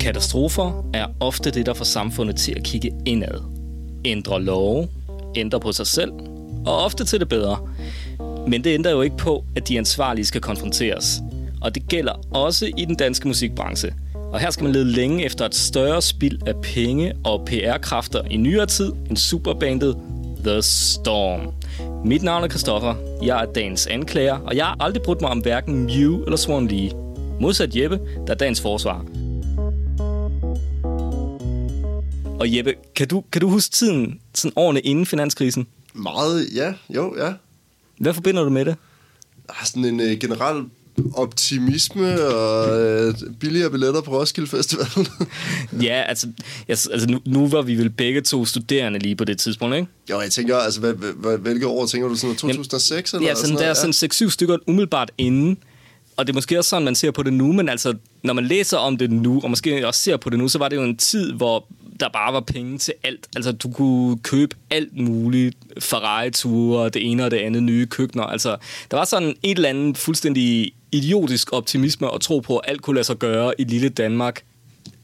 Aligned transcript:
Katastrofer 0.00 0.90
er 0.94 1.06
ofte 1.20 1.50
det, 1.50 1.66
der 1.66 1.74
får 1.74 1.84
samfundet 1.84 2.36
til 2.36 2.52
at 2.56 2.62
kigge 2.62 2.90
indad. 3.06 3.40
Ændre 4.04 4.42
love, 4.42 4.88
ændre 5.36 5.60
på 5.60 5.72
sig 5.72 5.86
selv, 5.86 6.12
og 6.66 6.84
ofte 6.84 7.04
til 7.04 7.20
det 7.20 7.28
bedre. 7.28 7.58
Men 8.48 8.64
det 8.64 8.74
ændrer 8.74 8.90
jo 8.90 9.00
ikke 9.00 9.16
på, 9.16 9.44
at 9.56 9.68
de 9.68 9.78
ansvarlige 9.78 10.24
skal 10.24 10.40
konfronteres. 10.40 11.20
Og 11.60 11.74
det 11.74 11.88
gælder 11.88 12.12
også 12.30 12.70
i 12.76 12.84
den 12.84 12.94
danske 12.94 13.28
musikbranche. 13.28 13.94
Og 14.32 14.40
her 14.40 14.50
skal 14.50 14.64
man 14.64 14.72
lede 14.72 14.84
længe 14.84 15.24
efter 15.24 15.46
et 15.46 15.54
større 15.54 16.02
spild 16.02 16.38
af 16.46 16.54
penge 16.62 17.12
og 17.24 17.44
PR-kræfter 17.46 18.22
i 18.30 18.36
nyere 18.36 18.66
tid 18.66 18.92
end 19.10 19.16
superbandet 19.16 19.96
The 20.44 20.62
Storm. 20.62 21.40
Mit 22.04 22.22
navn 22.22 22.44
er 22.44 22.48
Christoffer, 22.48 22.94
jeg 23.22 23.42
er 23.42 23.52
dagens 23.52 23.86
anklager, 23.86 24.38
og 24.38 24.56
jeg 24.56 24.66
har 24.66 24.76
aldrig 24.80 25.02
brudt 25.02 25.20
mig 25.20 25.30
om 25.30 25.38
hverken 25.38 25.84
Mew 25.84 26.24
eller 26.24 26.36
Swan 26.36 26.66
Lee. 26.68 26.90
Modsat 27.40 27.76
Jeppe, 27.76 28.00
der 28.26 28.32
er 28.32 28.34
dagens 28.34 28.60
forsvar. 28.60 28.98
Og 32.40 32.56
Jeppe, 32.56 32.74
kan 32.96 33.08
du, 33.08 33.24
kan 33.32 33.40
du 33.40 33.48
huske 33.48 33.72
tiden, 33.72 34.20
sådan 34.34 34.52
årene 34.56 34.80
inden 34.80 35.06
finanskrisen? 35.06 35.66
Meget, 35.94 36.46
ja, 36.54 36.74
jo, 36.88 37.16
ja. 37.18 37.32
Hvad 37.98 38.14
forbinder 38.14 38.42
du 38.42 38.50
med 38.50 38.64
det? 38.64 38.76
Der 39.46 39.52
er 39.60 39.64
sådan 39.64 39.84
en 39.84 40.00
øh, 40.00 40.18
generel 40.18 40.64
optimisme 41.14 42.24
og 42.24 42.80
øh, 42.80 43.14
billigere 43.40 43.70
billetter 43.70 44.00
på 44.00 44.10
Roskilde 44.10 44.48
Festival. 44.48 44.86
ja, 45.88 46.02
altså, 46.02 46.26
yes, 46.70 46.86
altså 46.86 47.08
nu, 47.08 47.20
nu 47.24 47.48
var 47.48 47.62
vi 47.62 47.74
vel 47.74 47.90
begge 47.90 48.20
to 48.20 48.44
studerende 48.44 48.98
lige 48.98 49.16
på 49.16 49.24
det 49.24 49.38
tidspunkt, 49.38 49.76
ikke? 49.76 49.88
Jo, 50.10 50.20
jeg 50.20 50.30
tænker, 50.30 50.56
altså, 50.56 50.80
hvad, 50.80 50.92
hvad, 50.92 51.38
hvilke 51.38 51.66
år 51.66 51.86
tænker 51.86 52.08
du? 52.08 52.14
Sådan 52.14 52.36
2006? 52.36 53.12
Jamen, 53.12 53.22
eller 53.22 53.30
ja, 53.30 53.34
sådan, 53.34 53.48
sådan 53.48 53.64
der 53.64 53.70
er 53.70 53.92
sådan 53.92 54.28
6-7 54.28 54.30
stykker 54.30 54.56
umiddelbart 54.66 55.10
inden. 55.18 55.58
Og 56.16 56.26
det 56.26 56.32
er 56.32 56.34
måske 56.34 56.58
også 56.58 56.70
sådan, 56.70 56.84
man 56.84 56.94
ser 56.94 57.10
på 57.10 57.22
det 57.22 57.32
nu, 57.32 57.52
men 57.52 57.68
altså, 57.68 57.94
når 58.22 58.34
man 58.34 58.44
læser 58.44 58.76
om 58.76 58.96
det 58.96 59.10
nu, 59.10 59.40
og 59.44 59.50
måske 59.50 59.86
også 59.86 60.02
ser 60.02 60.16
på 60.16 60.30
det 60.30 60.38
nu, 60.38 60.48
så 60.48 60.58
var 60.58 60.68
det 60.68 60.76
jo 60.76 60.82
en 60.82 60.96
tid, 60.96 61.32
hvor 61.32 61.66
der 62.00 62.08
bare 62.08 62.32
var 62.32 62.40
penge 62.40 62.78
til 62.78 62.94
alt. 63.04 63.26
Altså, 63.36 63.52
du 63.52 63.70
kunne 63.70 64.18
købe 64.18 64.56
alt 64.70 65.00
muligt. 65.00 65.56
Ferrari-ture, 65.78 66.88
det 66.88 67.10
ene 67.10 67.24
og 67.24 67.30
det 67.30 67.36
andet, 67.36 67.62
nye 67.62 67.86
køkkener. 67.86 68.24
Altså, 68.24 68.56
der 68.90 68.96
var 68.96 69.04
sådan 69.04 69.36
et 69.42 69.56
eller 69.56 69.68
andet 69.68 69.98
fuldstændig 69.98 70.72
idiotisk 70.92 71.52
optimisme 71.52 72.10
og 72.10 72.20
tro 72.20 72.40
på, 72.40 72.58
at 72.58 72.70
alt 72.70 72.82
kunne 72.82 72.94
lade 72.94 73.04
sig 73.04 73.16
gøre 73.16 73.60
i 73.60 73.64
lille 73.64 73.88
Danmark. 73.88 74.42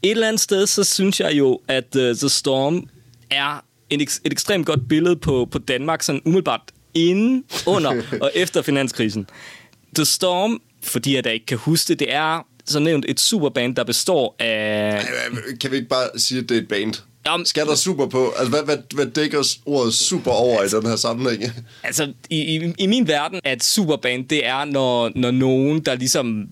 Et 0.03 0.11
eller 0.11 0.27
andet 0.27 0.41
sted, 0.41 0.67
så 0.67 0.83
synes 0.83 1.19
jeg 1.19 1.31
jo, 1.33 1.59
at 1.67 1.95
uh, 1.95 2.01
The 2.01 2.29
Storm 2.29 2.87
er 3.31 3.65
en, 3.89 4.01
et 4.01 4.19
ekstremt 4.25 4.65
godt 4.65 4.87
billede 4.87 5.15
på, 5.15 5.47
på 5.51 5.57
Danmark, 5.59 6.03
sådan 6.03 6.21
umiddelbart 6.25 6.71
inden, 6.93 7.43
under 7.67 8.01
og 8.21 8.31
efter 8.35 8.61
finanskrisen. 8.61 9.27
The 9.95 10.05
Storm, 10.05 10.61
fordi 10.83 11.15
jeg 11.15 11.23
da 11.23 11.29
ikke 11.29 11.45
kan 11.45 11.57
huske 11.57 11.87
det, 11.87 11.99
det 11.99 12.13
er 12.13 12.47
så 12.65 12.79
nævnt 12.79 13.05
et 13.07 13.19
superband, 13.19 13.75
der 13.75 13.83
består 13.83 14.35
af... 14.39 15.05
Kan 15.61 15.71
vi 15.71 15.75
ikke 15.75 15.89
bare 15.89 16.09
sige, 16.17 16.41
at 16.41 16.49
det 16.49 16.57
er 16.57 16.61
et 16.61 16.67
band? 16.67 16.93
Jamen, 17.25 17.45
Skal 17.45 17.65
der 17.65 17.75
super 17.75 18.07
på? 18.07 18.33
Altså, 18.37 18.49
hvad, 18.49 18.63
hvad, 18.63 18.77
hvad 18.93 19.05
dækker 19.05 19.57
ordet 19.65 19.93
super 19.93 20.31
over 20.31 20.61
altså, 20.61 20.77
i 20.77 20.81
den 20.81 20.89
her 20.89 20.95
sammenhæng? 20.95 21.43
Altså, 21.83 22.13
i, 22.29 22.55
i, 22.55 22.73
i 22.77 22.87
min 22.87 23.07
verden, 23.07 23.39
at 23.43 23.63
superband, 23.63 24.27
det 24.27 24.45
er, 24.45 24.65
når, 24.65 25.11
når 25.15 25.31
nogen, 25.31 25.79
der 25.79 25.95
ligesom 25.95 26.47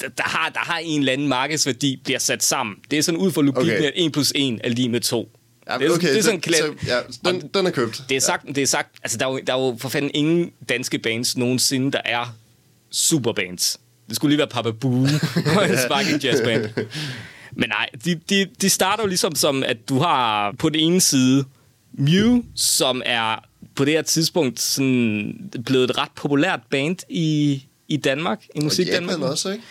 der, 0.00 0.08
der, 0.16 0.22
har, 0.22 0.48
der 0.48 0.60
har 0.60 0.78
en 0.78 1.00
eller 1.00 1.12
anden 1.12 1.28
markedsværdi, 1.28 2.00
bliver 2.04 2.18
sat 2.18 2.42
sammen. 2.42 2.76
Det 2.90 2.98
er 2.98 3.02
sådan 3.02 3.20
ud 3.20 3.30
for 3.30 3.42
logikken, 3.42 3.76
okay. 3.76 3.86
at 3.86 3.92
1 3.96 4.12
plus 4.12 4.32
1 4.34 4.60
er 4.64 4.68
lige 4.68 4.88
med 4.88 5.00
2. 5.00 5.28
Ja, 5.68 5.78
det 5.78 5.86
er, 5.86 5.94
okay, 5.94 6.08
det 6.08 6.18
er 6.18 6.22
sådan 6.22 6.40
klædt. 6.40 6.86
Ja, 6.86 6.98
den, 7.24 7.50
den 7.54 7.66
er 7.66 7.70
købt. 7.70 8.02
Det 8.08 8.16
er 8.16 8.20
sagt, 8.20 8.46
ja. 8.46 8.52
det 8.52 8.62
er 8.62 8.66
sagt 8.66 8.88
altså 9.02 9.18
der 9.18 9.26
er, 9.26 9.30
jo, 9.30 9.40
der 9.46 9.54
er 9.54 9.58
jo 9.58 9.76
for 9.80 9.88
fanden 9.88 10.10
ingen 10.14 10.50
danske 10.68 10.98
bands 10.98 11.36
nogensinde, 11.36 11.92
der 11.92 12.00
er 12.04 12.36
superbands. 12.90 13.80
Det 14.08 14.16
skulle 14.16 14.30
lige 14.30 14.38
være 14.38 14.48
Papa 14.48 14.70
Boo 14.70 15.06
og 15.56 15.70
en 15.70 15.78
sparking 15.86 16.24
jazzband. 16.24 16.68
Men 17.52 17.68
nej, 17.68 17.88
de, 18.04 18.14
de, 18.14 18.46
de 18.62 18.70
starter 18.70 19.02
jo 19.02 19.08
ligesom 19.08 19.34
som, 19.34 19.62
at 19.62 19.88
du 19.88 19.98
har 19.98 20.52
på 20.58 20.68
den 20.68 20.80
ene 20.80 21.00
side 21.00 21.44
Mew, 21.92 22.42
som 22.54 23.02
er 23.04 23.44
på 23.74 23.84
det 23.84 23.92
her 23.92 24.02
tidspunkt 24.02 24.60
sådan 24.60 25.50
blevet 25.64 25.90
et 25.90 25.98
ret 25.98 26.10
populært 26.16 26.60
band 26.70 26.96
i, 27.08 27.62
i 27.88 27.96
Danmark, 27.96 28.44
i 28.54 28.60
musik 28.60 28.88
Og 28.88 28.94
Japan 28.94 29.22
også, 29.22 29.50
ikke? 29.50 29.64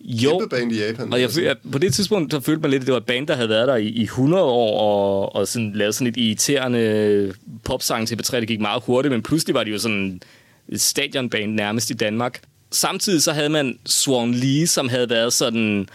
Jo, 0.00 0.38
Kæmpe 0.38 0.56
band 0.56 0.72
i 0.72 0.86
Japan. 0.86 1.12
Og 1.12 1.20
jeg, 1.20 1.30
jeg, 1.42 1.56
på 1.72 1.78
det 1.78 1.94
tidspunkt 1.94 2.32
så 2.32 2.40
følte 2.40 2.62
man 2.62 2.70
lidt, 2.70 2.80
at 2.80 2.86
det 2.86 2.92
var 2.92 3.00
et 3.00 3.06
band, 3.06 3.26
der 3.26 3.34
havde 3.34 3.48
været 3.48 3.68
der 3.68 3.76
i, 3.76 3.86
i 3.86 4.02
100 4.02 4.44
år, 4.44 4.80
og, 4.80 5.34
og 5.34 5.48
sådan, 5.48 5.72
lavet 5.74 5.94
sådan 5.94 6.06
et 6.06 6.16
irriterende 6.16 7.34
popsang 7.64 8.08
til 8.08 8.20
B3, 8.22 8.40
det 8.40 8.48
gik 8.48 8.60
meget 8.60 8.82
hurtigt, 8.86 9.12
men 9.12 9.22
pludselig 9.22 9.54
var 9.54 9.64
det 9.64 9.72
jo 9.72 9.78
sådan 9.78 10.20
et 10.68 10.80
stadionband 10.80 11.54
nærmest 11.54 11.90
i 11.90 11.94
Danmark 11.94 12.40
samtidig 12.74 13.22
så 13.22 13.32
havde 13.32 13.48
man 13.48 13.78
Swan 13.86 14.34
Lee, 14.34 14.66
som 14.66 14.88
havde 14.88 15.10
været 15.10 15.32
sådan 15.32 15.88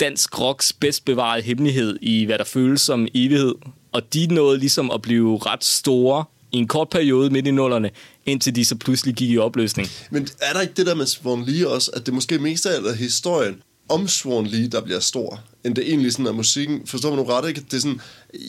dansk 0.00 0.40
rocks 0.40 0.72
bedst 0.72 1.04
bevarede 1.04 1.42
hemmelighed 1.42 1.98
i, 2.02 2.24
hvad 2.24 2.38
der 2.38 2.44
føles 2.44 2.80
som 2.80 3.08
evighed. 3.14 3.54
Og 3.92 4.14
de 4.14 4.26
nåede 4.26 4.58
ligesom 4.58 4.90
at 4.90 5.02
blive 5.02 5.38
ret 5.38 5.64
store 5.64 6.24
i 6.52 6.56
en 6.56 6.68
kort 6.68 6.88
periode 6.88 7.30
midt 7.30 7.46
i 7.46 7.50
nullerne, 7.50 7.90
indtil 8.26 8.56
de 8.56 8.64
så 8.64 8.76
pludselig 8.76 9.14
gik 9.14 9.30
i 9.30 9.38
opløsning. 9.38 9.88
Men 10.10 10.28
er 10.40 10.52
der 10.52 10.60
ikke 10.60 10.74
det 10.76 10.86
der 10.86 10.94
med 10.94 11.06
Swan 11.06 11.44
Lee 11.44 11.68
også, 11.68 11.90
at 11.94 12.06
det 12.06 12.14
måske 12.14 12.38
mest 12.38 12.66
af 12.66 12.74
alt 12.74 12.96
historien 12.96 13.62
om 13.88 14.08
Swan 14.08 14.46
Lee, 14.46 14.68
der 14.68 14.80
bliver 14.80 15.00
stor, 15.00 15.40
end 15.64 15.74
det 15.74 15.88
egentlig 15.88 16.12
sådan 16.12 16.26
er 16.26 16.32
musikken. 16.32 16.86
Forstår 16.86 17.10
man 17.10 17.18
nu 17.18 17.24
ret, 17.24 17.48
ikke? 17.48 17.60
Det 17.60 17.74
er 17.76 17.80
sådan, 17.80 18.00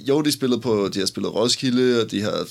jo, 0.09 0.21
de, 0.21 0.31
spillede 0.31 0.61
på, 0.61 0.89
de 0.93 0.99
har 0.99 1.05
spillet 1.05 1.35
Roskilde, 1.35 2.01
og 2.01 2.11
de 2.11 2.21
har 2.21 2.47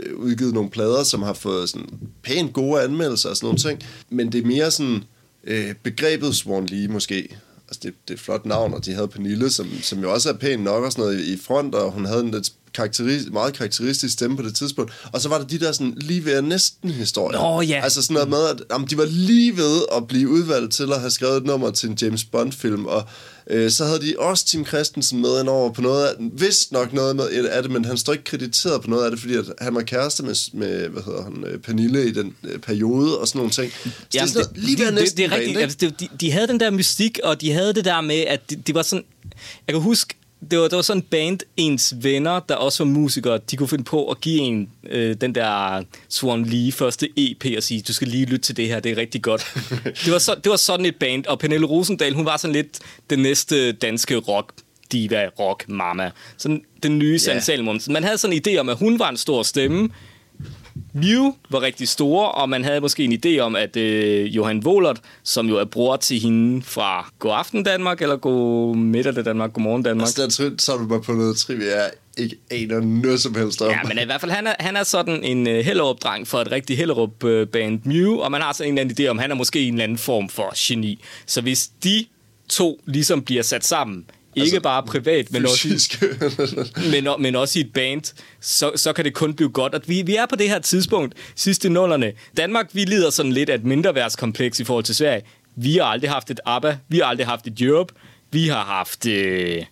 øh, 0.00 0.16
udgivet 0.16 0.54
nogle 0.54 0.70
plader, 0.70 1.02
som 1.02 1.22
har 1.22 1.32
fået 1.32 1.68
sådan 1.68 1.88
pænt 2.22 2.52
gode 2.52 2.82
anmeldelser 2.82 3.28
og 3.28 3.36
sådan 3.36 3.46
nogle 3.46 3.58
ting. 3.58 3.82
Men 4.10 4.32
det 4.32 4.42
er 4.42 4.46
mere 4.46 4.70
sådan 4.70 5.04
øh, 5.44 5.74
begrebet 5.82 6.36
Swan 6.36 6.66
Lee 6.66 6.88
måske. 6.88 7.36
Altså 7.74 7.88
det, 7.88 7.94
det 8.08 8.14
er 8.14 8.18
et 8.18 8.20
flot 8.20 8.46
navn, 8.46 8.74
og 8.74 8.84
de 8.84 8.92
havde 8.92 9.08
Pernille, 9.08 9.50
som, 9.50 9.66
som 9.82 9.98
jo 9.98 10.12
også 10.12 10.28
er 10.28 10.32
pæn 10.32 10.58
nok 10.58 10.84
og 10.84 10.92
sådan 10.92 11.04
noget 11.04 11.20
i 11.20 11.36
front, 11.36 11.74
og 11.74 11.92
hun 11.92 12.04
havde 12.04 12.20
en 12.20 12.30
lidt 12.30 12.52
karakteris- 12.78 13.30
meget 13.32 13.54
karakteristisk 13.54 14.14
stemme 14.14 14.36
på 14.36 14.42
det 14.42 14.54
tidspunkt. 14.54 14.92
Og 15.12 15.20
så 15.20 15.28
var 15.28 15.38
der 15.38 15.44
de 15.44 15.58
der 15.58 15.72
sådan 15.72 15.94
lige 15.96 16.24
ved 16.24 16.42
næsten 16.42 16.90
historier. 16.90 17.38
Nå, 17.38 17.60
ja. 17.60 17.80
Altså 17.82 18.02
sådan 18.02 18.14
noget 18.14 18.28
med, 18.28 18.46
at 18.48 18.62
jamen, 18.70 18.88
de 18.88 18.98
var 18.98 19.04
lige 19.04 19.56
ved 19.56 19.82
at 19.96 20.06
blive 20.06 20.28
udvalgt 20.28 20.72
til 20.72 20.92
at 20.92 21.00
have 21.00 21.10
skrevet 21.10 21.36
et 21.36 21.46
nummer 21.46 21.70
til 21.70 21.88
en 21.88 21.98
James 22.02 22.24
Bond-film, 22.24 22.86
og 22.86 23.08
Øh, 23.50 23.70
så 23.70 23.84
havde 23.84 24.00
de 24.00 24.14
også 24.18 24.46
Tim 24.46 24.66
Christensen 24.66 25.20
med 25.20 25.40
ind 25.40 25.48
over 25.48 25.72
på 25.72 25.80
noget 25.82 26.06
af 26.06 26.14
Vist 26.18 26.72
nok 26.72 26.92
noget 26.92 27.16
med 27.16 27.28
af 27.28 27.62
det, 27.62 27.70
men 27.70 27.84
han 27.84 27.96
står 27.96 28.12
ikke 28.12 28.24
krediteret 28.24 28.82
på 28.82 28.90
noget 28.90 29.04
af 29.04 29.10
det, 29.10 29.20
fordi 29.20 29.34
at 29.34 29.44
han 29.60 29.74
var 29.74 29.82
kæreste 29.82 30.22
med, 30.22 30.34
med 30.52 30.88
hvad 30.88 31.02
hedder 31.02 31.24
han, 31.24 31.44
øh, 31.46 31.58
Pernille 31.58 32.06
i 32.06 32.10
den 32.10 32.36
øh, 32.44 32.58
periode 32.58 33.18
og 33.18 33.28
sådan 33.28 33.38
nogle 33.38 33.52
ting. 33.52 33.72
Så 33.72 33.88
Jamen, 34.14 34.28
det 34.28 34.36
er 34.36 34.42
sådan, 34.42 34.62
lige 34.62 34.76
det, 34.76 34.96
det, 34.96 35.16
det, 35.16 35.24
er 35.24 35.32
rigtigt. 35.36 35.58
Altså, 35.58 35.92
de, 36.00 36.08
de 36.20 36.30
havde 36.32 36.46
den 36.46 36.60
der 36.60 36.70
mystik, 36.70 37.18
og 37.24 37.40
de 37.40 37.52
havde 37.52 37.74
det 37.74 37.84
der 37.84 38.00
med, 38.00 38.20
at 38.20 38.50
de, 38.50 38.56
de 38.56 38.74
var 38.74 38.82
sådan... 38.82 39.04
Jeg 39.66 39.74
kan 39.74 39.82
huske, 39.82 40.14
det 40.50 40.58
var, 40.58 40.68
det 40.68 40.76
var 40.76 40.82
sådan 40.82 41.02
en 41.02 41.06
band, 41.10 41.38
ens 41.56 41.94
venner, 42.02 42.40
der 42.40 42.54
også 42.54 42.84
var 42.84 42.90
musikere, 42.90 43.38
de 43.50 43.56
kunne 43.56 43.68
finde 43.68 43.84
på 43.84 44.10
at 44.10 44.20
give 44.20 44.40
en 44.40 44.68
øh, 44.90 45.16
den 45.20 45.34
der 45.34 45.82
Swan 46.08 46.44
Lee 46.44 46.72
første 46.72 47.08
EP 47.16 47.44
og 47.56 47.62
sige, 47.62 47.82
du 47.88 47.92
skal 47.92 48.08
lige 48.08 48.26
lytte 48.26 48.38
til 48.46 48.56
det 48.56 48.68
her, 48.68 48.80
det 48.80 48.92
er 48.92 48.96
rigtig 48.96 49.22
godt. 49.22 49.54
det, 50.04 50.12
var 50.12 50.18
så, 50.18 50.34
det 50.34 50.50
var 50.50 50.56
sådan 50.56 50.86
et 50.86 50.96
band, 50.96 51.26
og 51.26 51.38
Pernille 51.38 51.66
Rosendal, 51.66 52.14
hun 52.14 52.24
var 52.24 52.36
sådan 52.36 52.52
lidt 52.52 52.78
den 53.10 53.18
næste 53.18 53.72
danske 53.72 54.16
rock 54.16 54.52
diva, 54.92 55.26
rock 55.38 55.64
mama. 55.68 56.10
Sådan 56.36 56.62
den 56.82 56.98
nye 56.98 57.20
yeah. 57.28 57.42
Salmon. 57.42 57.80
Man 57.90 58.04
havde 58.04 58.18
sådan 58.18 58.36
en 58.36 58.42
idé 58.46 58.58
om, 58.58 58.68
at 58.68 58.76
hun 58.76 58.98
var 58.98 59.08
en 59.10 59.16
stor 59.16 59.42
stemme, 59.42 59.88
Mew 60.94 61.34
var 61.50 61.62
rigtig 61.62 61.88
store, 61.88 62.30
og 62.30 62.48
man 62.48 62.64
havde 62.64 62.80
måske 62.80 63.04
en 63.04 63.12
idé 63.24 63.38
om, 63.38 63.56
at 63.56 63.76
øh, 63.76 64.36
Johan 64.36 64.62
Wohlert, 64.66 65.00
som 65.22 65.48
jo 65.48 65.56
er 65.56 65.64
bror 65.64 65.96
til 65.96 66.20
hende 66.20 66.62
fra 66.62 67.12
God 67.18 67.32
Aften 67.34 67.62
Danmark, 67.62 68.02
eller 68.02 68.16
God 68.16 68.76
Middag 68.76 69.24
Danmark, 69.24 69.52
God 69.52 69.62
Morgen 69.62 69.82
Danmark. 69.82 70.06
Altså, 70.06 70.44
der 70.44 70.54
så 70.58 70.72
er 70.72 70.78
du 70.78 70.86
bare 70.86 71.02
på 71.02 71.12
noget 71.12 71.36
trivia, 71.36 71.82
ikke 72.18 72.36
aner 72.50 72.80
noget 72.80 73.20
som 73.20 73.34
helst 73.34 73.62
om. 73.62 73.70
Ja, 73.70 73.78
men 73.82 73.98
i 73.98 74.04
hvert 74.04 74.20
fald, 74.20 74.32
han 74.32 74.46
er, 74.46 74.54
han 74.58 74.76
er 74.76 74.82
sådan 74.82 75.24
en 75.24 75.46
uh, 75.46 75.52
Hellerup-dreng 75.52 76.26
for 76.26 76.38
et 76.38 76.50
rigtig 76.52 76.76
Hellerup-band 76.76 77.80
Mew, 77.84 78.16
og 78.16 78.30
man 78.30 78.40
har 78.40 78.52
sådan 78.52 78.68
en 78.72 78.78
eller 78.78 78.90
anden 78.90 79.04
idé 79.04 79.10
om, 79.10 79.18
han 79.18 79.30
er 79.30 79.34
måske 79.34 79.60
en 79.60 79.74
eller 79.74 79.84
anden 79.84 79.98
form 79.98 80.28
for 80.28 80.52
geni. 80.56 81.04
Så 81.26 81.40
hvis 81.40 81.70
de 81.84 82.06
to 82.48 82.80
ligesom 82.86 83.22
bliver 83.22 83.42
sat 83.42 83.64
sammen 83.64 84.04
ikke 84.36 84.42
altså, 84.42 84.60
bare 84.60 84.82
privat, 84.82 85.32
men 85.32 85.42
også, 85.42 85.68
i, 85.68 86.90
men, 86.92 87.08
men 87.18 87.36
også 87.36 87.58
i 87.58 87.62
et 87.62 87.72
band, 87.72 88.14
så, 88.40 88.72
så 88.76 88.92
kan 88.92 89.04
det 89.04 89.14
kun 89.14 89.34
blive 89.34 89.48
godt. 89.48 89.74
Og 89.74 89.80
vi, 89.86 90.02
vi 90.02 90.16
er 90.16 90.26
på 90.26 90.36
det 90.36 90.48
her 90.48 90.58
tidspunkt, 90.58 91.14
sidste 91.36 91.68
nullerne. 91.68 92.12
Danmark, 92.36 92.70
vi 92.72 92.84
lider 92.84 93.10
sådan 93.10 93.32
lidt 93.32 93.50
af 93.50 93.54
et 93.54 93.64
mindreværdskompleks 93.64 94.60
i 94.60 94.64
forhold 94.64 94.84
til 94.84 94.94
Sverige. 94.94 95.22
Vi 95.56 95.76
har 95.76 95.84
aldrig 95.84 96.10
haft 96.10 96.30
et 96.30 96.40
ABBA, 96.46 96.76
vi 96.88 96.98
har 96.98 97.04
aldrig 97.04 97.26
haft 97.26 97.46
et 97.46 97.60
Europe, 97.60 97.94
vi 98.30 98.48
har 98.48 98.64
haft... 98.64 99.06
Øh, 99.06 99.64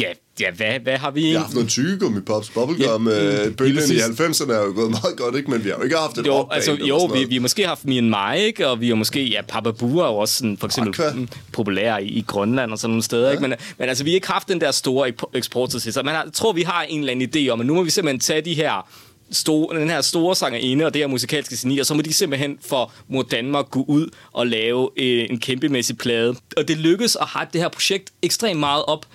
ja, 0.00 0.12
ja 0.40 0.50
hvad, 0.50 0.80
hvad 0.80 0.98
har 0.98 1.10
vi 1.10 1.20
egentlig? 1.20 1.30
Vi 1.30 1.36
har 1.36 1.42
haft 1.42 1.54
nogle 1.54 1.68
tyggegummi 1.68 2.20
pops, 2.20 2.50
bubblegum. 2.50 3.08
Ja, 3.08 3.46
mm, 3.46 3.54
bølgen 3.54 3.90
i 3.90 3.96
90'erne 3.96 4.52
er 4.52 4.64
jo 4.64 4.72
gået 4.74 4.90
meget 4.90 5.16
godt, 5.16 5.36
ikke? 5.36 5.50
men 5.50 5.64
vi 5.64 5.68
har 5.68 5.76
jo 5.76 5.82
ikke 5.82 5.96
haft 5.96 6.18
et 6.18 6.26
jo, 6.26 6.48
altså, 6.50 6.72
jo 6.72 7.04
vi, 7.04 7.24
vi 7.24 7.34
har 7.34 7.40
måske 7.40 7.66
haft 7.66 7.84
Mien 7.84 8.10
Mai, 8.10 8.40
ikke? 8.40 8.68
og 8.68 8.80
vi 8.80 8.88
har 8.88 8.94
måske, 8.94 9.24
ja, 9.24 9.42
Papa 9.48 9.70
Bua 9.70 10.04
er 10.04 10.08
jo 10.08 10.16
også 10.16 10.34
sådan, 10.34 10.58
for 10.58 10.66
eksempel 10.66 11.02
Aqua. 11.02 11.26
populær 11.52 11.96
i, 11.96 12.06
i 12.06 12.24
Grønland 12.26 12.72
og 12.72 12.78
sådan 12.78 12.90
nogle 12.90 13.02
steder, 13.02 13.26
ja. 13.26 13.30
ikke? 13.30 13.42
Men, 13.42 13.54
men 13.78 13.88
altså, 13.88 14.04
vi 14.04 14.10
har 14.10 14.14
ikke 14.14 14.28
haft 14.28 14.48
den 14.48 14.60
der 14.60 14.70
store 14.70 15.12
eksport 15.34 15.70
til 15.70 15.92
så 15.92 16.02
man 16.02 16.14
har, 16.14 16.28
tror, 16.34 16.52
vi 16.52 16.62
har 16.62 16.82
en 16.82 17.00
eller 17.00 17.12
anden 17.12 17.30
idé 17.36 17.48
om, 17.48 17.60
at 17.60 17.66
nu 17.66 17.74
må 17.74 17.82
vi 17.82 17.90
simpelthen 17.90 18.20
tage 18.20 18.40
de 18.40 18.54
her 18.54 18.88
store, 19.30 19.80
den 19.80 19.90
her 19.90 20.00
store 20.00 20.36
sangerinde 20.36 20.84
og 20.84 20.94
det 20.94 21.02
her 21.02 21.06
musikalske 21.06 21.56
geni, 21.62 21.78
og 21.78 21.86
så 21.86 21.94
må 21.94 22.02
de 22.02 22.12
simpelthen 22.12 22.58
for 22.68 22.92
Mor 23.08 23.22
Danmark 23.22 23.70
gå 23.70 23.84
ud 23.88 24.08
og 24.32 24.46
lave 24.46 24.90
øh, 24.96 25.26
en 25.30 25.40
kæmpemæssig 25.40 25.98
plade. 25.98 26.34
Og 26.56 26.68
det 26.68 26.78
lykkedes 26.78 27.16
at 27.20 27.28
hype 27.34 27.50
det 27.52 27.60
her 27.60 27.68
projekt 27.68 28.12
ekstremt 28.22 28.60
meget 28.60 28.84
op, 28.84 29.06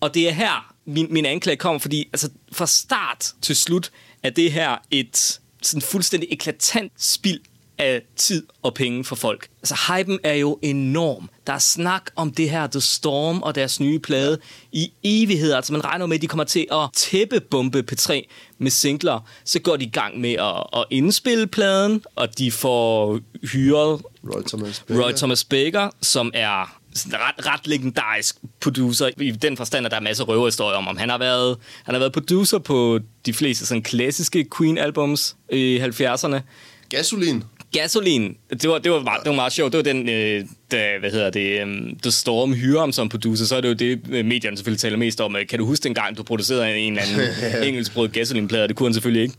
og 0.00 0.14
det 0.14 0.28
er 0.28 0.32
her, 0.32 0.74
min, 0.84 1.06
min 1.10 1.26
anklage 1.26 1.56
kommer, 1.56 1.78
fordi 1.78 2.08
altså, 2.12 2.28
fra 2.52 2.66
start 2.66 3.32
til 3.42 3.56
slut 3.56 3.90
er 4.22 4.30
det 4.30 4.52
her 4.52 4.76
et 4.90 5.40
sådan 5.62 5.82
fuldstændig 5.82 6.28
eklatant 6.32 6.92
spild 6.98 7.40
af 7.80 8.02
tid 8.16 8.46
og 8.62 8.74
penge 8.74 9.04
for 9.04 9.16
folk. 9.16 9.48
Altså, 9.62 9.74
hypen 9.88 10.18
er 10.24 10.34
jo 10.34 10.58
enorm. 10.62 11.30
Der 11.46 11.52
er 11.52 11.58
snak 11.58 12.10
om 12.16 12.32
det 12.32 12.50
her 12.50 12.66
The 12.66 12.80
Storm 12.80 13.42
og 13.42 13.54
deres 13.54 13.80
nye 13.80 13.98
plade 13.98 14.38
i 14.72 14.92
evigheder. 15.02 15.56
Altså, 15.56 15.72
man 15.72 15.84
regner 15.84 16.06
med, 16.06 16.16
at 16.16 16.22
de 16.22 16.26
kommer 16.26 16.44
til 16.44 16.66
at 16.72 16.88
tæppebombe 16.94 17.84
P3 17.92 18.22
med 18.58 18.70
singler. 18.70 19.28
Så 19.44 19.60
går 19.60 19.76
de 19.76 19.84
i 19.84 19.90
gang 19.90 20.20
med 20.20 20.32
at, 20.32 20.80
at 20.80 20.84
indspille 20.90 21.46
pladen, 21.46 22.04
og 22.16 22.38
de 22.38 22.52
får 22.52 23.18
hyret 23.52 24.02
Roy 24.34 24.42
Thomas 24.48 24.84
Baker. 24.88 25.04
Roy 25.04 25.12
Thomas 25.12 25.44
Baker, 25.44 25.90
som 26.02 26.30
er 26.34 26.79
ret, 26.96 27.46
ret 27.46 27.66
legendarisk 27.66 28.36
producer 28.60 29.10
i 29.20 29.30
den 29.30 29.56
forstand, 29.56 29.86
at 29.86 29.90
der 29.90 29.96
er 29.98 30.02
masser 30.02 30.24
af 30.24 30.28
røverhistorier 30.28 30.76
om, 30.76 30.88
om 30.88 30.96
han 30.96 31.08
har 31.08 31.18
været, 31.18 31.56
han 31.84 31.94
har 31.94 31.98
været 31.98 32.12
producer 32.12 32.58
på 32.58 33.00
de 33.26 33.32
fleste 33.32 33.66
sådan 33.66 33.82
klassiske 33.82 34.46
Queen-albums 34.56 35.36
i 35.52 35.78
70'erne. 35.78 36.40
Gasolin. 36.88 37.44
Gasoline, 37.72 38.34
det 38.62 38.70
var, 38.70 38.78
det 38.78 38.92
var, 38.92 39.00
meget, 39.00 39.20
det 39.24 39.30
var 39.30 39.36
meget 39.36 39.52
sjovt. 39.52 39.72
Det 39.72 39.78
var 39.78 39.92
den, 39.92 40.08
øh, 40.08 40.44
der, 40.70 40.98
hvad 41.00 41.10
hedder 41.10 41.30
det, 41.30 41.62
um, 41.62 41.98
The 42.02 42.10
Storm 42.10 42.54
hyrer 42.54 42.80
ham 42.80 42.92
som 42.92 43.08
producer. 43.08 43.44
Så 43.44 43.56
er 43.56 43.60
det 43.60 43.68
jo 43.68 43.74
det, 43.74 44.00
øh, 44.10 44.24
medierne 44.24 44.56
selvfølgelig 44.56 44.80
taler 44.80 44.96
mest 44.96 45.20
om. 45.20 45.36
Kan 45.48 45.58
du 45.58 45.66
huske 45.66 45.84
dengang, 45.84 46.16
du 46.16 46.22
producerede 46.22 46.78
en 46.78 46.98
eller 46.98 47.02
anden 47.02 47.64
engelskbrød 47.68 48.08
gasoline-plade? 48.08 48.68
Det 48.68 48.76
kunne 48.76 48.86
han 48.86 48.94
selvfølgelig 48.94 49.22
ikke. 49.22 49.34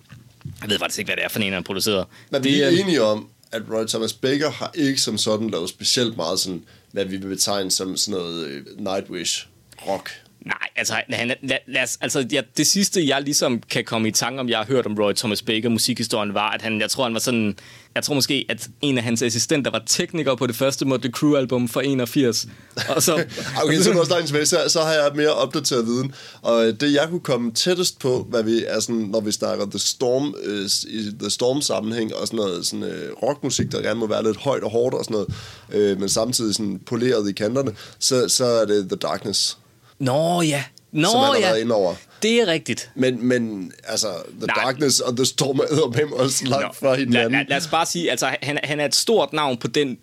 Jeg 0.61 0.69
ved 0.69 0.79
faktisk 0.79 0.99
ikke, 0.99 1.09
hvad 1.09 1.15
det 1.15 1.23
er 1.23 1.29
for 1.29 1.39
en, 1.39 1.53
han 1.53 1.63
producerede. 1.63 2.05
Men 2.29 2.43
det, 2.43 2.51
vi 2.51 2.61
er 2.61 2.67
øh, 2.67 2.79
enige 2.79 3.01
om, 3.01 3.27
at 3.51 3.61
Roy 3.71 3.85
Thomas 3.85 4.13
Baker 4.13 4.51
har 4.51 4.71
ikke 4.75 5.01
som 5.01 5.17
sådan 5.17 5.49
lavet 5.49 5.69
specielt 5.69 6.17
meget 6.17 6.39
sådan, 6.39 6.63
hvad 6.91 7.05
vi 7.05 7.17
vil 7.17 7.27
betegne 7.27 7.71
som 7.71 7.97
sådan 7.97 8.19
noget 8.19 8.45
øh, 8.47 8.65
Nightwish 8.77 9.47
rock. 9.87 10.09
Nej, 10.45 10.55
altså, 10.75 10.93
han, 11.09 11.27
lad, 11.27 11.57
lad 11.67 11.87
altså 12.01 12.27
ja, 12.31 12.41
det 12.57 12.67
sidste, 12.67 13.07
jeg 13.07 13.21
ligesom 13.21 13.61
kan 13.69 13.85
komme 13.85 14.07
i 14.07 14.11
tanke 14.11 14.39
om, 14.39 14.49
jeg 14.49 14.57
har 14.57 14.65
hørt 14.65 14.85
om 14.85 14.95
Roy 14.99 15.13
Thomas 15.13 15.41
Baker, 15.41 15.69
musikhistorien, 15.69 16.33
var, 16.33 16.49
at 16.51 16.61
han, 16.61 16.81
jeg 16.81 16.89
tror, 16.89 17.03
han 17.03 17.13
var 17.13 17.19
sådan, 17.19 17.57
jeg 17.95 18.03
tror 18.03 18.15
måske, 18.15 18.45
at 18.49 18.69
en 18.81 18.97
af 18.97 19.03
hans 19.03 19.21
assistenter 19.21 19.71
var 19.71 19.83
tekniker 19.85 20.35
på 20.35 20.47
det 20.47 20.55
første 20.55 20.85
Motley 20.85 21.11
Crue-album 21.11 21.67
fra 21.67 21.81
81. 21.85 22.47
Og 22.89 23.03
så, 23.03 23.13
Okay, 23.63 23.77
så, 23.77 23.93
går 23.93 24.15
jeg 24.15 24.25
tilbage, 24.25 24.45
så, 24.45 24.57
så 24.67 24.81
har 24.81 24.93
jeg 24.93 25.11
mere 25.15 25.33
opdateret 25.33 25.85
viden. 25.85 26.13
Og 26.41 26.67
øh, 26.67 26.79
det, 26.79 26.93
jeg 26.93 27.07
kunne 27.09 27.19
komme 27.19 27.51
tættest 27.51 27.99
på, 27.99 28.27
hvad 28.29 28.43
vi 28.43 28.63
er 28.67 28.79
sådan, 28.79 29.01
når 29.01 29.21
vi 29.21 29.31
snakker 29.31 29.65
The 29.65 29.79
Storm, 29.79 30.35
øh, 30.43 30.69
i 30.87 31.11
The 31.19 31.29
Storm 31.29 31.61
sammenhæng, 31.61 32.15
og 32.15 32.27
sådan 32.27 32.37
noget 32.37 32.67
sådan, 32.67 32.83
øh, 32.83 33.13
rockmusik, 33.23 33.71
der 33.71 33.81
gerne 33.81 33.99
må 33.99 34.07
være 34.07 34.23
lidt 34.23 34.37
højt 34.37 34.63
og 34.63 34.71
hårdt 34.71 34.95
og 34.95 35.05
sådan 35.05 35.13
noget, 35.13 35.33
øh, 35.71 35.99
men 35.99 36.09
samtidig 36.09 36.55
sådan 36.55 36.79
poleret 36.85 37.29
i 37.29 37.33
kanterne, 37.33 37.71
så, 37.99 38.27
så 38.27 38.45
er 38.45 38.65
det 38.65 38.89
The 38.89 38.97
Darkness, 38.97 39.57
Nå 40.01 40.41
ja, 40.41 40.63
Nå 40.91 41.09
som 41.09 41.19
han 41.19 41.29
har 41.29 41.39
ja, 41.39 41.47
været 41.47 41.61
inde 41.61 41.75
over. 41.75 41.95
det 42.23 42.41
er 42.41 42.47
rigtigt. 42.47 42.91
Men, 42.95 43.25
men 43.27 43.71
altså, 43.83 44.07
The 44.37 44.47
Nej. 44.47 44.55
Darkness 44.63 44.99
og 44.99 45.17
The 45.17 45.25
Storm 45.25 45.59
er 45.59 46.05
med 46.07 46.17
også 46.17 46.45
langt 46.45 46.77
fra 46.77 46.87
lad, 46.87 46.97
hinanden. 46.97 47.31
lad, 47.31 47.45
lad 47.49 47.57
os 47.57 47.67
bare 47.67 47.85
sige, 47.85 48.11
altså 48.11 48.35
han, 48.41 48.59
han 48.63 48.79
er 48.79 48.85
et 48.85 48.95
stort 48.95 49.33
navn 49.33 49.57
på 49.57 49.67
den 49.67 49.97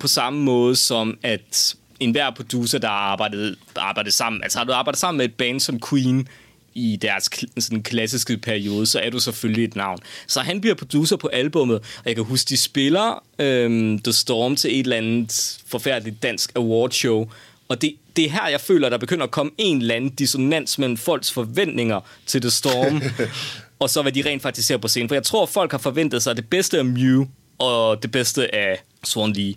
på 0.00 0.08
samme 0.08 0.40
måde 0.40 0.76
som 0.76 1.18
at 1.22 1.74
enhver 2.00 2.30
producer, 2.30 2.78
der 2.78 2.88
har 2.88 2.94
arbejdet, 2.94 3.56
arbejdet 3.76 4.12
sammen, 4.12 4.42
altså 4.42 4.58
har 4.58 4.64
du 4.64 4.72
arbejdet 4.72 5.00
sammen 5.00 5.18
med 5.18 5.24
et 5.24 5.34
band 5.34 5.60
som 5.60 5.80
Queen 5.90 6.28
i 6.74 6.98
deres 7.02 7.30
sådan 7.58 7.82
klassiske 7.82 8.36
periode, 8.36 8.86
så 8.86 9.00
er 9.00 9.10
du 9.10 9.18
selvfølgelig 9.18 9.64
et 9.64 9.76
navn. 9.76 9.98
Så 10.26 10.40
han 10.40 10.60
bliver 10.60 10.74
producer 10.74 11.16
på 11.16 11.26
albummet, 11.26 11.76
og 11.78 12.04
jeg 12.06 12.14
kan 12.14 12.24
huske, 12.24 12.48
de 12.48 12.56
spiller 12.56 13.22
øhm, 13.38 13.98
The 13.98 14.12
Storm 14.12 14.56
til 14.56 14.74
et 14.74 14.84
eller 14.84 14.96
andet 14.96 15.58
forfærdeligt 15.66 16.22
dansk 16.22 16.52
awardshow, 16.56 17.28
og 17.70 17.82
det, 17.82 17.94
det 18.16 18.24
er 18.24 18.30
her, 18.30 18.48
jeg 18.48 18.60
føler, 18.60 18.88
der 18.88 18.98
begynder 18.98 19.24
at 19.24 19.30
komme 19.30 19.52
en 19.58 19.80
eller 19.80 19.94
anden 19.94 20.10
dissonans 20.10 20.78
mellem 20.78 20.96
folks 20.96 21.32
forventninger 21.32 22.00
til 22.26 22.40
The 22.40 22.50
Storm, 22.50 23.02
og 23.80 23.90
så 23.90 24.02
hvad 24.02 24.12
de 24.12 24.22
rent 24.26 24.42
faktisk 24.42 24.68
ser 24.68 24.76
på 24.76 24.88
scenen. 24.88 25.08
For 25.08 25.14
jeg 25.14 25.22
tror, 25.22 25.46
folk 25.46 25.70
har 25.70 25.78
forventet 25.78 26.22
sig 26.22 26.36
det 26.36 26.48
bedste 26.50 26.78
af 26.78 26.84
Mew, 26.84 27.24
og 27.58 28.02
det 28.02 28.12
bedste 28.12 28.54
af 28.54 28.82
Swan 29.04 29.32
Lee. 29.32 29.54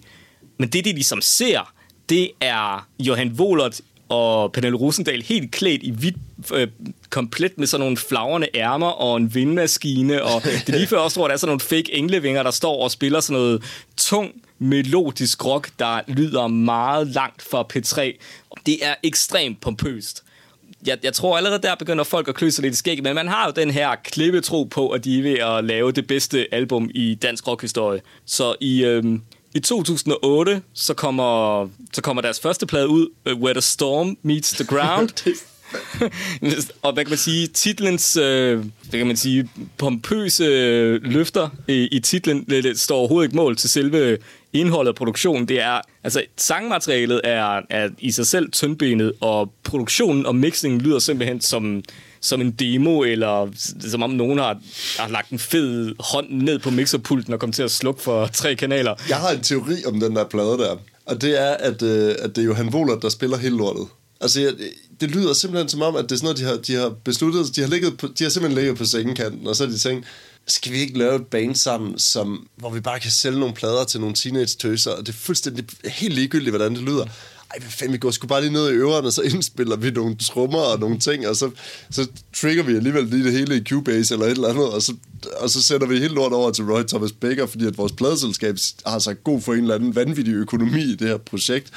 Men 0.59 0.69
det, 0.69 0.85
de 0.85 0.93
ligesom 0.93 1.21
ser, 1.21 1.73
det 2.09 2.31
er 2.41 2.87
Johan 2.99 3.35
Wohlert 3.39 3.81
og 4.09 4.51
Pernille 4.51 4.77
Rosendal 4.77 5.21
helt 5.23 5.51
klædt 5.51 5.83
i 5.83 5.91
hvidt, 5.91 6.15
øh, 6.53 6.67
komplet 7.09 7.57
med 7.57 7.67
sådan 7.67 7.81
nogle 7.81 7.97
flagrende 7.97 8.47
ærmer 8.55 8.87
og 8.87 9.17
en 9.17 9.35
vindmaskine, 9.35 10.23
og 10.23 10.43
det 10.43 10.69
lige 10.69 10.87
før 10.87 10.97
også 10.97 11.15
tror, 11.15 11.27
der 11.27 11.33
er 11.33 11.37
sådan 11.37 11.49
nogle 11.49 11.59
fake 11.59 11.95
englevinger, 11.95 12.43
der 12.43 12.51
står 12.51 12.83
og 12.83 12.91
spiller 12.91 13.19
sådan 13.19 13.41
noget 13.41 13.63
tung 13.97 14.31
melodisk 14.59 15.45
rock, 15.45 15.69
der 15.79 16.01
lyder 16.07 16.47
meget 16.47 17.07
langt 17.07 17.41
fra 17.41 17.67
P3. 17.73 18.01
Det 18.65 18.85
er 18.85 18.95
ekstremt 19.03 19.61
pompøst. 19.61 20.23
Jeg, 20.85 20.97
jeg 21.03 21.13
tror 21.13 21.37
allerede 21.37 21.61
der 21.61 21.75
begynder 21.75 22.03
folk 22.03 22.27
at 22.27 22.35
klø 22.35 22.49
sig 22.49 22.61
lidt 22.61 22.73
i 22.73 22.77
skægget, 22.77 23.03
men 23.03 23.15
man 23.15 23.27
har 23.27 23.45
jo 23.45 23.51
den 23.55 23.71
her 23.71 23.95
klippetro 23.95 24.63
på, 24.63 24.89
at 24.89 25.03
de 25.03 25.19
er 25.19 25.23
ved 25.23 25.39
at 25.39 25.63
lave 25.63 25.91
det 25.91 26.07
bedste 26.07 26.47
album 26.51 26.89
i 26.93 27.15
dansk 27.15 27.47
rockhistorie. 27.47 28.01
Så 28.25 28.55
i, 28.61 28.83
øhm, 28.83 29.21
i 29.55 29.59
2008, 29.59 30.61
så 30.73 30.93
kommer, 30.93 31.69
så 31.93 32.01
kommer 32.01 32.21
deres 32.21 32.39
første 32.39 32.65
plade 32.65 32.87
ud, 32.87 33.07
øh, 33.25 33.37
Where 33.37 33.53
the 33.53 33.61
Storm 33.61 34.17
Meets 34.21 34.51
the 34.51 34.65
Ground. 34.65 35.09
og 36.83 36.93
hvad 36.93 37.05
kan 37.05 37.11
man 37.11 37.17
sige, 37.17 37.47
titlens, 37.47 38.17
øh, 38.17 38.57
hvad 38.89 38.99
kan 38.99 39.07
man 39.07 39.17
sige, 39.17 39.49
pompøse 39.77 40.43
øh, 40.43 41.03
løfter 41.03 41.49
i, 41.67 41.87
i 41.91 41.99
titlen, 41.99 42.45
står 42.75 42.97
overhovedet 42.97 43.27
ikke 43.27 43.35
mål 43.35 43.55
til 43.55 43.69
selve 43.69 44.17
indholdet 44.53 44.89
af 44.89 44.95
produktionen. 44.95 45.47
Det 45.47 45.61
er, 45.61 45.81
altså 46.03 46.23
sangmaterialet 46.37 47.21
er, 47.23 47.61
er 47.69 47.89
i 47.99 48.11
sig 48.11 48.27
selv 48.27 48.51
tyndbenet, 48.51 49.13
og 49.21 49.53
produktionen 49.63 50.25
og 50.25 50.35
mixingen 50.35 50.81
lyder 50.81 50.99
simpelthen 50.99 51.41
som, 51.41 51.83
som 52.21 52.41
en 52.41 52.51
demo, 52.51 53.03
eller 53.03 53.51
som 53.79 54.03
om 54.03 54.09
nogen 54.09 54.39
har, 54.39 54.57
har 54.99 55.09
lagt 55.09 55.29
en 55.29 55.39
fed 55.39 55.93
hånd 55.99 56.27
ned 56.29 56.59
på 56.59 56.69
mixerpulten 56.69 57.33
og 57.33 57.39
kommet 57.39 57.55
til 57.55 57.63
at 57.63 57.71
slukke 57.71 58.01
for 58.01 58.27
tre 58.33 58.55
kanaler. 58.55 58.95
Jeg 59.09 59.17
har 59.17 59.29
en 59.29 59.41
teori 59.41 59.85
om 59.85 59.99
den 59.99 60.15
der 60.15 60.23
plade 60.23 60.57
der, 60.57 60.77
og 61.05 61.21
det 61.21 61.41
er, 61.41 61.51
at, 61.51 61.81
øh, 61.81 62.15
at 62.19 62.35
det 62.35 62.41
er 62.41 62.45
Johan 62.45 62.69
Wohlert, 62.69 63.01
der 63.01 63.09
spiller 63.09 63.37
hele 63.37 63.57
lortet. 63.57 63.87
Altså, 64.21 64.41
jeg, 64.41 64.53
det 65.01 65.11
lyder 65.11 65.33
simpelthen 65.33 65.69
som 65.69 65.81
om, 65.81 65.95
at 65.95 66.03
det 66.03 66.11
er 66.11 66.15
sådan 66.15 66.25
noget, 66.25 66.37
de 66.37 66.43
har, 66.43 66.55
de 66.55 66.73
har 66.73 66.89
besluttet, 67.03 67.55
de 67.55 67.61
har, 67.61 67.67
ligget 67.67 67.97
på, 67.97 68.07
de 68.07 68.23
har 68.23 68.31
simpelthen 68.31 68.59
ligget 68.59 68.77
på 68.77 68.85
sengekanten, 68.85 69.47
og 69.47 69.55
så 69.55 69.65
har 69.65 69.71
de 69.71 69.77
tænkt, 69.77 70.05
skal 70.47 70.71
vi 70.71 70.77
ikke 70.77 70.97
lave 70.97 71.15
et 71.15 71.27
band 71.27 71.55
sammen, 71.55 71.99
som, 71.99 72.47
hvor 72.55 72.69
vi 72.69 72.79
bare 72.79 72.99
kan 72.99 73.11
sælge 73.11 73.39
nogle 73.39 73.55
plader 73.55 73.83
til 73.83 73.99
nogle 73.99 74.15
teenage-tøser, 74.15 74.91
og 74.91 75.07
det 75.07 75.09
er 75.09 75.17
fuldstændig 75.17 75.65
helt 75.85 76.13
ligegyldigt, 76.13 76.51
hvordan 76.51 76.75
det 76.75 76.81
lyder. 76.81 77.05
Ej, 77.51 77.59
hvad 77.59 77.69
fanden, 77.71 77.93
vi 77.93 77.97
går 77.97 78.11
sgu 78.11 78.27
bare 78.27 78.41
lige 78.41 78.53
ned 78.53 78.69
i 78.69 78.73
øverne, 78.73 79.07
og 79.07 79.13
så 79.13 79.21
indspiller 79.21 79.75
vi 79.75 79.91
nogle 79.91 80.15
trommer 80.15 80.59
og 80.59 80.79
nogle 80.79 80.99
ting, 80.99 81.27
og 81.27 81.35
så, 81.35 81.51
så 81.91 82.07
trigger 82.33 82.63
vi 82.63 82.75
alligevel 82.75 83.05
lige 83.05 83.23
det 83.23 83.31
hele 83.31 83.57
i 83.57 83.63
Cubase 83.63 84.13
eller 84.13 84.25
et 84.25 84.31
eller 84.31 84.47
andet, 84.47 84.69
og 84.69 84.81
så, 84.81 84.95
og 85.37 85.49
så 85.49 85.61
sender 85.61 85.87
vi 85.87 85.99
helt 85.99 86.13
lort 86.13 86.33
over 86.33 86.51
til 86.51 86.65
Roy 86.65 86.83
Thomas 86.83 87.11
Baker, 87.11 87.45
fordi 87.45 87.65
at 87.65 87.77
vores 87.77 87.91
pladeselskab 87.91 88.55
har 88.85 88.99
sagt 88.99 89.23
god 89.23 89.41
for 89.41 89.53
en 89.53 89.59
eller 89.59 89.75
anden 89.75 89.95
vanvittig 89.95 90.33
økonomi 90.33 90.81
i 90.81 90.95
det 90.95 91.07
her 91.07 91.17
projekt. 91.17 91.71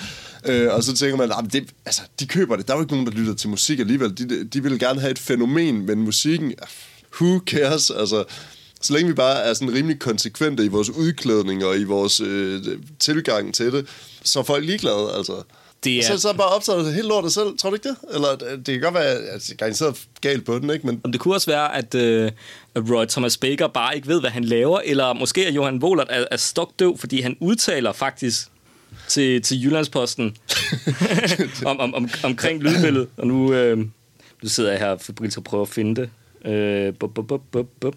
Øh, 0.45 0.75
og 0.75 0.85
så 0.85 0.95
tænker 0.95 1.17
man, 1.17 1.33
ah, 1.33 1.45
at 1.45 1.53
det, 1.53 1.69
altså, 1.87 2.03
de 2.21 2.27
køber 2.27 2.57
det. 2.57 2.69
Der 2.69 2.75
er 2.75 2.79
jo 2.79 2.83
ikke 2.83 2.93
nogen, 2.93 3.07
der 3.07 3.13
lytter 3.13 3.35
til 3.35 3.49
musik 3.49 3.79
alligevel. 3.79 4.19
De, 4.19 4.45
de 4.45 4.63
vil 4.63 4.79
gerne 4.79 5.01
have 5.01 5.11
et 5.11 5.19
fænomen, 5.19 5.87
men 5.87 5.99
musikken, 5.99 6.55
who 7.21 7.41
cares? 7.47 7.91
Altså, 7.91 8.25
så 8.87 8.93
længe 8.93 9.09
vi 9.09 9.15
bare 9.15 9.43
er 9.43 9.55
sådan 9.55 9.75
rimelig 9.75 9.99
konsekvente 9.99 10.65
i 10.65 10.69
vores 10.69 10.91
udklædning 10.91 11.65
og 11.65 11.79
i 11.79 11.85
vores 11.85 12.21
øh, 12.21 12.63
tilgang 12.99 13.55
til 13.55 13.73
det, 13.73 13.87
så 14.23 14.39
er 14.39 14.43
folk 14.43 14.65
ligeglade, 14.65 15.13
altså. 15.17 15.43
Det 15.85 15.99
er, 15.99 16.03
så, 16.03 16.19
så 16.19 16.33
bare 16.33 16.49
optaget 16.49 16.85
det 16.85 16.95
helt 16.95 17.07
lortet 17.09 17.33
selv, 17.33 17.59
tror 17.59 17.71
du 17.71 17.77
ikke 17.77 17.89
det? 17.89 17.97
Eller 18.15 18.29
øh, 18.33 18.59
det 18.59 18.67
kan 18.67 18.81
godt 18.81 18.95
være, 18.95 19.05
at 19.05 19.43
det 19.61 19.81
er 19.81 19.93
galt 20.21 20.45
på 20.45 20.59
den, 20.59 20.71
ikke? 20.71 20.87
Men 20.87 21.01
Om 21.05 21.13
det 21.13 21.21
kunne 21.21 21.35
også 21.35 21.51
være, 21.51 21.77
at, 21.77 21.95
øh, 21.95 22.33
at 22.75 22.83
Roy 22.91 23.05
Thomas 23.07 23.37
Baker 23.37 23.67
bare 23.67 23.97
ikke 23.97 24.09
ved, 24.09 24.21
hvad 24.21 24.31
han 24.31 24.45
laver, 24.45 24.81
eller 24.85 25.13
måske 25.13 25.47
at 25.47 25.55
Johan 25.55 25.83
Wohlert 25.83 26.07
er, 26.11 26.25
er 26.31 26.37
stokdøv, 26.37 26.99
fordi 26.99 27.21
han 27.21 27.37
udtaler 27.41 27.93
faktisk 27.93 28.49
til, 29.09 29.43
til 29.43 29.65
Jyllandsposten 29.65 30.37
om, 31.67 31.81
om, 31.81 31.95
om, 31.95 32.09
omkring 32.25 32.63
lydbilledet. 32.63 33.09
Og 33.17 33.27
nu, 33.27 33.53
øh, 33.53 33.79
nu 34.43 34.49
sidder 34.49 34.71
jeg 34.71 34.81
her 34.81 34.97
febrilt 34.97 35.37
og 35.37 35.45
prøver 35.45 35.63
at 35.63 35.69
finde 35.69 36.01
det. 36.01 36.11
Øh, 36.53 36.95
bup, 36.95 37.15
bup, 37.15 37.43
bup, 37.53 37.67
bup. 37.81 37.95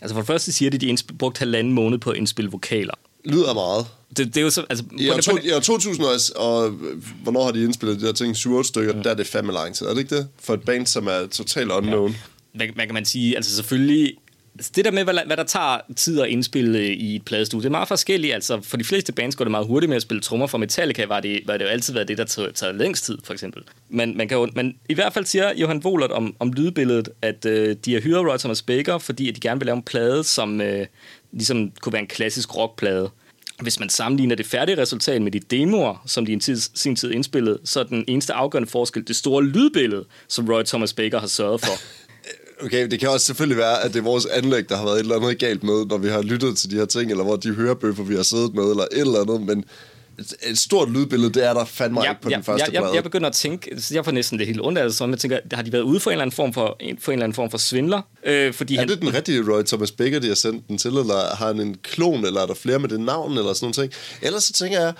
Altså 0.00 0.14
for 0.14 0.20
det 0.20 0.26
første 0.26 0.52
siger 0.52 0.70
de, 0.70 0.76
at 0.76 0.80
de 0.80 1.14
brugt 1.18 1.38
halvanden 1.38 1.72
måned 1.72 1.98
på 1.98 2.10
at 2.10 2.16
indspille 2.16 2.50
vokaler. 2.50 2.94
lyder 3.24 3.54
meget. 3.54 3.86
Det, 4.16 4.26
det 4.26 4.36
er 4.36 4.40
jo 4.40 4.50
så... 4.50 4.64
Altså, 4.70 4.84
I 4.98 5.08
år, 5.10 5.14
det- 5.14 5.24
to, 5.24 5.30
på 5.32 5.38
det- 5.38 5.44
i 5.44 5.52
år 5.52 5.60
2000, 5.60 6.04
og, 6.04 6.12
og 6.36 6.68
øh, 6.68 7.02
hvornår 7.22 7.44
har 7.44 7.50
de 7.52 7.62
indspillet 7.64 8.00
de 8.00 8.06
der 8.06 8.12
ting? 8.12 8.36
7 8.36 8.64
stykker, 8.64 8.96
ja. 8.96 9.02
der 9.02 9.10
er 9.10 9.14
det 9.14 9.26
fandme 9.26 9.52
lang 9.52 9.74
tid, 9.74 9.86
er 9.86 9.90
det 9.90 9.98
ikke 9.98 10.16
det? 10.16 10.28
For 10.42 10.54
et 10.54 10.62
band, 10.62 10.86
som 10.86 11.06
er 11.06 11.26
totalt 11.26 11.70
unknown. 11.72 12.16
hvad, 12.54 12.66
hvad 12.74 12.84
kan 12.86 12.94
man 12.94 13.04
sige? 13.04 13.36
Altså 13.36 13.54
selvfølgelig 13.56 14.14
det 14.76 14.84
der 14.84 14.90
med, 14.90 15.04
hvad, 15.04 15.14
hvad 15.26 15.36
der 15.36 15.44
tager 15.44 15.78
tid 15.96 16.20
at 16.20 16.28
indspille 16.28 16.78
øh, 16.78 16.86
i 16.86 17.16
et 17.16 17.24
pladestudie, 17.24 17.62
det 17.62 17.66
er 17.66 17.70
meget 17.70 17.88
forskelligt. 17.88 18.34
Altså, 18.34 18.60
for 18.60 18.76
de 18.76 18.84
fleste 18.84 19.12
bands 19.12 19.36
går 19.36 19.44
det 19.44 19.50
meget 19.50 19.66
hurtigt 19.66 19.88
med 19.88 19.96
at 19.96 20.02
spille 20.02 20.20
trommer. 20.20 20.46
For 20.46 20.58
Metallica 20.58 21.06
var 21.06 21.20
det, 21.20 21.40
var 21.46 21.56
det 21.56 21.64
jo 21.64 21.70
altid 21.70 21.94
været 21.94 22.08
det, 22.08 22.18
der 22.18 22.24
tager, 22.24 22.52
tager 22.52 22.72
længst 22.72 23.04
tid, 23.04 23.18
for 23.24 23.32
eksempel. 23.32 23.62
Men, 23.88 24.16
man 24.16 24.28
kan 24.28 24.38
jo, 24.38 24.48
men 24.54 24.76
i 24.88 24.94
hvert 24.94 25.12
fald 25.12 25.24
siger 25.24 25.52
Johan 25.56 25.82
Wohlert 25.84 26.10
om, 26.10 26.36
om 26.38 26.52
lydbilledet, 26.52 27.08
at 27.22 27.46
øh, 27.46 27.76
de 27.84 27.92
har 27.94 28.00
hyret 28.00 28.26
Roy 28.26 28.36
Thomas 28.36 28.62
Baker, 28.62 28.98
fordi 28.98 29.28
at 29.28 29.34
de 29.34 29.40
gerne 29.40 29.60
vil 29.60 29.66
lave 29.66 29.76
en 29.76 29.82
plade, 29.82 30.24
som 30.24 30.60
øh, 30.60 30.86
ligesom 31.32 31.72
kunne 31.80 31.92
være 31.92 32.02
en 32.02 32.08
klassisk 32.08 32.56
rockplade. 32.56 33.10
Hvis 33.62 33.80
man 33.80 33.88
sammenligner 33.88 34.36
det 34.36 34.46
færdige 34.46 34.78
resultat 34.78 35.22
med 35.22 35.32
de 35.32 35.40
demoer, 35.40 36.02
som 36.06 36.26
de 36.26 36.32
i 36.32 36.38
tid, 36.38 36.56
sin 36.56 36.96
tid 36.96 37.10
indspillede, 37.10 37.58
så 37.64 37.80
er 37.80 37.84
den 37.84 38.04
eneste 38.08 38.32
afgørende 38.32 38.70
forskel 38.70 39.08
det 39.08 39.16
store 39.16 39.44
lydbillede, 39.44 40.04
som 40.28 40.48
Roy 40.48 40.62
Thomas 40.62 40.92
Baker 40.92 41.20
har 41.20 41.26
sørget 41.26 41.60
for. 41.60 41.72
Okay, 42.64 42.88
det 42.90 43.00
kan 43.00 43.08
også 43.08 43.26
selvfølgelig 43.26 43.58
være, 43.58 43.82
at 43.82 43.92
det 43.92 43.98
er 43.98 44.02
vores 44.02 44.26
anlæg, 44.26 44.68
der 44.68 44.76
har 44.76 44.84
været 44.84 44.96
et 44.96 45.00
eller 45.00 45.16
andet 45.16 45.38
galt 45.38 45.62
med, 45.62 45.86
når 45.86 45.98
vi 45.98 46.08
har 46.08 46.22
lyttet 46.22 46.58
til 46.58 46.70
de 46.70 46.76
her 46.76 46.84
ting, 46.84 47.10
eller 47.10 47.24
hvor 47.24 47.36
de 47.36 47.50
hørebøffer, 47.54 48.02
vi 48.04 48.14
har 48.16 48.22
siddet 48.22 48.54
med, 48.54 48.64
eller 48.64 48.82
et 48.92 48.98
eller 49.00 49.20
andet, 49.20 49.40
men 49.42 49.64
et, 50.18 50.34
et 50.42 50.58
stort 50.58 50.90
lydbillede, 50.92 51.32
det 51.32 51.46
er 51.46 51.54
der 51.54 51.64
fandme 51.64 52.02
Ja, 52.02 52.10
ikke 52.10 52.22
på 52.22 52.30
ja, 52.30 52.36
den 52.36 52.44
første 52.44 52.64
jeg, 52.64 52.72
jeg, 52.74 52.82
plade. 52.82 52.94
jeg 52.94 53.02
begynder 53.02 53.26
at 53.28 53.34
tænke, 53.34 53.76
jeg 53.92 54.04
får 54.04 54.12
næsten 54.12 54.38
det 54.38 54.46
helt 54.46 54.60
ondt 54.60 54.78
af 54.78 54.84
det, 54.84 54.94
så 54.94 55.06
jeg 55.06 55.18
tænker, 55.18 55.38
har 55.52 55.62
de 55.62 55.72
været 55.72 55.82
ude 55.82 56.00
for 56.00 56.10
en 56.10 56.12
eller 56.12 56.22
anden 56.22 56.36
form 56.36 56.52
for, 56.52 56.76
en, 56.80 56.98
for 57.00 57.12
en 57.12 57.18
eller 57.18 57.24
anden 57.24 57.34
form 57.34 57.50
for 57.50 57.58
svindler? 57.58 58.00
Øh, 58.26 58.54
fordi 58.54 58.74
Er 58.74 58.78
han, 58.80 58.88
det 58.88 59.00
den 59.00 59.14
rigtige 59.14 59.52
Roy 59.52 59.62
Thomas 59.62 59.90
Baker, 59.92 60.18
de 60.20 60.28
har 60.28 60.34
sendt 60.34 60.68
den 60.68 60.78
til, 60.78 60.88
eller 60.90 61.36
har 61.36 61.46
han 61.46 61.60
en 61.60 61.76
klon, 61.82 62.24
eller 62.26 62.40
er 62.40 62.46
der 62.46 62.54
flere 62.54 62.78
med 62.78 62.88
det 62.88 63.00
navn, 63.00 63.38
eller 63.38 63.52
sådan 63.52 63.64
noget 63.66 63.74
ting? 63.74 63.92
Ellers 64.22 64.44
så 64.44 64.52
tænker 64.52 64.80
jeg, 64.80 64.92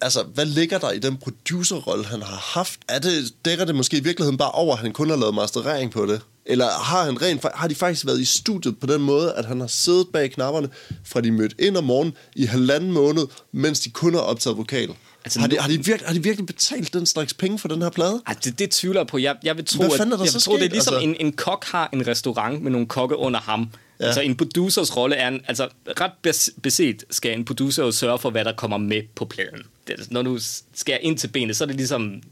altså, 0.00 0.22
hvad 0.34 0.44
ligger 0.46 0.78
der 0.78 0.90
i 0.90 0.98
den 0.98 1.16
producerrolle, 1.16 2.04
han 2.04 2.22
har 2.22 2.42
haft? 2.54 2.80
Er 2.88 2.98
det, 2.98 3.12
dækker 3.44 3.64
det 3.64 3.74
måske 3.74 3.96
i 3.96 4.02
virkeligheden 4.02 4.38
bare 4.38 4.50
over, 4.50 4.74
at 4.74 4.80
han 4.82 4.92
kun 4.92 5.10
har 5.10 5.16
lavet 5.16 5.34
masterering 5.34 5.90
på 5.90 6.06
det? 6.06 6.20
Eller 6.46 6.68
har, 6.68 7.04
han 7.04 7.22
rent, 7.22 7.44
har 7.54 7.68
de 7.68 7.74
faktisk 7.74 8.06
været 8.06 8.20
i 8.20 8.24
studiet 8.24 8.78
på 8.80 8.86
den 8.86 9.00
måde, 9.02 9.32
at 9.32 9.44
han 9.44 9.60
har 9.60 9.66
siddet 9.66 10.06
bag 10.12 10.30
knapperne, 10.30 10.68
fra 11.04 11.20
de 11.20 11.30
mødte 11.30 11.56
ind 11.58 11.76
om 11.76 11.84
morgenen 11.84 12.14
i 12.36 12.44
halvanden 12.44 12.92
måned, 12.92 13.26
mens 13.52 13.80
de 13.80 13.90
kun 13.90 14.14
har 14.14 14.20
optaget 14.20 14.56
vokal? 14.56 14.88
Altså, 15.24 15.40
har, 15.40 15.46
de, 15.46 15.58
har, 15.58 15.68
de 15.68 15.76
virkelig, 15.76 16.00
har 16.06 16.14
de 16.14 16.22
virkelig 16.22 16.46
betalt 16.46 16.92
den 16.92 17.06
slags 17.06 17.34
penge 17.34 17.58
for 17.58 17.68
den 17.68 17.82
her 17.82 17.90
plade? 17.90 18.22
Ej, 18.26 18.34
det, 18.44 18.58
det 18.58 18.70
tvivler 18.70 19.00
jeg 19.00 19.06
på. 19.06 19.18
Jeg, 19.18 19.36
jeg 19.42 19.56
vil 19.56 19.64
tro, 19.64 19.78
Hvad 19.78 20.00
at, 20.00 20.20
jeg 20.20 20.28
så 20.28 20.32
vil 20.32 20.42
tro 20.42 20.56
det 20.56 20.64
er 20.64 20.68
ligesom 20.68 20.94
Altså- 20.94 21.08
en, 21.08 21.16
en 21.26 21.32
kok 21.32 21.64
har 21.64 21.90
en 21.92 22.06
restaurant 22.06 22.62
med 22.62 22.70
nogle 22.70 22.86
kokke 22.86 23.16
under 23.16 23.40
ham. 23.40 23.68
Ja. 24.00 24.06
Altså 24.06 24.20
en 24.20 24.36
producers 24.36 24.96
rolle 24.96 25.16
er 25.16 25.28
en, 25.28 25.40
altså 25.48 25.68
ret 25.86 26.10
bes- 26.26 26.54
beset 26.62 27.04
skal 27.10 27.38
en 27.38 27.44
producer 27.44 27.84
jo 27.84 27.92
sørge 27.92 28.18
for, 28.18 28.30
hvad 28.30 28.44
der 28.44 28.52
kommer 28.52 28.76
med 28.78 29.02
på 29.14 29.24
pladen. 29.24 29.62
Det, 29.86 30.10
når 30.10 30.22
du 30.22 30.38
skærer 30.74 30.98
ind 30.98 31.18
til 31.18 31.28
benet, 31.28 31.56
så 31.56 31.64
er 31.64 31.66
det 31.66 31.76
ligesom... 31.76 32.22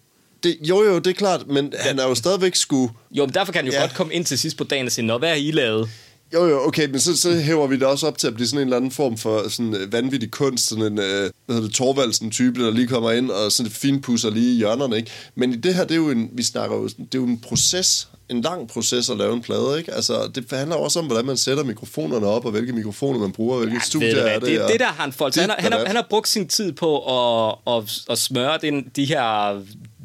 Det, 0.43 0.57
jo, 0.61 0.83
jo, 0.83 0.99
det 0.99 1.07
er 1.07 1.15
klart, 1.15 1.47
men 1.49 1.73
han 1.79 1.99
er 1.99 2.05
jo 2.09 2.15
stadigvæk 2.15 2.55
skulle... 2.57 2.93
Jo, 3.11 3.27
men 3.27 3.35
derfor 3.35 3.53
kan 3.53 3.59
han 3.59 3.67
jo 3.67 3.73
Ja. 3.73 3.79
ja. 3.81 3.87
godt 3.87 3.97
komme 3.97 4.15
ind 4.15 4.25
til 4.25 4.39
sidst 4.39 4.57
på 4.57 4.65
dagen 4.65 4.87
og 4.87 4.93
sige, 4.93 5.07
Nå, 5.07 5.19
hvad 5.19 5.29
har 5.29 5.37
I 5.37 5.51
lavet? 5.51 5.89
Jo, 6.35 6.47
jo, 6.49 6.67
okay, 6.67 6.89
men 6.91 7.01
så, 7.01 7.17
så 7.17 7.35
hæver 7.35 7.67
vi 7.67 7.75
det 7.77 7.83
også 7.83 8.07
op 8.07 8.19
til 8.19 8.27
at 8.27 8.35
blive 8.35 8.47
sådan 8.49 8.61
en 8.61 8.67
eller 8.67 8.77
anden 8.77 8.91
form 8.91 9.19
for 9.19 9.49
sådan 9.49 9.75
øh, 9.75 9.93
vanvittig 9.93 10.31
kunst, 10.31 10.69
sådan 10.69 10.85
en, 10.85 10.99
øh, 10.99 11.31
hvad 11.47 11.57
hedder 11.57 11.61
det, 11.69 11.75
Torvaldsen-type, 11.77 12.65
der 12.65 12.71
lige 12.71 12.87
kommer 12.87 13.11
ind 13.11 13.31
og 13.31 13.53
sådan 13.53 13.73
finpusser 13.73 14.31
lige 14.31 14.55
i 14.55 14.57
hjørnerne, 14.57 14.97
ikke? 14.97 15.11
Men 15.35 15.53
i 15.53 15.57
det 15.57 15.75
her, 15.75 15.83
det 15.85 15.91
er 15.91 15.97
jo 15.97 16.11
en, 16.11 16.31
vi 16.33 16.43
snakker 16.43 16.77
jo, 16.77 16.85
det 16.85 16.99
er 17.01 17.19
jo 17.19 17.25
en 17.25 17.39
proces, 17.41 18.09
en 18.29 18.41
lang 18.41 18.69
proces 18.69 19.11
at 19.11 19.17
lave 19.17 19.35
en 19.35 19.43
plade, 19.43 19.79
ikke? 19.79 19.95
Altså, 19.95 20.31
det 20.35 20.47
handler 20.51 20.77
også 20.77 20.99
om, 20.99 21.07
hvordan 21.07 21.25
man 21.27 21.37
sætter 21.37 21.65
mikrofonerne 21.65 22.27
op, 22.27 22.45
og 22.45 22.51
hvilke 22.51 22.73
mikrofoner 22.73 23.19
man 23.19 23.33
bruger, 23.33 23.55
og 23.55 23.59
hvilke 23.61 23.77
ja, 23.77 23.81
studier 23.85 24.15
du 24.15 24.21
er 24.21 24.39
det. 24.39 24.49
det, 24.49 24.63
og 24.63 24.71
det 24.73 24.81
der 24.81 24.87
har 24.87 25.03
han 25.03 25.13
folk. 25.13 25.35
Han 25.35 25.51
han, 25.59 25.73
og 25.73 25.79
har, 25.79 25.87
han 25.87 25.97
har 25.97 26.07
brugt 26.11 26.29
sin 26.29 26.49
tid 26.49 26.73
på 26.73 26.99
at, 26.99 27.55
at, 27.67 27.83
at 28.11 28.19
smøre 28.19 28.59
den, 28.63 28.87
de 28.97 29.05
her 29.05 29.61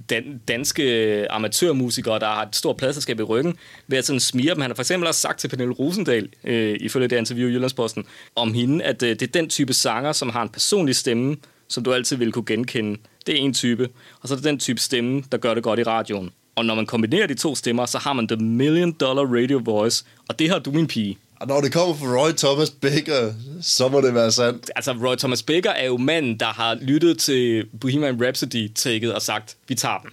dan, 0.09 0.41
danske 0.47 1.27
amatørmusikere, 1.31 2.19
der 2.19 2.25
har 2.25 2.45
et 2.45 2.55
stort 2.55 2.77
pladselskab 2.77 3.19
i 3.19 3.23
ryggen, 3.23 3.57
ved 3.87 3.97
at 3.97 4.05
sådan 4.05 4.19
smire 4.19 4.53
dem. 4.53 4.61
Han 4.61 4.71
har 4.71 4.75
for 4.75 4.81
eksempel 4.81 5.07
også 5.07 5.21
sagt 5.21 5.39
til 5.39 5.47
Pernille 5.47 5.73
Rosendal, 5.73 6.29
øh, 6.43 6.77
ifølge 6.79 7.07
det 7.07 7.17
interview 7.17 7.49
i 7.49 7.51
Jyllandsposten, 7.51 8.05
om 8.35 8.53
hende, 8.53 8.83
at 8.83 9.03
øh, 9.03 9.09
det 9.09 9.21
er 9.21 9.27
den 9.27 9.49
type 9.49 9.73
sanger, 9.73 10.11
som 10.11 10.29
har 10.29 10.41
en 10.41 10.49
personlig 10.49 10.95
stemme, 10.95 11.37
som 11.67 11.83
du 11.83 11.93
altid 11.93 12.17
vil 12.17 12.31
kunne 12.31 12.45
genkende. 12.45 12.99
Det 13.27 13.35
er 13.35 13.39
en 13.39 13.53
type. 13.53 13.89
Og 14.21 14.27
så 14.27 14.33
er 14.33 14.35
det 14.35 14.45
den 14.45 14.59
type 14.59 14.79
stemme, 14.79 15.23
der 15.31 15.37
gør 15.37 15.53
det 15.53 15.63
godt 15.63 15.79
i 15.79 15.83
radioen. 15.83 16.31
Og 16.55 16.65
når 16.65 16.75
man 16.75 16.85
kombinerer 16.85 17.27
de 17.27 17.33
to 17.33 17.55
stemmer, 17.55 17.85
så 17.85 17.97
har 17.97 18.13
man 18.13 18.27
the 18.27 18.37
million 18.37 18.91
dollar 18.91 19.23
radio 19.23 19.61
voice, 19.65 20.05
og 20.29 20.39
det 20.39 20.49
har 20.49 20.59
du, 20.59 20.71
min 20.71 20.87
pige. 20.87 21.17
Og 21.39 21.47
når 21.47 21.61
det 21.61 21.71
kommer 21.73 21.95
fra 21.95 22.05
Roy 22.21 22.31
Thomas 22.37 22.69
Baker, 22.69 23.33
så 23.61 23.87
må 23.87 24.01
det 24.01 24.13
være 24.13 24.31
sandt. 24.31 24.71
altså 24.75 24.91
Roy 24.91 25.15
Thomas 25.15 25.43
Baker 25.43 25.69
er 25.71 25.85
jo 25.85 25.97
manden, 25.97 26.39
der 26.39 26.45
har 26.45 26.75
lyttet 26.81 27.19
til 27.19 27.65
Bohemian 27.81 28.21
Rhapsody-tækket 28.25 29.13
og 29.13 29.21
sagt, 29.21 29.57
vi 29.67 29.75
tager 29.75 29.97
den. 29.97 30.09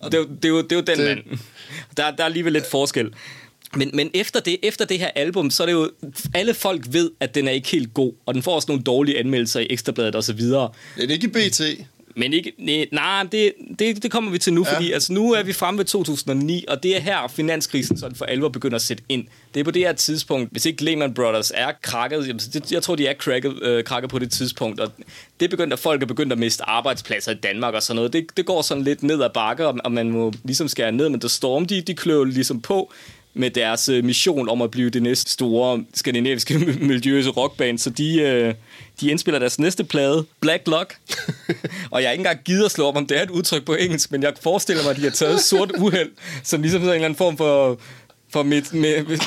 Og 0.00 0.10
Det, 0.12 0.18
er 0.18 0.22
jo- 0.22 0.28
det, 0.42 0.44
er 0.44 0.48
jo, 0.48 0.62
det 0.62 0.72
er 0.72 0.76
jo 0.76 0.82
den 0.82 0.98
Det- 0.98 1.06
mand. 1.28 1.38
Der, 1.96 2.10
der 2.10 2.22
er 2.22 2.26
alligevel 2.26 2.52
lidt 2.52 2.66
forskel. 2.70 3.12
Men, 3.76 3.90
men 3.94 4.10
efter, 4.14 4.40
det, 4.40 4.56
efter 4.62 4.84
det 4.84 4.98
her 4.98 5.10
album, 5.14 5.50
så 5.50 5.62
er 5.62 5.66
det 5.66 5.72
jo, 5.72 5.90
alle 6.34 6.54
folk 6.54 6.82
ved, 6.88 7.10
at 7.20 7.34
den 7.34 7.48
er 7.48 7.52
ikke 7.52 7.68
helt 7.68 7.94
god, 7.94 8.12
og 8.26 8.34
den 8.34 8.42
får 8.42 8.54
også 8.54 8.66
nogle 8.68 8.82
dårlige 8.82 9.18
anmeldelser 9.18 9.60
i 9.60 9.66
Ekstrabladet 9.70 10.14
og 10.14 10.24
så 10.24 10.32
videre. 10.32 10.70
det 10.96 11.04
er 11.10 11.14
ikke 11.14 11.28
BT. 11.28 11.60
Men 12.18 12.32
ikke, 12.32 12.52
nej, 12.58 12.86
nej 12.92 13.22
det, 13.32 13.52
det, 13.78 14.02
det 14.02 14.10
kommer 14.10 14.30
vi 14.30 14.38
til 14.38 14.52
nu, 14.52 14.64
Ja. 14.68 14.74
fordi 14.76 14.92
altså, 14.92 15.12
nu 15.12 15.32
er 15.32 15.42
vi 15.42 15.52
fremme 15.52 15.78
ved 15.78 15.84
2009, 15.84 16.64
og 16.68 16.82
det 16.82 16.96
er 16.96 17.00
her 17.00 17.28
finanskrisen 17.28 17.98
sådan 17.98 18.16
for 18.16 18.24
alvor 18.24 18.48
begynder 18.48 18.76
at 18.76 18.82
sætte 18.82 19.02
ind. 19.08 19.24
Det 19.54 19.60
er 19.60 19.64
på 19.64 19.70
det 19.70 19.82
her 19.82 19.92
tidspunkt, 19.92 20.52
hvis 20.52 20.66
ikke 20.66 20.84
Lehman 20.84 21.14
Brothers 21.14 21.52
er 21.54 21.72
krakket, 21.82 22.28
jamen, 22.28 22.40
så 22.40 22.50
det, 22.52 22.72
jeg 22.72 22.82
tror, 22.82 22.94
de 22.96 23.06
er 23.06 23.12
krakket, 23.14 23.62
øh, 23.62 23.84
krakket 23.84 24.10
på 24.10 24.18
det 24.18 24.30
tidspunkt, 24.30 24.80
og 24.80 24.92
det 25.40 25.46
er 25.46 25.50
begyndt, 25.50 25.72
at 25.72 25.78
folk 25.78 26.02
er 26.02 26.06
begyndt 26.06 26.32
at 26.32 26.38
miste 26.38 26.64
arbejdspladser 26.68 27.32
i 27.32 27.34
Danmark 27.34 27.74
og 27.74 27.82
sådan 27.82 27.96
noget. 27.96 28.12
Det, 28.12 28.26
det 28.36 28.46
går 28.46 28.62
sådan 28.62 28.84
lidt 28.84 29.02
ned 29.02 29.22
ad 29.22 29.30
bakke, 29.34 29.66
og, 29.66 29.78
og 29.84 29.92
man 29.92 30.10
må 30.10 30.32
ligesom 30.44 30.68
skære 30.68 30.92
ned, 30.92 31.08
men 31.08 31.20
der 31.20 31.28
Storm, 31.28 31.66
de, 31.66 31.80
de 31.80 31.94
kløver 31.94 32.24
ligesom 32.24 32.60
på 32.60 32.92
med 33.36 33.50
deres 33.50 33.88
øh, 33.88 34.04
mission 34.04 34.48
om 34.48 34.62
at 34.62 34.70
blive 34.70 34.90
det 34.90 35.02
næste 35.02 35.30
store 35.30 35.84
skandinaviske 35.94 36.58
miljøse 36.90 37.30
rockband, 37.30 37.78
så 37.78 37.90
de, 37.90 38.20
øh, 38.20 38.54
de 39.00 39.10
indspiller 39.10 39.38
deres 39.38 39.58
næste 39.58 39.84
plade, 39.84 40.24
Black 40.40 40.62
Luck. 40.66 40.96
og 41.92 42.00
jeg 42.00 42.08
har 42.08 42.12
ikke 42.12 42.20
engang 42.20 42.40
givet 42.44 42.64
at 42.64 42.70
slå 42.70 42.86
op, 42.86 42.96
om 42.96 43.06
det 43.06 43.18
er 43.18 43.22
et 43.22 43.30
udtryk 43.30 43.64
på 43.64 43.74
engelsk, 43.74 44.12
men 44.12 44.22
jeg 44.22 44.32
forestiller 44.40 44.82
mig, 44.82 44.90
at 44.90 44.96
de 44.96 45.02
har 45.02 45.10
taget 45.10 45.40
sort 45.40 45.72
uheld, 45.78 46.10
som 46.42 46.62
ligesom 46.62 46.80
sådan 46.80 46.88
en 46.88 46.94
eller 46.94 47.04
anden 47.04 47.16
form 47.16 47.36
for, 47.36 47.80
for 48.32 48.42
mit, 48.42 48.74
med 48.74 49.18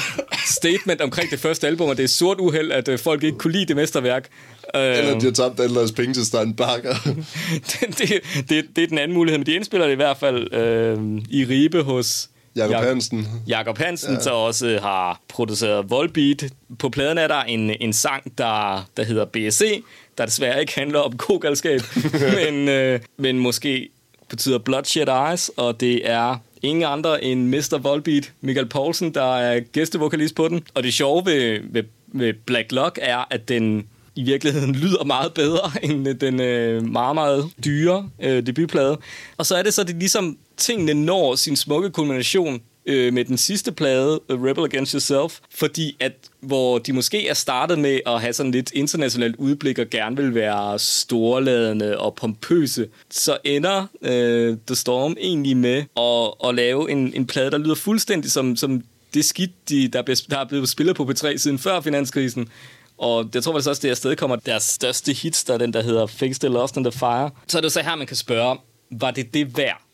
statement 0.45 1.01
omkring 1.01 1.31
det 1.31 1.39
første 1.39 1.67
album, 1.67 1.89
og 1.89 1.97
det 1.97 2.03
er 2.03 2.07
sort 2.07 2.39
uheld, 2.39 2.71
at 2.71 2.87
øh, 2.87 2.99
folk 2.99 3.23
ikke 3.23 3.37
kunne 3.37 3.53
lide 3.53 3.65
det 3.65 3.75
mesterværk. 3.75 4.27
Eller 4.73 5.19
de 5.19 5.25
har 5.25 5.31
tabt 5.31 5.59
alle 5.59 5.75
deres 5.75 5.91
penge 5.91 6.13
til 6.13 6.25
Stein 6.25 6.53
Bakker. 6.53 6.95
det, 7.69 7.97
det, 7.97 8.21
det, 8.49 8.65
det 8.75 8.83
er 8.83 8.87
den 8.87 8.97
anden 8.97 9.17
mulighed, 9.17 9.37
men 9.37 9.45
de 9.45 9.53
indspiller 9.53 9.87
det 9.87 9.93
i 9.93 9.95
hvert 9.95 10.17
fald 10.17 10.53
øh, 10.53 11.21
i 11.29 11.45
Ribe 11.45 11.81
hos 11.81 12.29
Jakob 12.55 12.75
Jak- 12.75 12.83
Hansen. 12.87 13.27
Jakob 13.47 13.77
Hansen, 13.77 14.13
ja. 14.13 14.19
der 14.19 14.31
også 14.31 14.79
har 14.81 15.21
produceret 15.27 15.89
Volbeat. 15.89 16.45
På 16.79 16.89
pladen 16.89 17.17
er 17.17 17.27
der 17.27 17.41
en, 17.41 17.71
en 17.81 17.93
sang, 17.93 18.37
der, 18.37 18.85
der 18.97 19.03
hedder 19.03 19.25
BSC, 19.25 19.83
der 20.17 20.25
desværre 20.25 20.61
ikke 20.61 20.75
handler 20.79 20.99
om 20.99 21.17
kogalskab, 21.17 21.81
men, 22.45 22.69
øh, 22.69 22.99
men 23.17 23.39
måske 23.39 23.89
betyder 24.29 24.57
Bloodshed 24.57 25.07
Eyes, 25.07 25.51
og 25.57 25.79
det 25.79 26.09
er 26.09 26.35
ingen 26.61 26.83
andre 26.83 27.23
end 27.23 27.47
Mr. 27.47 27.77
Volbeat, 27.77 28.31
Michael 28.41 28.67
Poulsen, 28.67 29.13
der 29.13 29.35
er 29.35 29.59
gæstevokalist 29.59 30.35
på 30.35 30.47
den. 30.47 30.63
Og 30.73 30.83
det 30.83 30.93
sjove 30.93 31.25
ved, 31.25 31.59
ved, 31.63 31.83
ved 32.07 32.33
Black 32.33 32.71
Luck 32.71 32.99
er, 33.01 33.27
at 33.31 33.49
den 33.49 33.87
i 34.15 34.23
virkeligheden 34.23 34.75
lyder 34.75 35.03
meget 35.03 35.33
bedre 35.33 35.71
end 35.85 36.19
den 36.19 36.41
øh, 36.41 36.83
meget, 36.87 37.15
meget 37.15 37.45
dyre 37.65 38.09
øh, 38.21 38.45
debutplade. 38.45 38.97
Og 39.37 39.45
så 39.45 39.55
er 39.55 39.63
det 39.63 39.73
så, 39.73 39.83
det 39.83 39.95
ligesom 39.95 40.37
tingene 40.59 40.93
når 40.93 41.35
sin 41.35 41.55
smukke 41.55 41.89
kulmination 41.89 42.61
øh, 42.85 43.13
med 43.13 43.25
den 43.25 43.37
sidste 43.37 43.71
plade, 43.71 44.19
Rebel 44.29 44.63
Against 44.63 44.91
Yourself, 44.91 45.39
fordi 45.55 45.97
at 45.99 46.13
hvor 46.39 46.77
de 46.77 46.93
måske 46.93 47.27
er 47.27 47.33
startet 47.33 47.79
med 47.79 47.99
at 48.05 48.21
have 48.21 48.33
sådan 48.33 48.51
lidt 48.51 48.71
internationalt 48.73 49.35
udblik 49.35 49.79
og 49.79 49.89
gerne 49.89 50.17
vil 50.17 50.35
være 50.35 50.79
storladende 50.79 51.97
og 51.97 52.15
pompøse, 52.15 52.87
så 53.09 53.37
ender 53.43 53.85
øh, 54.01 54.57
The 54.67 54.75
Storm 54.75 55.15
egentlig 55.19 55.57
med 55.57 55.83
at, 55.97 56.49
at 56.49 56.55
lave 56.55 56.91
en, 56.91 57.13
en 57.15 57.25
plade, 57.27 57.51
der 57.51 57.57
lyder 57.57 57.75
fuldstændig 57.75 58.31
som, 58.31 58.55
som 58.55 58.81
det 59.13 59.25
skidt, 59.25 59.69
de, 59.69 59.87
der, 59.87 59.99
er, 59.99 60.21
der 60.29 60.37
er 60.37 60.45
blevet 60.45 60.69
spillet 60.69 60.95
på 60.95 61.03
P3 61.03 61.37
siden 61.37 61.59
før 61.59 61.81
finanskrisen. 61.81 62.49
Og 62.97 63.29
jeg 63.33 63.43
tror 63.43 63.53
faktisk 63.53 63.69
også, 63.69 63.81
det 63.81 63.89
afsted 63.89 64.15
kommer 64.15 64.35
deres 64.35 64.63
største 64.63 65.13
hits, 65.13 65.43
der 65.43 65.53
er 65.53 65.57
den, 65.57 65.73
der 65.73 65.81
hedder 65.81 66.07
Fix 66.07 66.39
the 66.39 66.49
Lost 66.49 66.77
in 66.77 66.83
the 66.83 66.91
Fire. 66.91 67.29
Så 67.47 67.57
er 67.57 67.61
det 67.61 67.71
så 67.71 67.81
her, 67.81 67.95
man 67.95 68.07
kan 68.07 68.15
spørge, 68.15 68.57
var 68.91 69.11
det 69.11 69.33
det 69.33 69.57
værd? 69.57 69.88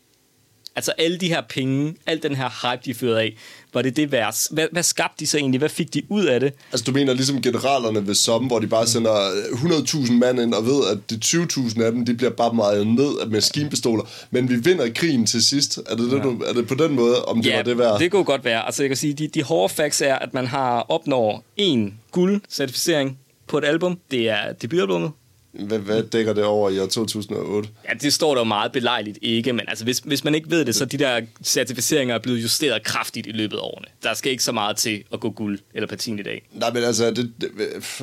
Altså 0.76 0.92
alle 0.98 1.18
de 1.18 1.28
her 1.28 1.42
penge, 1.48 1.94
al 2.06 2.22
den 2.22 2.34
her 2.34 2.48
hype, 2.62 2.82
de 2.84 2.94
førte 2.94 3.20
af, 3.20 3.36
var 3.74 3.82
det 3.82 3.96
det 3.96 4.12
værd? 4.12 4.34
Hvad, 4.50 4.68
hvad 4.72 4.82
skabte 4.82 5.14
de 5.20 5.26
så 5.26 5.38
egentlig? 5.38 5.58
Hvad 5.58 5.68
fik 5.68 5.94
de 5.94 6.02
ud 6.08 6.24
af 6.24 6.40
det? 6.40 6.52
Altså, 6.72 6.84
du 6.84 6.92
mener 6.92 7.12
ligesom 7.12 7.42
generalerne 7.42 8.06
ved 8.06 8.14
Somme, 8.14 8.48
hvor 8.48 8.58
de 8.58 8.66
bare 8.66 8.86
sender 8.86 9.30
100.000 9.30 10.12
mand 10.12 10.40
ind 10.40 10.54
og 10.54 10.66
ved, 10.66 10.80
at 10.92 11.10
de 11.10 11.20
20.000 11.24 11.82
af 11.82 11.92
dem, 11.92 12.04
de 12.04 12.14
bliver 12.14 12.30
bare 12.30 12.54
meget 12.54 12.86
ned 12.86 13.18
af 13.22 13.28
maskinpistoler. 13.28 14.04
Men 14.30 14.48
vi 14.48 14.54
vinder 14.56 14.90
krigen 14.94 15.26
til 15.26 15.44
sidst. 15.44 15.78
Er 15.86 15.96
det, 15.96 16.10
det, 16.10 16.22
du, 16.22 16.42
er 16.46 16.52
det 16.52 16.68
på 16.68 16.74
den 16.74 16.94
måde, 16.94 17.24
om 17.24 17.42
det 17.42 17.50
ja, 17.50 17.56
var 17.56 17.62
det 17.62 17.78
værd? 17.78 17.98
det 17.98 18.10
kunne 18.10 18.24
godt 18.24 18.44
være. 18.44 18.66
Altså 18.66 18.82
jeg 18.82 18.90
kan 18.90 18.96
sige, 18.96 19.14
de, 19.14 19.28
de 19.28 19.42
hårde 19.42 19.74
facts 19.74 20.00
er, 20.00 20.14
at 20.14 20.34
man 20.34 20.46
har 20.46 20.80
opnår 20.80 21.44
en 21.56 21.94
guld-certificering 22.10 23.18
på 23.46 23.58
et 23.58 23.64
album. 23.64 23.98
Det 24.10 24.28
er 24.28 24.52
debutalbummet. 24.52 25.10
Hvad, 25.58 25.78
hvad 25.78 26.02
dækker 26.02 26.32
det 26.32 26.44
over 26.44 26.70
i 26.70 26.78
år 26.78 26.86
2008? 26.86 27.68
Ja, 27.88 27.94
det 27.94 28.12
står 28.12 28.34
der 28.34 28.40
jo 28.40 28.44
meget 28.44 28.72
belejligt 28.72 29.18
ikke, 29.22 29.52
men 29.52 29.64
altså, 29.68 29.84
hvis, 29.84 29.98
hvis 29.98 30.24
man 30.24 30.34
ikke 30.34 30.50
ved 30.50 30.64
det, 30.64 30.74
så 30.74 30.84
de 30.84 30.96
der 30.96 31.20
certificeringer 31.44 32.14
er 32.14 32.18
blevet 32.18 32.42
justeret 32.42 32.82
kraftigt 32.82 33.26
i 33.26 33.32
løbet 33.32 33.56
af 33.56 33.60
årene. 33.60 33.86
Der 34.02 34.14
skal 34.14 34.32
ikke 34.32 34.44
så 34.44 34.52
meget 34.52 34.76
til 34.76 35.04
at 35.12 35.20
gå 35.20 35.30
guld 35.30 35.58
eller 35.74 35.86
platin 35.86 36.18
i 36.18 36.22
dag. 36.22 36.42
Nej, 36.52 36.72
men 36.72 36.84
altså, 36.84 37.10
det, 37.10 37.32
det, 37.40 37.50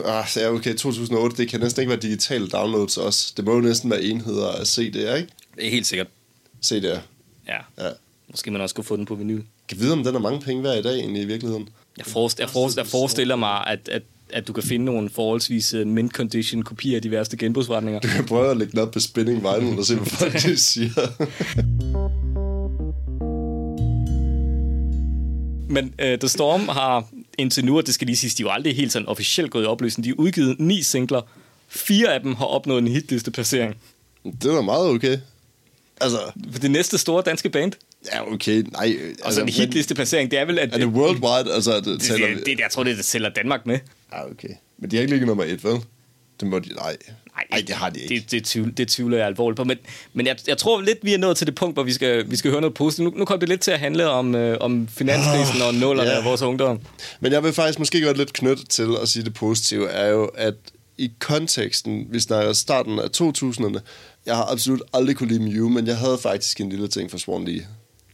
ah, 0.05 0.25
ja, 0.35 0.49
okay, 0.49 0.75
2008, 0.75 1.37
det 1.37 1.49
kan 1.49 1.59
næsten 1.59 1.81
ikke 1.81 1.89
være 1.89 1.99
digitale 1.99 2.47
downloads 2.47 2.97
også. 2.97 3.33
Det 3.37 3.45
må 3.45 3.53
jo 3.53 3.61
næsten 3.61 3.91
være 3.91 4.01
enheder 4.01 4.51
af 4.51 4.63
CD'er, 4.63 5.15
ikke? 5.15 5.27
Det 5.55 5.65
er 5.65 5.69
helt 5.69 5.87
sikkert. 5.87 6.07
CD'er. 6.65 6.99
Ja. 7.47 7.57
Ja. 7.77 7.89
Måske 8.31 8.51
man 8.51 8.61
også 8.61 8.75
kunne 8.75 8.85
få 8.85 8.95
den 8.95 9.05
på 9.05 9.15
vinyl. 9.15 9.41
Kan 9.67 9.79
vide, 9.79 9.93
om 9.93 10.03
den 10.03 10.15
er 10.15 10.19
mange 10.19 10.41
penge 10.41 10.63
værd 10.63 10.77
i 10.77 10.81
dag 10.81 10.95
egentlig 10.95 11.21
i 11.21 11.25
virkeligheden? 11.25 11.69
Jeg, 11.97 12.05
forest, 12.05 12.39
jeg, 12.39 12.49
forest, 12.49 12.77
jeg 12.77 12.87
forestiller 12.87 13.35
mig, 13.35 13.67
at, 13.67 13.89
at, 13.89 14.03
at 14.29 14.47
du 14.47 14.53
kan 14.53 14.63
finde 14.63 14.85
nogle 14.85 15.09
forholdsvis 15.09 15.73
uh, 15.73 15.87
mint 15.87 16.11
condition 16.11 16.63
kopier 16.63 16.95
af 16.95 17.01
de 17.01 17.11
værste 17.11 17.37
genbrugsforretninger. 17.37 17.99
Du 17.99 18.07
kan 18.07 18.25
prøve 18.25 18.51
at 18.51 18.57
lægge 18.57 18.71
den 18.71 18.79
op 18.79 18.91
på 18.91 18.99
spinning 18.99 19.37
vinyl 19.43 19.79
og 19.79 19.85
se, 19.85 19.95
hvad 19.95 20.05
folk 20.05 20.33
de 20.33 20.57
siger. 20.71 20.89
Men 25.69 25.85
uh, 25.85 26.19
The 26.19 26.27
Storm 26.27 26.67
har 26.67 27.05
indtil 27.37 27.65
nu, 27.65 27.77
og 27.77 27.85
det 27.85 27.93
skal 27.93 28.05
lige 28.07 28.17
siges, 28.17 28.35
de 28.35 28.43
er 28.43 28.45
jo 28.47 28.51
aldrig 28.51 28.75
helt 28.75 28.91
sådan 28.91 29.07
officielt 29.07 29.51
gået 29.51 29.63
i 29.63 29.65
opløsning. 29.65 30.03
De 30.03 30.09
har 30.09 30.15
udgivet 30.15 30.59
ni 30.59 30.81
singler. 30.81 31.21
Fire 31.67 32.13
af 32.13 32.21
dem 32.21 32.35
har 32.35 32.45
opnået 32.45 32.81
en 32.81 32.87
hitlisteplacering. 32.87 33.75
det 34.23 34.45
er 34.51 34.55
da 34.55 34.61
meget 34.61 34.87
okay. 34.89 35.17
Altså, 36.01 36.17
For 36.51 36.59
det 36.59 36.71
næste 36.71 36.97
store 36.97 37.23
danske 37.25 37.49
band. 37.49 37.71
ja, 38.13 38.31
okay, 38.33 38.63
nej. 38.71 38.95
øh, 39.01 39.15
Altså, 39.25 39.41
en 39.41 39.45
men- 39.45 39.53
hitlisteplacering, 39.53 40.31
det 40.31 40.39
er 40.39 40.45
vel, 40.45 40.59
at... 40.59 40.73
Er 40.73 40.77
det 40.77 40.87
worldwide? 40.87 41.55
Altså, 41.55 41.75
det, 41.75 41.85
det, 41.85 42.01
det, 42.01 42.45
det, 42.45 42.59
jeg 42.59 42.67
tror, 42.71 42.83
det, 42.83 42.97
det 42.97 43.05
tæller 43.05 43.29
Danmark 43.29 43.65
med. 43.65 43.79
Ja, 44.13 44.31
okay. 44.31 44.49
Men 44.77 44.91
de 44.91 44.95
har 44.95 45.01
ikke 45.01 45.13
ligget 45.13 45.27
nummer 45.27 45.43
et, 45.43 45.63
vel? 45.63 45.75
Det 46.39 46.47
må 46.47 46.59
de... 46.59 46.73
Nej. 46.73 46.97
Nej, 47.51 47.63
det 47.67 47.75
har 47.75 47.89
de 47.89 47.99
ikke. 47.99 48.15
Det, 48.15 48.31
det, 48.31 48.43
tvivl, 48.43 48.77
det 48.77 48.87
tvivler 48.87 49.17
jeg 49.17 49.27
alvorligt 49.27 49.57
på. 49.57 49.63
Men, 49.63 49.77
men 50.13 50.27
jeg, 50.27 50.37
jeg 50.47 50.57
tror 50.57 50.81
lidt, 50.81 50.97
vi 51.01 51.13
er 51.13 51.17
nået 51.17 51.37
til 51.37 51.47
det 51.47 51.55
punkt, 51.55 51.75
hvor 51.75 51.83
vi 51.83 51.93
skal, 51.93 52.31
vi 52.31 52.35
skal 52.35 52.51
høre 52.51 52.61
noget 52.61 52.73
positivt. 52.73 53.13
Nu, 53.13 53.19
nu 53.19 53.25
kommer 53.25 53.39
det 53.39 53.49
lidt 53.49 53.61
til 53.61 53.71
at 53.71 53.79
handle 53.79 54.09
om, 54.09 54.35
øh, 54.35 54.57
om 54.59 54.87
finanskrisen 54.87 55.61
og 55.61 55.73
nullerne 55.73 56.09
ja. 56.09 56.17
af 56.17 56.25
vores 56.25 56.41
ungdom. 56.41 56.79
Men 57.19 57.31
jeg 57.31 57.43
vil 57.43 57.53
faktisk 57.53 57.79
måske 57.79 58.01
godt 58.01 58.17
lidt 58.17 58.33
knytte 58.33 58.65
til 58.65 58.87
at 59.01 59.09
sige 59.09 59.23
det 59.23 59.33
positive, 59.33 59.89
er 59.89 60.07
jo, 60.07 60.25
at 60.25 60.53
i 60.97 61.11
konteksten, 61.19 62.07
vi 62.09 62.19
snakker 62.19 62.53
starten 62.53 62.99
af 62.99 63.07
2000'erne, 63.21 63.79
jeg 64.25 64.35
har 64.35 64.51
absolut 64.51 64.81
aldrig 64.93 65.15
kunne 65.15 65.29
lide 65.29 65.53
Mew, 65.53 65.69
men 65.69 65.87
jeg 65.87 65.97
havde 65.97 66.17
faktisk 66.17 66.61
en 66.61 66.69
lille 66.69 66.87
ting 66.87 67.11
for 67.11 67.17
Swan 67.17 67.45
Lee. 67.45 67.67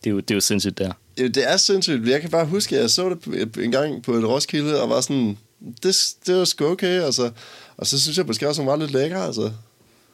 Det 0.03 0.09
er 0.09 0.11
jo, 0.11 0.19
det 0.19 0.31
er 0.31 0.35
jo 0.35 0.41
sindssygt 0.41 0.77
der. 0.77 0.91
Det 1.17 1.51
er 1.51 1.57
sindssygt. 1.57 2.07
Jeg 2.07 2.21
kan 2.21 2.29
bare 2.29 2.45
huske, 2.45 2.75
at 2.75 2.81
jeg 2.81 2.89
så 2.89 3.15
det 3.25 3.57
en 3.57 3.71
gang 3.71 4.03
på 4.03 4.13
et 4.13 4.25
Roskilde, 4.25 4.81
og 4.81 4.89
var 4.89 5.01
sådan, 5.01 5.37
det, 5.83 5.95
det 6.25 6.35
var 6.35 6.45
sgu 6.45 6.65
okay, 6.65 7.01
altså. 7.01 7.31
Og 7.77 7.87
så 7.87 8.01
synes 8.01 8.17
jeg 8.17 8.25
måske 8.25 8.47
også, 8.47 8.61
hun 8.61 8.69
var 8.69 8.75
lidt 8.75 8.91
lækker, 8.91 9.19
altså. 9.19 9.51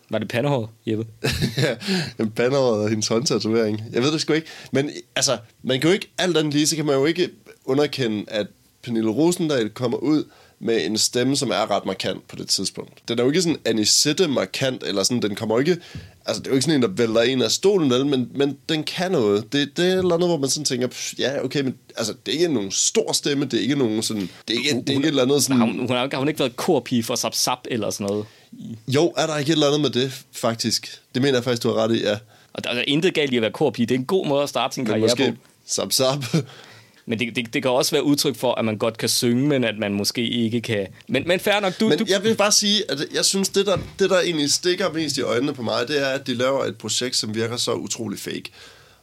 Var 0.09 0.17
det 0.17 0.27
pandehår, 0.27 0.73
Jeppe? 0.85 1.07
ja, 1.57 1.75
en 2.19 2.31
banderåd 2.31 2.83
og 2.83 2.89
hendes 2.89 3.07
håndtatovering. 3.07 3.83
Jeg 3.91 4.03
ved 4.03 4.11
det 4.11 4.21
sgu 4.21 4.33
ikke. 4.33 4.47
Men 4.71 4.89
altså, 5.15 5.37
man 5.63 5.79
kan 5.79 5.89
jo 5.89 5.93
ikke, 5.93 6.11
alt 6.17 6.37
andet 6.37 6.53
lige, 6.53 6.67
så 6.67 6.75
kan 6.75 6.85
man 6.85 6.95
jo 6.95 7.05
ikke 7.05 7.29
underkende, 7.65 8.25
at 8.27 8.47
Pernille 8.83 9.09
Rosendal 9.09 9.69
kommer 9.69 9.97
ud 9.97 10.23
med 10.59 10.85
en 10.85 10.97
stemme, 10.97 11.35
som 11.35 11.49
er 11.49 11.71
ret 11.71 11.85
markant 11.85 12.27
på 12.27 12.35
det 12.35 12.47
tidspunkt. 12.49 12.93
Den 13.07 13.19
er 13.19 13.23
jo 13.23 13.29
ikke 13.29 13.41
sådan 13.41 13.59
anisette 13.65 14.27
markant, 14.27 14.83
eller 14.83 15.03
sådan, 15.03 15.21
den 15.21 15.35
kommer 15.35 15.59
ikke, 15.59 15.77
altså 16.25 16.41
det 16.41 16.47
er 16.47 16.51
jo 16.51 16.55
ikke 16.55 16.61
sådan 16.65 16.75
en, 16.75 16.81
der 16.81 16.87
vælter 16.87 17.21
en 17.21 17.41
af 17.41 17.51
stolen, 17.51 17.89
vel, 17.89 18.05
men, 18.05 18.29
men 18.35 18.57
den 18.69 18.83
kan 18.83 19.11
noget. 19.11 19.53
Det, 19.53 19.77
det 19.77 19.93
er 19.93 20.01
noget, 20.01 20.27
hvor 20.27 20.37
man 20.37 20.49
sådan 20.49 20.65
tænker, 20.65 20.87
pff, 20.87 21.13
ja, 21.19 21.43
okay, 21.43 21.61
men 21.61 21.75
altså, 21.97 22.13
det 22.25 22.35
er 22.35 22.39
ikke 22.39 22.53
nogen 22.53 22.71
stor 22.71 23.13
stemme, 23.13 23.45
det 23.45 23.53
er 23.53 23.61
ikke 23.61 23.75
nogen 23.75 24.03
sådan, 24.03 24.29
det 24.47 24.55
er 24.55 24.57
ikke, 24.57 24.81
det 24.81 24.89
er 24.89 24.93
ikke 24.93 25.03
et 25.03 25.07
eller 25.07 25.23
andet 25.23 25.43
sådan... 25.43 25.57
Har 25.57 25.65
hun, 25.65 25.79
hun, 25.79 25.89
har, 25.89 26.09
har 26.11 26.17
hun 26.19 26.27
ikke 26.27 26.39
været 26.39 26.55
korpige 26.55 27.03
for 27.03 27.15
Zap 27.15 27.35
Zap 27.35 27.59
eller 27.71 27.89
sådan 27.89 28.07
noget? 28.07 28.25
Jo, 28.87 29.13
er 29.17 29.27
der 29.27 29.37
ikke 29.37 29.49
et 29.49 29.53
eller 29.53 29.67
andet 29.67 29.81
med 29.81 29.89
det, 29.89 30.23
faktisk? 30.31 31.01
Det 31.13 31.21
mener 31.21 31.33
jeg 31.37 31.43
faktisk, 31.43 31.63
du 31.63 31.67
har 31.67 31.75
ret 31.75 31.95
i, 31.95 32.01
ja. 32.03 32.17
Og 32.53 32.63
der 32.63 32.69
er 32.69 32.83
intet 32.87 33.13
galt 33.13 33.33
i 33.33 33.35
at 33.35 33.41
være 33.41 33.51
korpige. 33.51 33.85
Det 33.85 33.95
er 33.95 33.99
en 33.99 34.05
god 34.05 34.27
måde 34.27 34.43
at 34.43 34.49
starte 34.49 34.73
sin 34.73 34.83
Men 34.83 34.87
karriere 34.91 35.03
måske, 35.03 35.31
på. 35.31 35.37
sap, 35.65 35.91
sap. 35.91 36.25
Men 37.07 37.19
det, 37.19 37.35
det, 37.35 37.53
det 37.53 37.61
kan 37.61 37.71
også 37.71 37.91
være 37.91 38.03
udtryk 38.03 38.35
for, 38.35 38.55
at 38.55 38.65
man 38.65 38.77
godt 38.77 38.97
kan 38.97 39.09
synge, 39.09 39.47
men 39.47 39.63
at 39.63 39.77
man 39.79 39.93
måske 39.93 40.29
ikke 40.29 40.61
kan... 40.61 40.87
Men, 41.07 41.23
men 41.27 41.39
fair 41.39 41.59
nok, 41.59 41.79
du... 41.79 41.89
Men 41.89 41.99
du 41.99 42.05
jeg 42.07 42.23
vil 42.23 42.35
bare 42.35 42.51
sige, 42.51 42.91
at 42.91 43.05
jeg 43.13 43.25
synes, 43.25 43.49
det 43.49 43.65
der, 43.65 43.77
det 43.99 44.09
der 44.09 44.19
egentlig 44.19 44.51
stikker 44.51 44.93
mest 44.93 45.17
i 45.17 45.21
øjnene 45.21 45.53
på 45.53 45.61
mig, 45.61 45.87
det 45.87 46.01
er, 46.01 46.07
at 46.07 46.27
de 46.27 46.33
laver 46.33 46.63
et 46.63 46.77
projekt, 46.77 47.15
som 47.15 47.35
virker 47.35 47.57
så 47.57 47.73
utrolig 47.73 48.19
fake. 48.19 48.51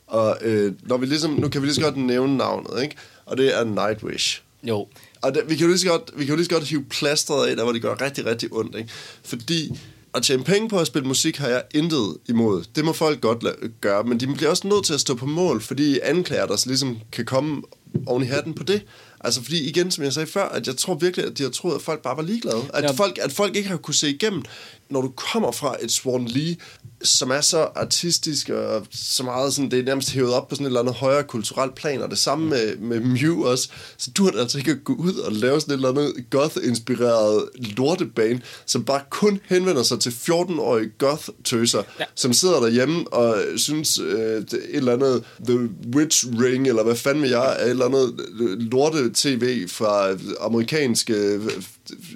Og 0.06 0.38
øh, 0.40 0.72
når 0.82 0.96
vi 0.96 1.06
ligesom, 1.06 1.30
nu 1.30 1.48
kan 1.48 1.62
vi 1.62 1.66
lige 1.66 1.74
så 1.74 1.80
godt 1.80 1.96
nævne 1.96 2.36
navnet, 2.36 2.82
ikke? 2.82 2.96
Og 3.26 3.36
det 3.38 3.58
er 3.58 3.64
Nightwish. 3.64 4.42
Jo. 4.62 4.86
Og 5.22 5.34
det, 5.34 5.42
vi 5.48 5.54
kan 5.56 5.62
jo 5.62 5.68
lige 5.68 5.78
så 5.78 5.86
godt, 5.88 6.10
vi 6.16 6.24
kan 6.24 6.32
jo 6.32 6.36
lige 6.36 6.44
så 6.44 6.50
godt 6.50 6.64
hive 6.64 6.84
plasteret 6.84 7.46
af, 7.46 7.56
der 7.56 7.62
hvor 7.62 7.72
det 7.72 7.82
gør 7.82 8.00
rigtig, 8.00 8.26
rigtig 8.26 8.48
ondt, 8.52 8.76
ikke? 8.76 8.90
Fordi 9.24 9.78
at 10.14 10.22
tjene 10.22 10.44
penge 10.44 10.68
på 10.68 10.78
at 10.78 10.86
spille 10.86 11.08
musik 11.08 11.36
har 11.36 11.48
jeg 11.48 11.62
intet 11.74 12.16
imod. 12.28 12.64
Det 12.76 12.84
må 12.84 12.92
folk 12.92 13.20
godt 13.20 13.44
la- 13.44 13.68
gøre, 13.80 14.04
men 14.04 14.20
de 14.20 14.26
bliver 14.26 14.50
også 14.50 14.68
nødt 14.68 14.84
til 14.86 14.94
at 14.94 15.00
stå 15.00 15.14
på 15.14 15.26
mål, 15.26 15.60
fordi 15.60 15.98
anklager, 16.02 16.46
der 16.46 16.64
ligesom 16.66 16.98
kan 17.12 17.24
komme 17.24 17.62
oven 18.06 18.24
i 18.26 18.30
hatten 18.30 18.54
på 18.54 18.64
det. 18.64 18.82
Altså 19.24 19.42
fordi 19.42 19.68
igen, 19.68 19.90
som 19.90 20.04
jeg 20.04 20.12
sagde 20.12 20.26
før, 20.26 20.44
at 20.48 20.66
jeg 20.66 20.76
tror 20.76 20.94
virkelig, 20.94 21.26
at 21.26 21.38
de 21.38 21.42
har 21.42 21.50
troet, 21.50 21.74
at 21.74 21.82
folk 21.82 22.02
bare 22.02 22.16
var 22.16 22.22
ligeglade. 22.22 22.62
At, 22.74 22.84
Ja. 22.84 22.90
folk, 22.90 23.18
at 23.22 23.32
folk 23.32 23.56
ikke 23.56 23.68
har 23.68 23.76
kunne 23.76 23.94
se 23.94 24.10
igennem, 24.10 24.42
når 24.90 25.00
du 25.02 25.08
kommer 25.32 25.52
fra 25.52 25.76
et 25.82 25.92
Swan 25.92 26.24
Lee, 26.24 26.56
som 27.02 27.30
er 27.30 27.40
så 27.40 27.58
artistisk 27.76 28.48
og 28.48 28.86
så 28.90 29.22
meget 29.22 29.54
sådan, 29.54 29.70
det 29.70 29.78
er 29.78 29.82
nærmest 29.84 30.10
hævet 30.10 30.32
op 30.32 30.48
på 30.48 30.54
sådan 30.54 30.66
et 30.66 30.68
eller 30.68 30.80
andet 30.80 30.94
højere 30.94 31.22
kulturelt 31.24 31.74
plan, 31.74 32.02
og 32.02 32.10
det 32.10 32.18
samme 32.18 32.48
med, 32.48 32.76
med 32.76 33.00
Mew 33.00 33.44
også. 33.44 33.68
Så 33.98 34.10
du 34.10 34.24
har 34.24 34.32
altså 34.40 34.58
ikke 34.58 34.70
at 34.70 34.84
gå 34.84 34.92
ud 34.94 35.14
og 35.14 35.32
lave 35.32 35.60
sådan 35.60 35.72
et 35.74 35.76
eller 35.76 35.88
andet 35.88 36.24
goth-inspireret 36.30 37.48
lortebane, 37.76 38.40
som 38.66 38.84
bare 38.84 39.00
kun 39.10 39.40
henvender 39.46 39.82
sig 39.82 40.00
til 40.00 40.10
14-årige 40.10 40.90
goth-tøser, 40.98 41.82
Ja. 42.00 42.04
som 42.14 42.32
sidder 42.32 42.60
derhjemme 42.60 43.12
og 43.12 43.36
synes 43.56 43.98
øh, 43.98 44.36
et 44.42 44.54
eller 44.72 44.92
andet 44.92 45.24
The 45.48 45.68
Witch 45.94 46.26
Ring, 46.40 46.66
eller 46.68 46.82
hvad 46.82 46.96
fanden 46.96 47.24
jeg, 47.24 47.56
er 47.58 47.64
et 47.64 47.70
eller 47.70 47.84
andet 47.84 48.14
lorte-tv 49.12 49.68
fra 49.68 50.08
amerikanske 50.40 51.12
øh, 51.12 51.40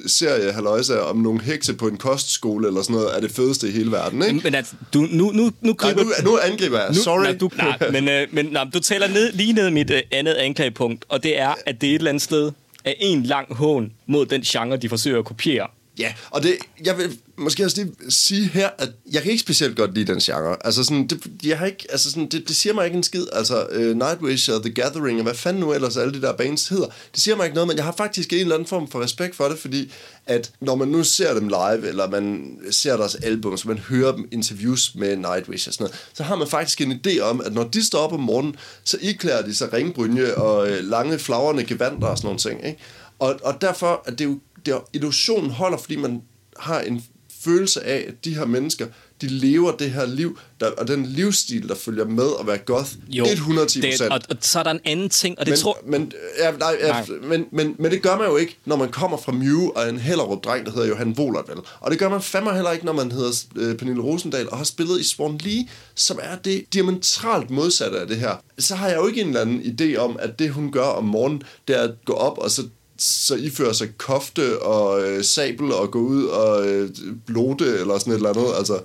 serie, 0.07 0.53
halløjsa, 0.53 0.99
om 0.99 1.17
nogle 1.17 1.43
hekse 1.43 1.75
på 1.75 1.89
en 1.89 1.97
kostskole, 1.97 2.67
eller 2.67 2.83
sådan 2.83 2.97
noget, 2.97 3.17
er 3.17 3.21
det 3.21 3.31
fedeste 3.31 3.69
i 3.69 3.71
hele 3.73 3.93
verden, 3.93 4.23
ikke? 4.23 4.41
Men 4.45 4.55
altså, 4.55 4.75
du, 4.95 5.01
nu, 5.01 5.09
nu, 5.11 5.31
nu 5.33 5.51
Nej, 5.63 5.73
griber... 5.77 6.03
nu, 6.03 6.31
nu 6.31 6.39
angriber 6.39 6.79
jeg. 6.79 6.89
Nu, 6.89 6.95
Sorry. 6.95 7.23
Nej, 7.23 7.33
du, 7.33 7.51
nej, 7.57 7.79
men, 7.93 8.09
øh, 8.09 8.29
men 8.33 8.47
nej, 8.47 8.65
du 8.75 8.81
taler 8.81 9.09
ned, 9.09 9.33
lige 9.33 9.53
ned 9.53 9.71
mit 9.71 9.91
øh, 9.91 10.03
andet 10.11 10.35
anklagepunkt, 10.35 11.05
og 11.09 11.23
det 11.23 11.41
er, 11.41 11.55
at 11.67 11.81
det 11.81 11.91
er 11.91 11.95
et 11.95 11.99
eller 11.99 12.11
andet 12.11 12.23
sted 12.23 12.53
er 12.85 12.93
en 12.99 13.23
lang 13.23 13.55
hån 13.55 13.93
mod 14.07 14.27
den 14.27 14.43
genre, 14.43 14.77
de 14.77 14.89
forsøger 14.89 15.19
at 15.19 15.25
kopiere. 15.25 15.67
Ja, 15.99 16.15
og 16.31 16.43
det, 16.43 16.57
jeg 16.85 16.99
vil 16.99 17.19
måske 17.37 17.65
også 17.65 17.83
lige 17.83 17.95
sige 18.09 18.47
her, 18.47 18.71
at 18.79 18.91
jeg 19.13 19.23
kan 19.23 19.31
ikke 19.31 19.43
specielt 19.43 19.77
godt 19.77 19.95
lide 19.95 20.13
den 20.13 20.21
genre. 20.21 20.57
Altså 20.65 20.85
sådan, 20.85 21.07
det, 21.07 21.27
jeg 21.45 21.59
har 21.59 21.67
ikke, 21.67 21.87
altså 21.91 22.11
sådan, 22.11 22.29
det, 22.29 22.49
det 22.49 22.57
siger 22.57 22.73
mig 22.73 22.85
ikke 22.85 22.97
en 22.97 23.03
skid. 23.03 23.27
Altså 23.33 23.67
uh, 23.67 23.81
Nightwish 23.81 24.51
og 24.51 24.63
The 24.63 24.73
Gathering 24.73 25.19
og 25.19 25.23
hvad 25.23 25.35
fanden 25.35 25.61
nu 25.61 25.73
ellers 25.73 25.97
alle 25.97 26.15
de 26.15 26.23
der 26.23 26.33
bands 26.33 26.69
hedder. 26.69 26.87
Det 27.15 27.23
siger 27.23 27.37
mig 27.37 27.45
ikke 27.45 27.55
noget, 27.55 27.69
men 27.69 27.77
jeg 27.77 27.85
har 27.85 27.95
faktisk 27.97 28.33
en 28.33 28.39
eller 28.39 28.55
anden 28.55 28.69
form 28.69 28.91
for 28.91 29.03
respekt 29.03 29.37
for 29.37 29.49
det, 29.49 29.59
fordi 29.59 29.93
at 30.27 30.51
når 30.61 30.75
man 30.75 30.89
nu 30.89 31.05
ser 31.05 31.35
dem 31.35 31.49
live, 31.49 31.89
eller 31.89 32.11
man 32.11 32.57
ser 32.71 32.97
deres 32.97 33.15
album, 33.15 33.57
så 33.57 33.69
man 33.69 33.79
hører 33.79 34.13
dem 34.13 34.29
interviews 34.33 34.95
med 34.95 35.17
Nightwish 35.17 35.69
og 35.69 35.75
sådan 35.75 35.85
noget, 35.85 36.01
så 36.15 36.23
har 36.23 36.37
man 36.37 36.49
faktisk 36.49 36.81
en 36.81 37.01
idé 37.07 37.21
om, 37.21 37.41
at 37.41 37.53
når 37.53 37.65
de 37.65 37.85
står 37.85 37.99
op 37.99 38.13
om 38.13 38.21
morgenen, 38.21 38.57
så 38.85 38.99
iklæder 39.01 39.43
de 39.43 39.55
sig 39.55 39.73
ringbrynje 39.73 40.35
og 40.35 40.69
øh, 40.69 40.85
lange 40.85 41.19
flagrende 41.19 41.65
gevanter 41.65 42.07
og 42.07 42.19
sådan 42.19 42.27
nogle 42.27 42.41
ting. 42.41 42.67
Ikke? 42.67 42.79
Og, 43.19 43.41
og 43.43 43.61
derfor 43.61 44.03
er 44.07 44.11
det 44.11 44.25
jo 44.25 44.39
det, 44.67 44.75
er- 44.75 44.89
illusionen 44.93 45.51
holder, 45.51 45.79
fordi 45.79 45.97
man 45.97 46.23
har 46.59 46.81
en 46.81 47.05
følelse 47.45 47.85
af, 47.85 48.05
at 48.09 48.25
de 48.25 48.35
her 48.35 48.45
mennesker, 48.45 48.87
de 49.21 49.29
lever 49.29 49.73
det 49.73 49.91
her 49.91 50.07
liv, 50.07 50.39
der, 50.61 50.71
og 50.71 50.89
den 50.89 51.07
livsstil, 51.07 51.69
der 51.69 51.75
følger 51.75 52.05
med 52.05 52.29
at 52.41 52.47
være 52.47 52.59
goth, 52.59 52.91
110 53.11 53.81
det, 53.81 54.01
og, 54.01 54.21
og 54.31 54.37
så 54.41 54.59
er 54.59 54.63
der 54.63 54.71
en 54.71 54.81
anden 54.85 55.09
ting, 55.11 55.39
og 55.39 55.47
det 55.47 55.53
men, 55.53 55.59
tror... 55.59 55.79
men, 55.87 56.13
ja, 56.39 56.51
nej, 56.51 56.77
ja, 56.81 56.89
Nej. 56.89 57.07
Men, 57.23 57.47
men, 57.53 57.75
men 57.79 57.91
det 57.91 58.03
gør 58.03 58.17
man 58.17 58.27
jo 58.27 58.37
ikke, 58.37 58.57
når 58.65 58.77
man 58.77 58.89
kommer 58.89 59.17
fra 59.17 59.33
Mew 59.33 59.69
og 59.77 59.89
en 59.89 59.99
Hellerup-dreng, 59.99 60.67
der 60.67 60.73
hedder 60.73 60.89
Johan 60.89 61.15
Wohlert, 61.19 61.49
vel? 61.49 61.57
Og 61.81 61.91
det 61.91 61.99
gør 61.99 62.09
man 62.09 62.23
fandme 62.23 62.55
heller 62.55 62.73
ikke, 62.73 62.85
når 62.87 62.93
man 62.93 63.13
hedder 63.13 63.45
øh, 63.57 63.77
Pernille 63.77 64.03
Rosendal 64.03 64.51
og 64.51 64.57
har 64.57 64.65
spillet 64.65 65.01
i 65.01 65.05
Swan 65.05 65.39
Lee, 65.39 65.69
som 65.95 66.19
er 66.23 66.37
det 66.37 66.65
diametralt 66.73 67.51
modsatte 67.51 68.01
af 68.01 68.07
det 68.07 68.17
her. 68.17 68.35
Så 68.59 68.75
har 68.75 68.89
jeg 68.89 68.97
jo 68.97 69.07
ikke 69.07 69.21
en 69.21 69.27
eller 69.29 69.41
anden 69.41 69.61
idé 69.61 69.97
om, 69.97 70.17
at 70.21 70.39
det 70.39 70.51
hun 70.51 70.73
gør 70.73 70.85
om 70.87 71.05
morgenen, 71.05 71.43
det 71.69 71.77
er 71.79 71.83
at 71.83 71.95
gå 72.05 72.13
op 72.13 72.39
og 72.39 72.51
så 72.51 72.63
så 72.99 73.35
iføre 73.35 73.75
sig 73.75 73.89
kofte 73.99 74.63
og 74.63 75.03
øh, 75.09 75.25
sabel 75.25 75.73
og 75.73 75.91
gå 75.91 75.99
ud 75.99 76.25
og 76.25 76.69
øh, 76.69 76.91
blote 77.27 77.65
eller 77.65 77.99
sådan 77.99 78.13
et 78.13 78.17
eller 78.17 78.29
andet. 78.31 78.47
Altså, 78.59 78.81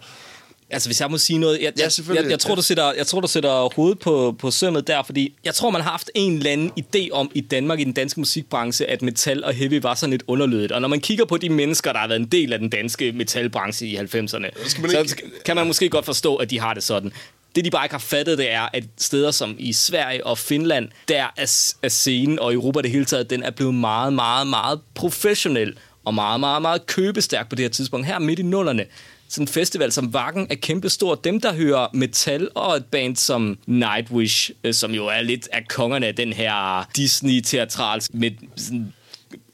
Altså, 0.74 0.89
hvis 0.89 1.02
jeg 1.02 1.12
må 1.12 1.17
sige 1.17 1.39
noget, 1.39 1.62
jeg, 1.62 1.74
Ja, 1.78 1.84
jeg, 1.84 2.15
jeg, 2.15 2.30
jeg, 2.32 2.39
tror, 2.39 2.56
du 2.56 2.62
sætter, 2.62 2.93
jeg 2.93 3.08
tror, 3.08 3.19
du 3.21 3.28
sætter 3.28 3.74
hovedet 3.76 4.00
på, 4.00 4.36
på 4.39 4.52
sømmet 4.52 4.88
der, 4.88 5.04
fordi 5.04 5.34
jeg 5.43 5.56
tror, 5.56 5.69
man 5.69 5.82
har 5.82 5.89
haft 5.91 6.12
en 6.15 6.38
eller 6.38 6.52
anden 6.52 6.71
idé 6.80 7.10
om 7.12 7.32
i 7.34 7.41
Danmark, 7.41 7.80
i 7.80 7.84
den 7.84 7.93
danske 7.93 8.19
musikbranche, 8.19 8.86
at 8.86 9.02
metal 9.02 9.43
og 9.43 9.54
heavy 9.54 9.82
var 9.82 9.95
sådan 9.95 10.12
lidt 10.12 10.24
underlødigt. 10.28 10.71
Og 10.71 10.82
når 10.82 10.88
man 10.88 11.00
kigger 11.00 11.26
på 11.26 11.38
de 11.38 11.50
mennesker, 11.50 11.91
der 11.93 12.00
har 12.00 12.08
været 12.08 12.19
en 12.19 12.26
del 12.28 12.54
af 12.54 12.60
den 12.60 12.69
danske 12.69 13.12
metalbranche 13.12 13.88
i 13.88 13.95
90'erne, 13.97 14.67
skal 14.67 14.82
man 14.82 14.91
så 14.91 15.00
ikke- 15.00 15.32
kan 15.45 15.56
man 15.56 15.67
måske 15.67 15.89
godt 15.89 16.06
forstå, 16.06 16.36
at 16.36 16.50
de 16.50 16.60
har 16.60 16.74
det 16.74 16.84
sådan. 16.84 17.12
Det, 17.56 17.66
de 17.66 17.72
bare 17.72 17.86
ikke 17.86 17.94
har 17.94 18.00
fattet, 18.00 18.38
det 18.38 18.52
er, 18.52 18.70
at 18.74 18.84
steder 18.98 19.32
som 19.32 19.56
i 19.60 19.74
Sverige 19.74 20.26
og 20.26 20.38
Finland, 20.38 20.90
der 21.08 21.24
er, 21.38 21.74
er 21.82 21.90
scenen 21.90 22.40
og 22.40 22.54
Europa 22.54 22.82
det 22.82 22.92
hele 22.92 23.06
taget, 23.06 23.30
den 23.30 23.44
er 23.44 23.52
blevet 23.52 23.74
meget, 23.74 24.14
meget, 24.14 24.48
meget 24.48 24.80
professionel 24.94 25.78
og 26.06 26.14
meget, 26.14 26.40
meget, 26.40 26.62
meget 26.62 26.86
købestærk 26.86 27.50
på 27.50 27.56
det 27.56 27.64
her 27.64 27.70
tidspunkt. 27.70 28.08
Her 28.08 28.20
midt 28.20 28.40
i 28.40 28.44
nullerne, 28.44 28.86
sådan 29.30 29.44
en 29.44 29.48
festival 29.48 29.92
som 29.92 30.14
Vakken 30.14 30.48
er 30.50 30.56
kæmpestor. 30.56 31.16
Dem, 31.16 31.42
der 31.42 31.54
hører 31.54 31.88
metal 31.94 32.50
og 32.56 32.76
et 32.76 32.86
band 32.86 33.16
som 33.16 33.58
Nightwish, 33.66 34.52
øh, 34.64 34.74
som 34.74 34.92
jo 34.92 35.08
er 35.08 35.22
lidt 35.22 35.50
af 35.52 35.68
kongerne 35.68 36.08
af 36.08 36.16
den 36.16 36.34
her 36.34 36.88
Disney-teatrals 36.98 38.08
med 38.14 38.32
sådan 38.56 38.94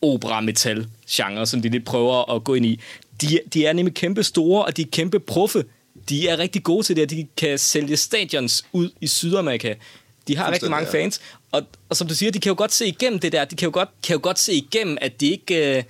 opera-metal-genre, 0.02 1.46
som 1.46 1.62
de 1.62 1.70
lidt 1.70 1.86
prøver 1.86 2.36
at 2.36 2.44
gå 2.44 2.54
ind 2.54 2.66
i. 2.66 2.80
De, 3.22 3.40
de 3.54 3.66
er 3.66 3.74
nemlig 3.74 3.94
kæmpe 3.94 4.24
store, 4.24 4.66
og 4.66 4.78
de 4.78 4.82
er 4.82 4.86
kæmpe 4.92 5.20
proffe. 5.20 5.64
De 6.10 6.28
er 6.28 6.38
rigtig 6.38 6.64
gode 6.64 6.84
til 6.86 6.96
det, 6.96 7.02
at 7.02 7.10
de 7.10 7.28
kan 7.38 7.58
sælge 7.58 7.98
stadions 7.98 8.66
ud 8.74 8.90
i 9.02 9.08
Sydamerika. 9.08 9.74
De 10.28 10.38
har 10.38 10.52
rigtig 10.52 10.70
mange 10.70 10.92
fans, 10.92 11.22
og, 11.52 11.62
og 11.90 11.96
som 11.98 12.08
du 12.08 12.16
siger, 12.16 12.32
de 12.32 12.40
kan 12.40 12.50
jo 12.50 12.56
godt 12.58 12.74
se 12.74 12.88
igennem 12.88 13.20
det 13.20 13.32
der. 13.32 13.46
De 13.46 13.56
kan 13.56 13.66
jo 13.66 13.72
godt, 13.74 13.90
kan 14.04 14.14
jo 14.14 14.20
godt 14.24 14.40
se 14.40 14.54
igennem, 14.54 14.98
at 15.02 15.20
det 15.22 15.28
ikke... 15.28 15.78
Øh, 15.78 15.84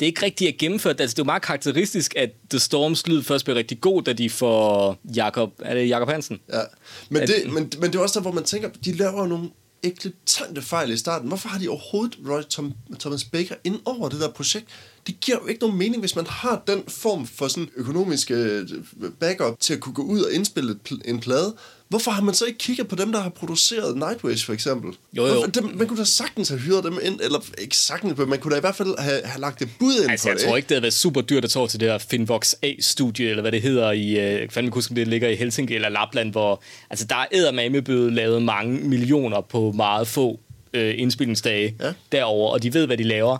det 0.00 0.06
er 0.06 0.08
ikke 0.08 0.22
rigtig 0.22 0.48
er 0.48 0.52
gennemført. 0.58 1.00
Altså, 1.00 1.14
det 1.14 1.18
er 1.18 1.24
jo 1.24 1.26
meget 1.26 1.42
karakteristisk, 1.42 2.14
at 2.16 2.30
The 2.50 2.58
Storms 2.58 3.06
lyd 3.06 3.22
først 3.22 3.44
bliver 3.44 3.58
rigtig 3.58 3.80
god, 3.80 4.02
da 4.02 4.12
de 4.12 4.30
får 4.30 4.98
Jakob, 5.16 5.52
er 5.58 5.74
det 5.74 5.88
Jakob 5.88 6.08
Hansen? 6.08 6.40
Ja, 6.52 6.60
men 7.08 7.22
At- 7.22 7.28
det, 7.28 7.52
men, 7.52 7.72
men 7.80 7.92
det 7.92 7.98
er 7.98 8.02
også 8.02 8.18
der, 8.18 8.22
hvor 8.22 8.32
man 8.32 8.44
tænker, 8.44 8.68
de 8.84 8.92
laver 8.92 9.26
nogle 9.26 9.50
eklatante 9.82 10.62
fejl 10.62 10.90
i 10.90 10.96
starten. 10.96 11.28
Hvorfor 11.28 11.48
har 11.48 11.58
de 11.58 11.68
overhovedet 11.68 12.18
Roy 12.28 12.42
Tom, 12.42 12.72
Thomas 13.00 13.24
Baker 13.24 13.54
ind 13.64 13.80
over 13.84 14.08
det 14.08 14.20
der 14.20 14.30
projekt? 14.30 14.66
Det 15.06 15.20
giver 15.20 15.38
jo 15.42 15.46
ikke 15.46 15.60
nogen 15.60 15.78
mening, 15.78 16.00
hvis 16.00 16.16
man 16.16 16.26
har 16.28 16.62
den 16.66 16.82
form 16.88 17.26
for 17.26 17.48
sådan 17.48 17.68
økonomisk 17.76 18.30
øh, 18.30 18.68
backup 19.20 19.60
til 19.60 19.74
at 19.74 19.80
kunne 19.80 19.94
gå 19.94 20.02
ud 20.02 20.20
og 20.22 20.32
indspille 20.32 20.76
en 21.04 21.20
plade. 21.20 21.54
Hvorfor 21.88 22.10
har 22.10 22.22
man 22.22 22.34
så 22.34 22.44
ikke 22.44 22.58
kigget 22.58 22.88
på 22.88 22.96
dem, 22.96 23.12
der 23.12 23.20
har 23.20 23.28
produceret 23.28 23.96
Nightwish, 23.96 24.46
for 24.46 24.52
eksempel? 24.52 24.92
Jo, 25.16 25.26
jo. 25.26 25.32
Hvorfor, 25.32 25.50
dem, 25.50 25.70
man 25.74 25.86
kunne 25.86 25.98
da 25.98 26.04
sagtens 26.04 26.48
have 26.48 26.60
hyret 26.60 26.84
dem 26.84 26.98
ind, 27.02 27.20
eller 27.22 27.38
ikke 27.58 27.76
sagtens, 27.76 28.18
men 28.18 28.28
man 28.28 28.38
kunne 28.38 28.52
da 28.52 28.56
i 28.56 28.60
hvert 28.60 28.76
fald 28.76 28.98
have, 28.98 29.20
have 29.24 29.40
lagt 29.40 29.62
et 29.62 29.68
bud 29.78 30.00
ind 30.02 30.10
Altså, 30.10 30.24
på 30.24 30.28
jeg 30.30 30.38
det. 30.38 30.46
tror 30.46 30.56
ikke, 30.56 30.66
det 30.68 30.74
havde 30.74 30.82
været 30.82 30.94
super 30.94 31.20
dyrt 31.20 31.44
at 31.44 31.50
tage 31.50 31.68
til 31.68 31.80
det 31.80 31.88
her 31.90 31.98
Finvox 31.98 32.54
A-studie, 32.62 33.28
eller 33.28 33.40
hvad 33.42 33.52
det 33.52 33.62
hedder 33.62 33.92
i, 33.92 34.08
øh, 34.10 34.16
jeg 34.16 34.46
fandme 34.50 34.72
huske, 34.72 34.94
det 34.94 35.08
ligger 35.08 35.28
i 35.28 35.34
Helsinki 35.36 35.74
eller 35.74 35.88
Lapland, 35.88 36.30
hvor, 36.32 36.62
altså, 36.90 37.06
der 37.06 37.16
er 37.16 37.26
eddermame 37.32 37.82
blevet 37.82 38.12
lavet 38.12 38.42
mange 38.42 38.80
millioner 38.88 39.40
på 39.40 39.72
meget 39.72 40.08
få 40.08 40.40
øh, 40.74 40.94
indspillingsdage 40.98 41.74
Ja. 41.80 41.92
derover, 42.12 42.52
og 42.52 42.62
de 42.62 42.74
ved, 42.74 42.86
hvad 42.86 42.96
de 42.96 43.02
laver. 43.04 43.38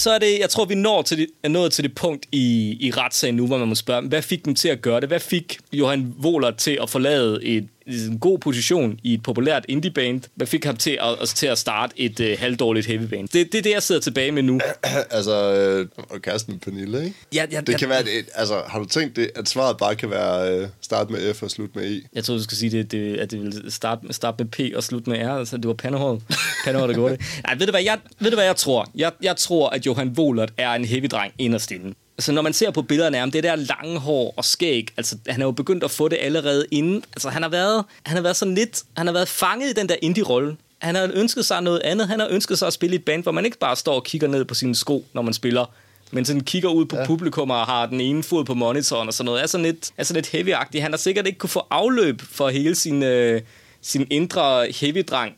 Så 0.00 0.10
er 0.10 0.18
det, 0.18 0.38
jeg 0.38 0.50
tror, 0.50 0.64
vi 0.64 0.74
når 0.74 1.02
til 1.02 1.18
det, 1.18 1.26
er 1.42 1.48
nået 1.48 1.72
til 1.72 1.84
det 1.84 1.94
punkt 1.94 2.26
i, 2.32 2.76
i 2.80 2.90
retssagen 2.90 3.36
nu, 3.36 3.46
hvor 3.46 3.58
man 3.58 3.68
må 3.68 3.74
spørge, 3.74 4.08
hvad 4.08 4.22
fik 4.22 4.44
dem 4.44 4.54
til 4.54 4.68
at 4.68 4.82
gøre 4.82 5.00
det? 5.00 5.08
Hvad 5.08 5.20
fik 5.20 5.58
Johan 5.72 6.14
Wohler 6.22 6.50
til 6.50 6.78
at 6.82 6.90
forlade 6.90 7.44
et, 7.44 7.68
en 7.90 8.18
god 8.18 8.38
position 8.38 8.98
i 9.02 9.14
et 9.14 9.22
populært 9.22 9.64
indieband? 9.68 10.22
Hvad 10.34 10.46
fik 10.46 10.64
ham 10.64 10.76
til 10.76 10.98
at, 11.02 11.28
til 11.28 11.46
at 11.46 11.58
starte 11.58 12.00
et 12.00 12.20
uh, 12.20 12.26
halvdårligt 12.38 12.86
heavyband? 12.86 13.28
Det, 13.28 13.52
det 13.52 13.58
er 13.58 13.62
det, 13.62 13.70
jeg 13.70 13.82
sidder 13.82 14.00
tilbage 14.00 14.32
med 14.32 14.42
nu. 14.42 14.60
altså, 15.10 15.54
øh, 15.54 15.86
og 16.10 16.22
kæresten 16.22 16.52
med 16.52 16.60
Pernille, 16.60 17.04
ikke? 17.04 17.16
Ja, 17.34 17.46
ja, 17.52 17.60
Det 17.60 17.72
ja. 17.72 17.78
kan 17.78 17.88
være, 17.88 18.02
det, 18.02 18.10
altså, 18.34 18.62
har 18.66 18.78
du 18.78 18.84
tænkt 18.84 19.16
det, 19.16 19.30
at 19.34 19.48
svaret 19.48 19.76
bare 19.76 19.94
kan 19.94 20.10
være 20.10 20.58
øh, 20.58 20.68
start 20.80 21.10
med 21.10 21.34
F 21.34 21.42
og 21.42 21.50
slut 21.50 21.76
med 21.76 21.96
E? 21.96 22.00
Jeg 22.14 22.24
tror 22.24 22.34
du 22.34 22.42
skulle 22.42 22.58
sige, 22.58 22.70
det, 22.70 22.92
det, 22.92 23.16
at 23.16 23.30
det 23.30 23.40
ville 23.40 23.70
starte, 23.70 24.12
starte 24.12 24.44
med 24.44 24.50
P 24.72 24.76
og 24.76 24.82
slutte 24.82 25.10
med 25.10 25.18
R. 25.18 25.30
Altså, 25.30 25.56
det 25.56 25.68
var 25.68 25.74
pandehåret. 25.74 26.22
Pandehåret, 26.64 26.88
der 26.88 26.94
gjorde 26.94 27.16
det. 27.16 27.24
Nej, 27.44 27.54
ved 27.54 27.66
du 27.66 27.72
hvad 27.72 27.82
jeg, 27.82 27.98
ved 28.18 28.30
du, 28.30 28.36
hvad 28.36 28.44
jeg 28.44 28.56
tror? 28.56 28.90
Jeg, 28.94 29.12
jeg 29.22 29.36
tror, 29.36 29.68
at 29.68 29.86
Johan 29.86 30.08
Wohlert 30.08 30.52
er 30.58 30.72
en 30.72 30.84
heavy-dreng 30.84 31.32
inderst 31.38 31.70
inde. 31.70 31.94
Altså, 32.20 32.32
når 32.32 32.42
man 32.42 32.52
ser 32.52 32.70
på 32.70 32.82
billederne 32.82 33.16
af 33.16 33.20
ham, 33.20 33.30
det 33.30 33.44
der 33.44 33.56
lange 33.56 33.98
hår 33.98 34.34
og 34.36 34.44
skæg, 34.44 34.88
altså, 34.96 35.16
han 35.28 35.40
er 35.40 35.46
jo 35.46 35.50
begyndt 35.50 35.84
at 35.84 35.90
få 35.90 36.08
det 36.08 36.18
allerede 36.20 36.66
inden. 36.70 37.04
Altså, 37.12 37.28
han 37.28 37.42
har 37.42 37.48
været, 37.48 37.84
han 38.02 38.16
har 38.16 38.22
været 38.22 38.36
sådan 38.36 38.54
lidt, 38.54 38.82
han 38.96 39.06
har 39.06 39.12
været 39.12 39.28
fanget 39.28 39.70
i 39.70 39.72
den 39.72 39.88
der 39.88 39.94
indie-rolle. 40.02 40.56
Han 40.78 40.94
har 40.94 41.10
ønsket 41.14 41.44
sig 41.44 41.62
noget 41.62 41.80
andet. 41.84 42.08
Han 42.08 42.20
har 42.20 42.28
ønsket 42.30 42.58
sig 42.58 42.66
at 42.66 42.72
spille 42.72 42.96
i 42.96 42.98
et 42.98 43.04
band, 43.04 43.22
hvor 43.22 43.32
man 43.32 43.44
ikke 43.44 43.58
bare 43.58 43.76
står 43.76 43.94
og 43.94 44.04
kigger 44.04 44.28
ned 44.28 44.44
på 44.44 44.54
sine 44.54 44.74
sko, 44.74 45.06
når 45.12 45.22
man 45.22 45.34
spiller, 45.34 45.64
men 46.10 46.24
sådan 46.24 46.40
kigger 46.40 46.68
ud 46.68 46.86
på 46.86 46.96
ja. 46.96 47.06
publikum 47.06 47.50
og 47.50 47.66
har 47.66 47.86
den 47.86 48.00
ene 48.00 48.22
fod 48.22 48.44
på 48.44 48.54
monitoren 48.54 49.08
og 49.08 49.14
sådan 49.14 49.24
noget. 49.24 49.42
Er 49.42 49.46
sådan 49.46 49.66
lidt, 49.66 49.90
er 49.96 50.04
sådan 50.04 50.22
lidt 50.22 50.34
heavy-agtig. 50.34 50.82
Han 50.82 50.92
har 50.92 50.98
sikkert 50.98 51.26
ikke 51.26 51.38
kunne 51.38 51.50
få 51.50 51.66
afløb 51.70 52.22
for 52.22 52.48
hele 52.48 52.74
sin, 52.74 53.02
øh, 53.02 53.40
sin 53.82 54.06
indre 54.10 54.66
heavy-dreng 54.66 55.32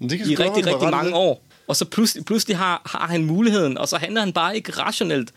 i 0.00 0.34
rigtig, 0.34 0.66
rigtig 0.66 0.90
mange 0.90 1.14
år. 1.14 1.42
Og 1.68 1.76
så 1.76 1.84
pludselig, 1.84 2.24
pludselig 2.24 2.56
har, 2.56 2.82
har 2.86 3.06
han 3.06 3.24
muligheden, 3.24 3.78
og 3.78 3.88
så 3.88 3.96
handler 3.96 4.20
han 4.20 4.32
bare 4.32 4.56
ikke 4.56 4.72
rationelt. 4.72 5.30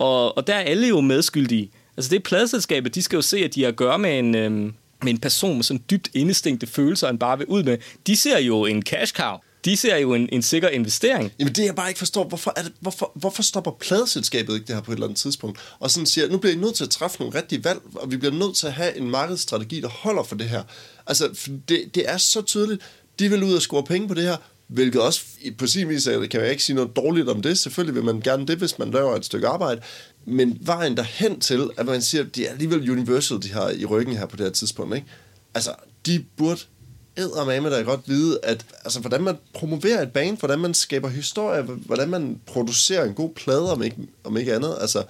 Og, 0.00 0.36
og 0.36 0.46
der 0.46 0.54
er 0.54 0.60
alle 0.60 0.88
jo 0.88 1.00
medskyldige. 1.00 1.70
Altså 1.96 2.10
det 2.10 2.16
er 2.16 2.20
pladselskabet, 2.20 2.94
de 2.94 3.02
skal 3.02 3.16
jo 3.16 3.22
se, 3.22 3.38
at 3.38 3.54
de 3.54 3.62
har 3.62 3.68
at 3.68 3.76
gøre 3.76 3.98
med 3.98 4.18
en, 4.18 4.34
øhm, 4.34 4.74
med 5.02 5.12
en 5.12 5.18
person 5.18 5.56
med 5.56 5.64
sådan 5.64 5.82
dybt 5.90 6.08
indestængte 6.14 6.66
følelser, 6.66 7.06
han 7.06 7.18
bare 7.18 7.38
vil 7.38 7.46
ud 7.46 7.62
med. 7.62 7.78
De 8.06 8.16
ser 8.16 8.38
jo 8.38 8.66
en 8.66 8.82
cash 8.82 9.14
cow. 9.14 9.36
De 9.64 9.76
ser 9.76 9.96
jo 9.96 10.14
en, 10.14 10.28
en 10.32 10.42
sikker 10.42 10.68
investering. 10.68 11.32
Jamen 11.38 11.54
det 11.54 11.64
jeg 11.64 11.74
bare 11.74 11.88
ikke 11.88 11.98
forstår, 11.98 12.24
hvorfor, 12.24 12.52
er 12.56 12.62
det, 12.62 12.72
hvorfor, 12.80 13.12
hvorfor 13.14 13.42
stopper 13.42 13.70
pladeselskabet 13.70 14.54
ikke 14.54 14.66
det 14.66 14.74
her 14.74 14.82
på 14.82 14.92
et 14.92 14.96
eller 14.96 15.06
andet 15.06 15.18
tidspunkt? 15.18 15.58
Og 15.80 15.90
sådan 15.90 16.06
siger, 16.06 16.28
nu 16.28 16.38
bliver 16.38 16.54
I 16.54 16.56
nødt 16.56 16.74
til 16.74 16.84
at 16.84 16.90
træffe 16.90 17.18
nogle 17.20 17.38
rigtige 17.38 17.64
valg, 17.64 17.80
og 17.94 18.10
vi 18.10 18.16
bliver 18.16 18.34
nødt 18.34 18.56
til 18.56 18.66
at 18.66 18.72
have 18.72 18.96
en 18.96 19.10
markedsstrategi, 19.10 19.80
der 19.80 19.88
holder 19.88 20.22
for 20.22 20.36
det 20.36 20.48
her. 20.48 20.62
Altså, 21.06 21.48
det, 21.68 21.94
det 21.94 22.10
er 22.10 22.16
så 22.16 22.42
tydeligt, 22.42 22.82
de 23.18 23.28
vil 23.28 23.42
ud 23.42 23.54
og 23.54 23.62
score 23.62 23.84
penge 23.84 24.08
på 24.08 24.14
det 24.14 24.22
her, 24.22 24.36
hvilket 24.72 25.00
også 25.00 25.20
på 25.58 25.66
sin 25.66 25.88
vis 25.88 26.06
er- 26.06 26.26
kan 26.26 26.40
jeg 26.40 26.50
ikke 26.50 26.62
sige 26.64 26.76
noget 26.76 26.96
dårligt 26.96 27.28
om 27.28 27.42
det. 27.42 27.58
Selvfølgelig 27.58 27.94
vil 27.94 28.04
man 28.04 28.20
gerne 28.20 28.46
det, 28.46 28.58
hvis 28.58 28.78
man 28.78 28.90
laver 28.90 29.16
et 29.16 29.24
stykke 29.24 29.48
arbejde. 29.48 29.80
Men 30.24 30.58
vejen 30.60 30.96
derhen 30.96 31.40
til, 31.40 31.70
at 31.76 31.86
man 31.86 32.02
siger, 32.02 32.24
at 32.24 32.36
det 32.36 32.46
er 32.46 32.50
alligevel 32.50 32.90
Universal, 32.90 33.42
de 33.42 33.52
har 33.52 33.70
i 33.70 33.84
ryggen 33.84 34.16
her 34.16 34.26
på 34.26 34.36
det 34.36 34.46
her 34.46 34.52
tidspunkt, 34.52 34.94
ikke? 34.94 35.06
Altså, 35.54 35.74
de 36.06 36.24
burde 36.36 36.60
eddermame 37.16 37.70
da 37.70 37.80
godt 37.82 38.00
vide, 38.06 38.38
at 38.42 38.64
altså, 38.84 39.00
hvordan 39.00 39.22
man 39.22 39.36
promoverer 39.54 40.02
et 40.02 40.12
band, 40.12 40.38
hvordan 40.38 40.58
man 40.58 40.74
skaber 40.74 41.08
historie, 41.08 41.62
hvordan 41.62 42.08
man 42.08 42.40
producerer 42.46 43.04
en 43.04 43.14
god 43.14 43.30
plade, 43.30 43.72
om 43.72 43.82
ikke, 43.82 43.96
om 44.24 44.36
ikke 44.36 44.54
andet. 44.54 44.76
Altså, 44.80 45.02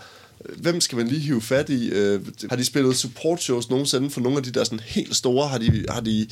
hvem 0.57 0.81
skal 0.81 0.99
man 0.99 1.09
lige 1.09 1.21
hive 1.21 1.43
fat 1.43 1.69
i? 1.69 1.89
Øh, 1.89 2.21
har 2.51 2.57
de 2.57 2.65
spillet 2.65 2.97
support 2.97 3.43
shows 3.43 3.71
nogensinde 3.71 4.11
for 4.11 4.21
nogle 4.21 4.39
af 4.39 4.45
de 4.45 4.51
der 4.51 4.65
sådan 4.65 4.81
helt 4.81 5.17
store? 5.17 5.49
Har 5.49 5.59
de, 5.59 5.85
har 5.89 6.01
de 6.01 6.27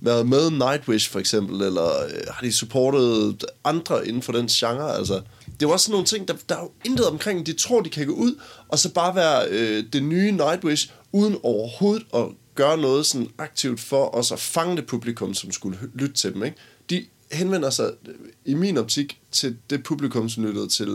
været 0.00 0.28
med 0.28 0.50
Nightwish 0.50 1.10
for 1.10 1.18
eksempel, 1.18 1.62
eller 1.62 2.04
øh, 2.04 2.20
har 2.30 2.40
de 2.42 2.52
supportet 2.52 3.44
andre 3.64 4.08
inden 4.08 4.22
for 4.22 4.32
den 4.32 4.46
genre? 4.46 4.96
Altså, 4.96 5.14
det 5.46 5.62
er 5.62 5.68
jo 5.68 5.70
også 5.70 5.84
sådan 5.84 5.92
nogle 5.92 6.06
ting, 6.06 6.28
der, 6.28 6.34
der 6.48 6.56
er 6.56 6.60
jo 6.60 6.70
intet 6.84 7.06
omkring, 7.06 7.46
de 7.46 7.52
tror, 7.52 7.80
de 7.80 7.90
kan 7.90 8.06
gå 8.06 8.12
ud, 8.12 8.34
og 8.68 8.78
så 8.78 8.92
bare 8.92 9.14
være 9.14 9.48
øh, 9.48 9.84
det 9.92 10.02
nye 10.02 10.32
Nightwish, 10.32 10.90
uden 11.12 11.36
overhovedet 11.42 12.06
at 12.14 12.24
gøre 12.54 12.78
noget 12.78 13.06
sådan 13.06 13.28
aktivt 13.38 13.80
for 13.80 14.14
os 14.14 14.32
at 14.32 14.38
fange 14.40 14.76
det 14.76 14.86
publikum, 14.86 15.34
som 15.34 15.52
skulle 15.52 15.78
lytte 15.94 16.14
til 16.14 16.34
dem. 16.34 16.44
Ikke? 16.44 16.56
De 16.90 17.06
henvender 17.32 17.70
sig 17.70 17.90
øh, 18.08 18.14
i 18.44 18.54
min 18.54 18.78
optik 18.78 19.18
til 19.30 19.56
det 19.70 19.82
publikum, 19.82 20.28
som 20.28 20.44
lyttede 20.44 20.68
til 20.68 20.88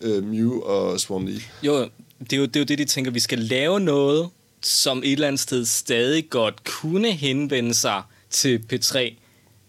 øh, 0.00 0.24
Mew 0.24 0.60
og 0.60 1.00
Swan 1.00 1.28
Lee. 1.28 1.40
Jo, 1.62 1.88
det 2.20 2.32
er 2.32 2.36
jo, 2.36 2.46
det 2.46 2.56
er 2.56 2.60
jo 2.60 2.64
det, 2.64 2.78
de 2.78 2.84
tænker, 2.84 3.10
vi 3.10 3.20
skal 3.20 3.38
lave 3.38 3.80
noget, 3.80 4.28
som 4.62 4.98
et 4.98 5.12
eller 5.12 5.26
andet 5.26 5.40
sted 5.40 5.64
stadig 5.64 6.30
godt 6.30 6.64
kunne 6.64 7.12
henvende 7.12 7.74
sig 7.74 8.02
til 8.30 8.64
P3, 8.72 9.14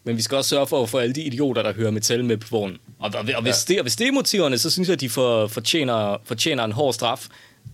men 0.03 0.17
vi 0.17 0.21
skal 0.21 0.37
også 0.37 0.49
sørge 0.49 0.67
for 0.67 0.83
at 0.83 0.89
få 0.89 0.97
alle 0.97 1.13
de 1.13 1.21
idioter, 1.21 1.61
der 1.61 1.73
hører 1.73 1.91
metal 1.91 2.25
med 2.25 2.37
på 2.37 2.47
vognen. 2.51 2.77
Og, 2.99 3.11
og, 3.15 3.25
og, 3.35 3.41
hvis, 3.41 3.65
det, 3.67 3.77
og 3.77 3.81
hvis 3.81 3.95
det 3.95 4.07
er 4.07 4.11
motiverne, 4.11 4.57
så 4.57 4.69
synes 4.69 4.87
jeg, 4.87 4.93
at 4.93 5.01
de 5.01 5.09
for, 5.09 5.47
fortjener, 5.47 6.17
fortjener 6.25 6.63
en 6.63 6.71
hård 6.71 6.93
straf. 6.93 7.27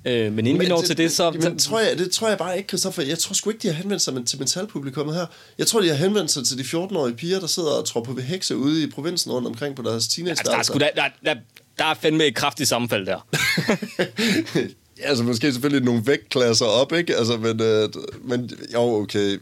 Øh, 0.07 0.33
men 0.33 0.47
inden 0.47 0.61
vi 0.61 0.67
når 0.67 0.81
til 0.81 0.97
det, 0.97 1.11
så... 1.11 1.31
Men, 1.31 1.59
tror 1.59 1.79
jeg, 1.79 1.97
det 1.97 2.11
tror 2.11 2.29
jeg 2.29 2.37
bare 2.37 2.57
ikke, 2.57 2.67
Christoffer. 2.67 3.03
Jeg 3.03 3.19
tror 3.19 3.33
sgu 3.33 3.49
ikke, 3.49 3.61
de 3.61 3.67
har 3.67 3.73
henvendt 3.73 4.01
sig 4.03 4.25
til 4.25 4.39
metalpublikummet 4.39 5.15
her. 5.15 5.25
Jeg 5.57 5.67
tror, 5.67 5.81
de 5.81 5.87
har 5.87 5.95
henvendt 5.95 6.31
sig 6.31 6.45
til 6.45 6.57
de 6.57 6.63
14-årige 6.63 7.15
piger, 7.15 7.39
der 7.39 7.47
sidder 7.47 7.71
og 7.71 7.85
tror 7.85 8.03
på 8.03 8.13
ved 8.13 8.23
hekse 8.23 8.57
ude 8.57 8.83
i 8.83 8.87
provinsen 8.87 9.31
rundt 9.31 9.47
omkring 9.47 9.75
på 9.75 9.81
deres 9.81 10.07
teenage 10.07 10.31
altså, 10.31 10.51
der, 10.51 10.57
er 10.57 10.63
sgu, 10.63 10.79
da, 10.79 10.89
der, 10.95 11.07
der, 11.25 11.35
der 11.77 11.85
er 11.85 11.93
fandme 11.93 12.25
et 12.25 12.35
kraftigt 12.35 12.69
sammenfald 12.69 13.05
der. 13.05 13.27
Ja, 14.99 15.09
altså 15.09 15.23
måske 15.23 15.51
selvfølgelig 15.51 15.85
nogle 15.85 16.01
vægtklasser 16.05 16.65
op, 16.65 16.93
ikke? 16.93 17.15
Altså, 17.15 17.37
men, 17.37 17.61
øh, 17.61 17.89
men 18.23 18.51
jo, 18.73 18.79
okay. 18.79 19.39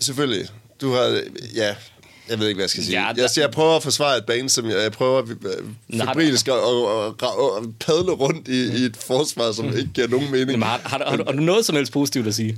Selvfølgelig. 0.00 0.46
Du 0.80 0.92
har, 0.92 1.22
ja, 1.54 1.74
jeg 2.30 2.38
ved 2.38 2.48
ikke, 2.48 2.56
hvad 2.56 2.62
jeg 2.64 2.70
skal 2.70 2.84
sige. 2.84 3.00
Ja, 3.06 3.12
der- 3.12 3.22
jeg, 3.22 3.30
jeg 3.36 3.50
prøver 3.50 3.76
at 3.76 3.82
forsvare 3.82 4.18
et 4.18 4.24
band, 4.24 4.48
som 4.48 4.66
jeg, 4.70 4.82
jeg 4.82 4.92
prøver 4.92 5.22
øh, 5.22 6.00
febrilsk 6.00 6.48
at, 6.48 6.54
at, 6.54 6.60
at, 7.22 7.28
at 7.62 7.68
padle 7.80 8.12
rundt 8.12 8.48
i, 8.48 8.60
i 8.82 8.84
et 8.84 8.96
forsvar, 8.96 9.52
som 9.52 9.66
ikke 9.76 9.90
giver 9.94 10.08
nogen 10.08 10.30
mening. 10.30 10.50
Jamen, 10.50 10.62
har, 10.62 10.80
har, 10.84 11.02
har, 11.08 11.16
du- 11.16 11.24
har 11.26 11.32
du 11.32 11.42
noget 11.42 11.66
som 11.66 11.76
helst 11.76 11.92
positivt 11.92 12.26
at 12.26 12.34
sige? 12.34 12.56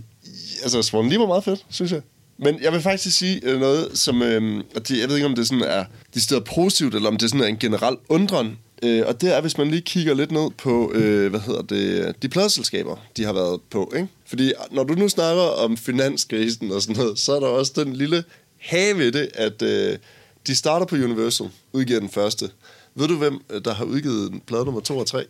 altså, 0.62 0.82
Swan 0.82 1.08
lige 1.08 1.18
var 1.20 1.26
meget 1.26 1.44
fedt, 1.44 1.64
synes 1.70 1.92
jeg. 1.92 2.00
Men 2.38 2.58
jeg 2.62 2.72
vil 2.72 2.80
faktisk 2.80 3.18
sige 3.18 3.40
øh, 3.44 3.60
noget, 3.60 3.88
som... 3.98 4.22
Øh, 4.22 4.64
og 4.76 4.88
det, 4.88 4.98
jeg 5.00 5.08
ved 5.08 5.16
ikke, 5.16 5.26
om 5.26 5.34
det 5.34 5.46
sådan 5.48 5.62
er 5.64 5.84
det 6.14 6.22
stedet 6.22 6.44
positivt, 6.44 6.94
eller 6.94 7.08
om 7.08 7.16
det 7.16 7.30
sådan 7.30 7.40
er 7.44 7.48
en 7.48 7.58
generel 7.58 7.96
undren. 8.08 8.58
Øh, 8.82 9.02
og 9.06 9.20
det 9.20 9.36
er, 9.36 9.40
hvis 9.40 9.58
man 9.58 9.68
lige 9.70 9.80
kigger 9.80 10.14
lidt 10.14 10.32
ned 10.32 10.50
på, 10.58 10.92
øh, 10.94 11.30
hvad 11.30 11.40
hedder 11.40 11.62
det, 11.62 12.14
de 12.22 12.28
pladeselskaber, 12.28 12.96
de 13.16 13.24
har 13.24 13.32
været 13.32 13.60
på, 13.70 13.92
ikke? 13.96 14.08
Fordi 14.26 14.52
når 14.70 14.84
du 14.84 14.94
nu 14.94 15.08
snakker 15.08 15.42
om 15.42 15.76
finanskrisen 15.76 16.72
og 16.72 16.82
sådan 16.82 16.96
noget, 16.96 17.18
så 17.18 17.32
er 17.36 17.40
der 17.40 17.46
også 17.46 17.72
den 17.76 17.92
lille 17.96 18.24
have 18.62 18.98
ved 18.98 19.12
det, 19.12 19.30
at 19.34 19.62
øh, 19.62 19.98
de 20.46 20.54
starter 20.54 20.86
på 20.86 20.94
Universal, 20.94 21.50
udgiver 21.72 22.00
den 22.00 22.10
første. 22.10 22.50
Ved 22.94 23.08
du, 23.08 23.16
hvem 23.16 23.40
øh, 23.50 23.64
der 23.64 23.74
har 23.74 23.84
udgivet 23.84 24.42
plade 24.46 24.64
nummer 24.64 24.80
2 24.80 24.98
og 24.98 25.06
3? 25.06 25.24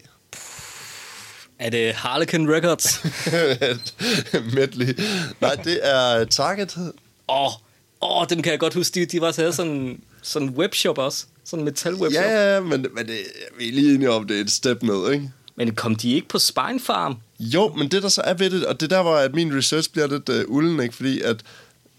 Er 1.58 1.70
det 1.70 1.94
Harlequin 1.94 2.52
Records? 2.52 3.04
Medley. 4.54 4.98
Nej, 5.40 5.54
det 5.54 5.80
er 5.82 6.24
Target. 6.24 6.76
Åh, 6.76 7.46
oh, 7.46 7.52
oh, 8.00 8.26
dem 8.30 8.42
kan 8.42 8.50
jeg 8.50 8.60
godt 8.60 8.74
huske. 8.74 9.00
De, 9.00 9.06
de 9.06 9.20
var 9.20 9.32
havde 9.36 9.52
sådan 9.52 10.00
sådan 10.22 10.48
webshop 10.48 10.98
også. 10.98 11.26
Sådan 11.44 11.60
en 11.60 11.64
metal 11.64 11.94
webshop. 11.94 12.24
Ja, 12.24 12.54
ja, 12.54 12.60
men, 12.60 12.86
men 12.94 13.06
det, 13.06 13.18
vi 13.58 13.68
er 13.68 13.72
lige 13.72 13.94
enige 13.94 14.10
om, 14.10 14.26
det 14.26 14.36
er 14.36 14.40
et 14.40 14.50
step 14.50 14.82
ned, 14.82 15.12
ikke? 15.12 15.30
Men 15.56 15.74
kom 15.74 15.96
de 15.96 16.12
ikke 16.12 16.28
på 16.28 16.38
Spine 16.38 16.80
Farm? 16.80 17.16
Jo, 17.40 17.74
men 17.74 17.88
det 17.88 18.02
der 18.02 18.08
så 18.08 18.20
er 18.20 18.34
ved 18.34 18.50
det, 18.50 18.66
og 18.66 18.80
det 18.80 18.90
der, 18.90 19.02
hvor 19.02 19.16
at 19.16 19.34
min 19.34 19.56
research 19.56 19.90
bliver 19.92 20.06
lidt 20.06 20.28
uh, 20.28 20.54
ulden, 20.56 20.80
ikke? 20.80 20.94
Fordi 20.94 21.20
at 21.20 21.36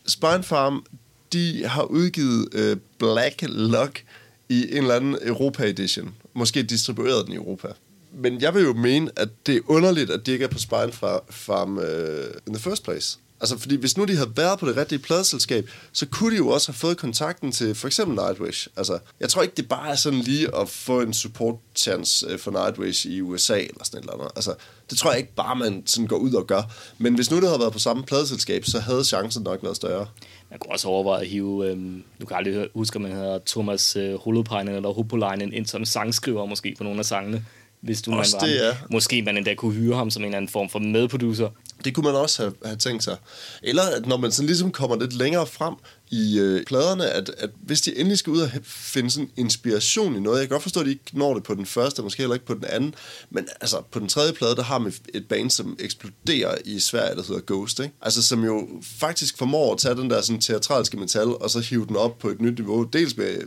Spine 0.08 0.44
Farm, 0.44 0.86
de 1.34 1.66
har 1.66 1.84
udgivet 1.84 2.48
øh, 2.52 2.78
Black 3.00 3.42
Luck 3.42 4.04
i 4.50 4.62
en 4.72 4.78
eller 4.78 4.96
anden 4.96 5.18
Europa 5.22 5.70
Edition. 5.70 6.16
Måske 6.34 6.64
distribueret 6.64 7.26
den 7.26 7.34
i 7.34 7.36
Europa. 7.36 7.68
Men 8.14 8.42
jeg 8.42 8.54
vil 8.56 8.64
jo 8.64 8.74
mene, 8.74 9.12
at 9.16 9.30
det 9.48 9.56
er 9.56 9.62
underligt, 9.68 10.12
at 10.12 10.26
de 10.26 10.32
ikke 10.32 10.46
er 10.46 10.50
på 10.50 10.60
Spine 10.60 10.92
Farm 11.30 11.78
uh, 11.78 11.84
øh, 11.84 12.26
in 12.48 12.54
the 12.54 12.64
first 12.64 12.84
place. 12.84 13.18
Altså, 13.44 13.58
fordi 13.58 13.76
hvis 13.76 13.98
nu 13.98 14.04
de 14.04 14.16
havde 14.16 14.32
været 14.38 14.60
på 14.60 14.68
det 14.68 14.78
rigtige 14.78 15.00
pladeselskab, 15.00 15.70
så 15.94 16.06
kunne 16.06 16.32
de 16.32 16.38
jo 16.38 16.48
også 16.48 16.72
have 16.72 16.78
fået 16.78 16.98
kontakten 16.98 17.52
til 17.52 17.76
for 17.76 17.88
eksempel 17.88 18.16
Nightwish. 18.26 18.68
Altså, 18.78 19.00
jeg 19.20 19.30
tror 19.30 19.42
ikke, 19.42 19.56
det 19.56 19.70
bare 19.70 19.90
er 19.90 19.96
sådan 19.96 20.20
lige 20.20 20.56
at 20.56 20.70
få 20.70 21.02
en 21.02 21.14
support 21.14 21.56
chance 21.76 22.38
for 22.38 22.52
Nightwish 22.52 23.08
i 23.08 23.22
USA 23.22 23.60
eller 23.60 23.84
sådan 23.84 24.00
et 24.00 24.04
eller 24.04 24.14
andet. 24.14 24.32
Altså, 24.36 24.56
det 24.90 24.98
tror 24.98 25.12
jeg 25.12 25.20
ikke 25.20 25.36
bare, 25.36 25.56
man 25.56 25.84
sådan 25.86 26.08
går 26.08 26.18
ud 26.18 26.34
og 26.34 26.48
gør. 26.48 26.62
Men 26.98 27.16
hvis 27.16 27.32
nu 27.32 27.38
det 27.38 27.48
havde 27.48 27.60
været 27.60 27.74
på 27.74 27.80
samme 27.80 28.04
pladeselskab, 28.04 28.66
så 28.66 28.80
havde 28.80 29.04
chancen 29.04 29.44
nok 29.44 29.64
været 29.64 29.76
større. 29.76 30.08
Man 30.50 30.60
kunne 30.60 30.72
også 30.72 30.88
overveje 30.88 31.22
at 31.22 31.28
hive, 31.28 31.70
øhm, 31.70 32.04
du 32.22 32.26
kan 32.26 32.38
aldrig 32.38 32.68
huske, 32.76 32.96
at 32.96 33.02
man 33.02 33.12
hedder 33.12 33.40
Thomas 33.48 33.96
øh, 33.96 34.16
Holopainen 34.16 34.76
eller 34.76 34.94
Hopolainen 34.94 35.54
ind 35.54 35.66
som 35.66 35.86
sangskriver 35.86 36.46
måske 36.46 36.76
på 36.78 36.84
nogle 36.84 37.00
af 37.00 37.06
sangene 37.06 37.46
hvis 37.84 38.02
du 38.02 38.12
man 38.12 38.26
var, 38.34 38.40
det, 38.40 38.56
ja. 38.56 38.78
Måske 38.90 39.22
man 39.22 39.38
endda 39.38 39.54
kunne 39.54 39.74
hyre 39.74 39.96
ham 39.96 40.10
som 40.10 40.22
en 40.22 40.26
eller 40.26 40.38
anden 40.38 40.50
form 40.50 40.70
for 40.70 40.80
medproducer. 40.80 41.50
Det 41.84 41.96
kunne 41.96 42.04
man 42.04 42.16
også 42.16 42.42
have, 42.42 42.54
have 42.66 42.78
tænkt 42.78 43.04
sig. 43.04 43.18
Eller 43.64 43.84
at 43.84 44.06
når 44.06 44.18
man 44.18 44.32
sådan 44.32 44.48
ligesom 44.48 44.72
kommer 44.72 44.96
lidt 44.96 45.14
længere 45.14 45.48
frem 45.48 45.76
i 46.12 46.40
øh, 46.40 46.66
pladerne, 46.66 47.10
at, 47.10 47.32
at 47.38 47.50
hvis 47.62 47.82
de 47.82 47.98
endelig 47.98 48.18
skal 48.18 48.32
ud 48.32 48.42
og 48.42 48.50
finde 48.64 49.12
sådan 49.12 49.30
inspiration 49.38 50.16
i 50.16 50.20
noget, 50.20 50.40
jeg 50.40 50.48
kan 50.48 50.56
godt 50.56 50.64
forstå, 50.64 50.80
at 50.80 50.86
de 50.86 50.92
ikke 50.92 51.04
når 51.14 51.34
det 51.34 51.44
på 51.44 51.56
den 51.56 51.66
første, 51.66 52.02
måske 52.02 52.22
heller 52.22 52.34
ikke 52.34 52.46
på 52.46 52.54
den 52.54 52.66
anden, 52.66 52.96
men 53.30 53.48
altså 53.62 53.82
på 53.92 54.00
den 54.00 54.08
tredje 54.08 54.34
plade, 54.34 54.56
der 54.56 54.64
har 54.64 54.78
man 54.78 54.94
et 55.14 55.28
band, 55.28 55.50
som 55.50 55.78
eksploderer 55.80 56.56
i 56.66 56.80
Sverige, 56.80 57.16
der 57.16 57.24
hedder 57.28 57.42
Ghost, 57.48 57.80
ikke? 57.80 57.94
Altså 58.02 58.24
som 58.24 58.44
jo 58.44 58.68
faktisk 59.00 59.38
formår 59.38 59.74
at 59.74 59.80
tage 59.80 59.96
den 59.96 60.10
der 60.10 60.22
sådan 60.22 60.42
teatralske 60.42 60.98
metal, 60.98 61.28
og 61.28 61.50
så 61.50 61.60
hive 61.60 61.86
den 61.86 61.96
op 61.96 62.20
på 62.20 62.30
et 62.30 62.42
nyt 62.42 62.60
niveau, 62.60 62.84
dels 62.84 63.18
med 63.18 63.38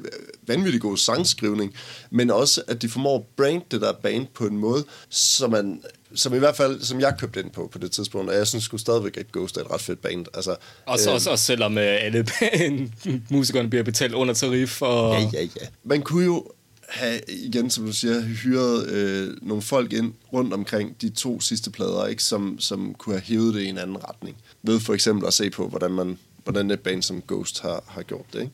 vanvittig 0.47 0.81
god 0.81 0.97
sangskrivning, 0.97 1.75
men 2.11 2.31
også 2.31 2.63
at 2.69 2.83
de 2.83 2.89
formår 2.89 3.17
at 3.17 3.25
brand 3.37 3.63
det 3.71 3.81
der 3.81 3.93
band 3.93 4.27
på 4.35 4.47
en 4.47 4.59
måde, 4.59 4.85
så 5.09 5.49
man 5.49 5.81
som 6.15 6.35
i 6.35 6.39
hvert 6.39 6.57
fald, 6.57 6.81
som 6.81 7.01
jeg 7.01 7.15
købte 7.19 7.41
ind 7.41 7.51
på 7.51 7.69
på 7.73 7.79
det 7.79 7.91
tidspunkt, 7.91 8.31
og 8.31 8.37
jeg 8.37 8.47
synes 8.47 8.65
sgu 8.65 8.79
stadigvæk, 8.79 9.17
at 9.17 9.33
Ghost 9.33 9.57
er 9.57 9.61
et 9.61 9.71
ret 9.71 9.81
fedt 9.81 10.03
band. 10.03 10.27
Altså, 10.35 10.57
også, 10.87 11.11
øh, 11.11 11.15
også, 11.15 11.31
også 11.31 11.45
selvom 11.45 11.79
øh, 11.79 12.05
alle 12.05 12.27
musikerne 13.31 13.71
bliver 13.71 13.83
betalt 13.83 14.15
under 14.15 14.35
tarif. 14.35 14.83
Og... 14.83 15.15
Ja, 15.15 15.29
ja, 15.33 15.41
ja. 15.43 15.67
Man 15.85 16.03
kunne 16.03 16.25
jo 16.25 16.47
have, 16.89 17.21
igen 17.29 17.71
som 17.71 17.87
du 17.87 17.93
siger, 17.93 18.21
hyret 18.21 18.89
øh, 18.89 19.37
nogle 19.43 19.63
folk 19.63 19.93
ind 19.93 20.13
rundt 20.33 20.55
omkring 20.55 21.03
de 21.03 21.09
to 21.09 21.41
sidste 21.41 21.71
plader, 21.71 22.07
ikke, 22.07 22.23
som, 22.23 22.59
som 22.59 22.95
kunne 22.95 23.15
have 23.15 23.23
hævet 23.23 23.55
det 23.55 23.61
i 23.61 23.67
en 23.67 23.79
anden 23.79 24.05
retning. 24.09 24.37
Ved 24.63 24.81
for 24.81 24.95
eksempel 24.95 25.27
at 25.27 25.35
se 25.35 25.51
på, 25.51 25.69
hvordan, 25.69 25.91
man, 25.91 26.19
hvordan 26.45 26.71
et 26.71 26.81
band 26.81 27.03
som 27.03 27.23
Ghost 27.29 27.61
har, 27.63 27.85
har 27.87 28.03
gjort 28.03 28.27
det. 28.33 28.41
Ikke? 28.41 28.53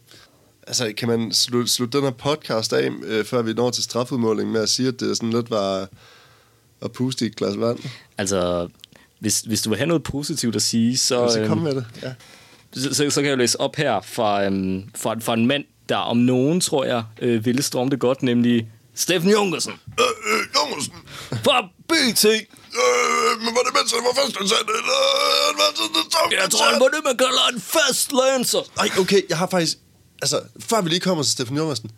Altså, 0.66 0.92
kan 0.96 1.09
man 1.09 1.33
slutte, 1.33 1.72
slutte 1.72 1.98
den 1.98 2.05
her 2.05 2.12
podcast 2.12 2.72
af, 2.72 2.90
øh, 3.05 3.24
før 3.24 3.42
vi 3.42 3.52
når 3.52 3.70
til 3.70 3.83
strafudmåling, 3.83 4.50
med 4.50 4.61
at 4.61 4.68
sige, 4.68 4.88
at 4.88 5.00
det 5.00 5.16
sådan 5.16 5.31
lidt 5.31 5.50
var 5.50 5.88
at 6.83 6.92
puste 6.92 7.24
i 7.24 7.28
et 7.28 7.37
glas 7.37 7.61
vand? 7.61 7.78
Altså, 8.18 8.68
hvis, 9.18 9.40
hvis 9.40 9.62
du 9.62 9.68
vil 9.68 9.78
have 9.78 9.88
noget 9.88 10.02
positivt 10.02 10.57
at 10.57 10.62
sige, 10.62 10.96
så... 10.96 11.22
Ja, 11.22 11.31
så 11.31 11.46
kom 11.46 11.59
med 11.59 11.74
det, 11.74 11.87
ja. 12.02 12.12
Så, 12.74 12.94
så, 12.94 13.11
så 13.11 13.20
kan 13.20 13.30
jeg 13.30 13.38
læse 13.38 13.61
op 13.61 13.76
her 13.76 14.00
fra, 14.00 14.44
øhm, 14.44 14.85
fra, 14.96 15.16
fra 15.20 15.35
en 15.35 15.46
mand, 15.46 15.64
der 15.88 15.96
om 15.96 16.16
nogen, 16.16 16.61
tror 16.61 16.85
jeg, 16.85 17.04
øh, 17.22 17.44
ville 17.44 17.62
storme 17.62 17.90
det 17.90 18.00
godt, 18.00 18.22
nemlig 18.22 18.68
Steffen 18.94 19.30
Jungersen. 19.30 19.72
Øh, 20.00 20.06
øh, 20.06 20.42
Jungersen! 20.56 20.94
Fra 21.44 21.62
BT! 21.88 22.24
Øh, 22.24 23.32
men 23.44 23.50
var 23.56 23.62
det 23.66 23.72
mens 23.78 23.92
han 23.92 24.04
var 24.08 24.14
fastansat, 24.22 24.66
eller 24.78 24.98
han 25.46 25.54
var 25.62 25.68
sådan 25.76 26.40
Jeg 26.42 26.50
tror, 26.50 26.64
han 26.72 26.80
var 26.80 26.88
det, 26.88 27.00
man 27.04 27.16
kalder 27.16 27.48
en 27.54 27.61
fast 27.61 28.12
lancer. 28.12 28.62
Ej, 28.78 28.88
okay, 28.98 29.20
jeg 29.28 29.38
har 29.38 29.46
faktisk... 29.46 29.78
Altså, 30.22 30.40
før 30.61 30.80
vi 30.80 30.88
lige 30.88 31.00
kommer 31.00 31.24
til 31.24 31.32
Steffen 31.32 31.56
Jungersen, 31.56 31.90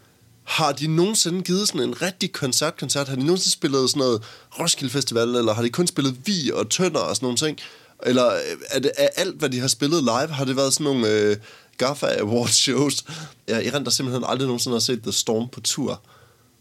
har 0.44 0.72
de 0.72 0.86
nogensinde 0.86 1.42
givet 1.42 1.68
sådan 1.68 1.80
en 1.80 2.02
rigtig 2.02 2.32
koncertkoncert? 2.32 3.08
Har 3.08 3.16
de 3.16 3.24
nogensinde 3.24 3.52
spillet 3.52 3.90
sådan 3.90 4.00
noget 4.00 4.22
Roskilde 4.58 4.92
Festival, 4.92 5.28
eller 5.28 5.54
har 5.54 5.62
de 5.62 5.70
kun 5.70 5.86
spillet 5.86 6.16
Vi 6.26 6.50
og 6.54 6.70
Tønder 6.70 7.00
og 7.00 7.16
sådan 7.16 7.26
nogle 7.26 7.38
ting? 7.38 7.58
Eller 8.04 8.40
er 8.70 8.78
det 8.78 8.90
er 8.96 9.08
alt, 9.16 9.36
hvad 9.36 9.50
de 9.50 9.60
har 9.60 9.68
spillet 9.68 10.02
live, 10.02 10.28
har 10.28 10.44
det 10.44 10.56
været 10.56 10.72
sådan 10.72 10.84
nogle 10.84 11.08
øh, 11.08 11.36
Gaffa 11.78 12.06
Awards 12.06 12.54
shows? 12.54 13.04
Jeg 13.48 13.66
erindrer 13.66 13.90
simpelthen 13.90 14.24
aldrig 14.26 14.46
nogensinde 14.46 14.74
har 14.74 14.80
set 14.80 15.02
The 15.02 15.12
Storm 15.12 15.48
på 15.48 15.60
tur. 15.60 16.02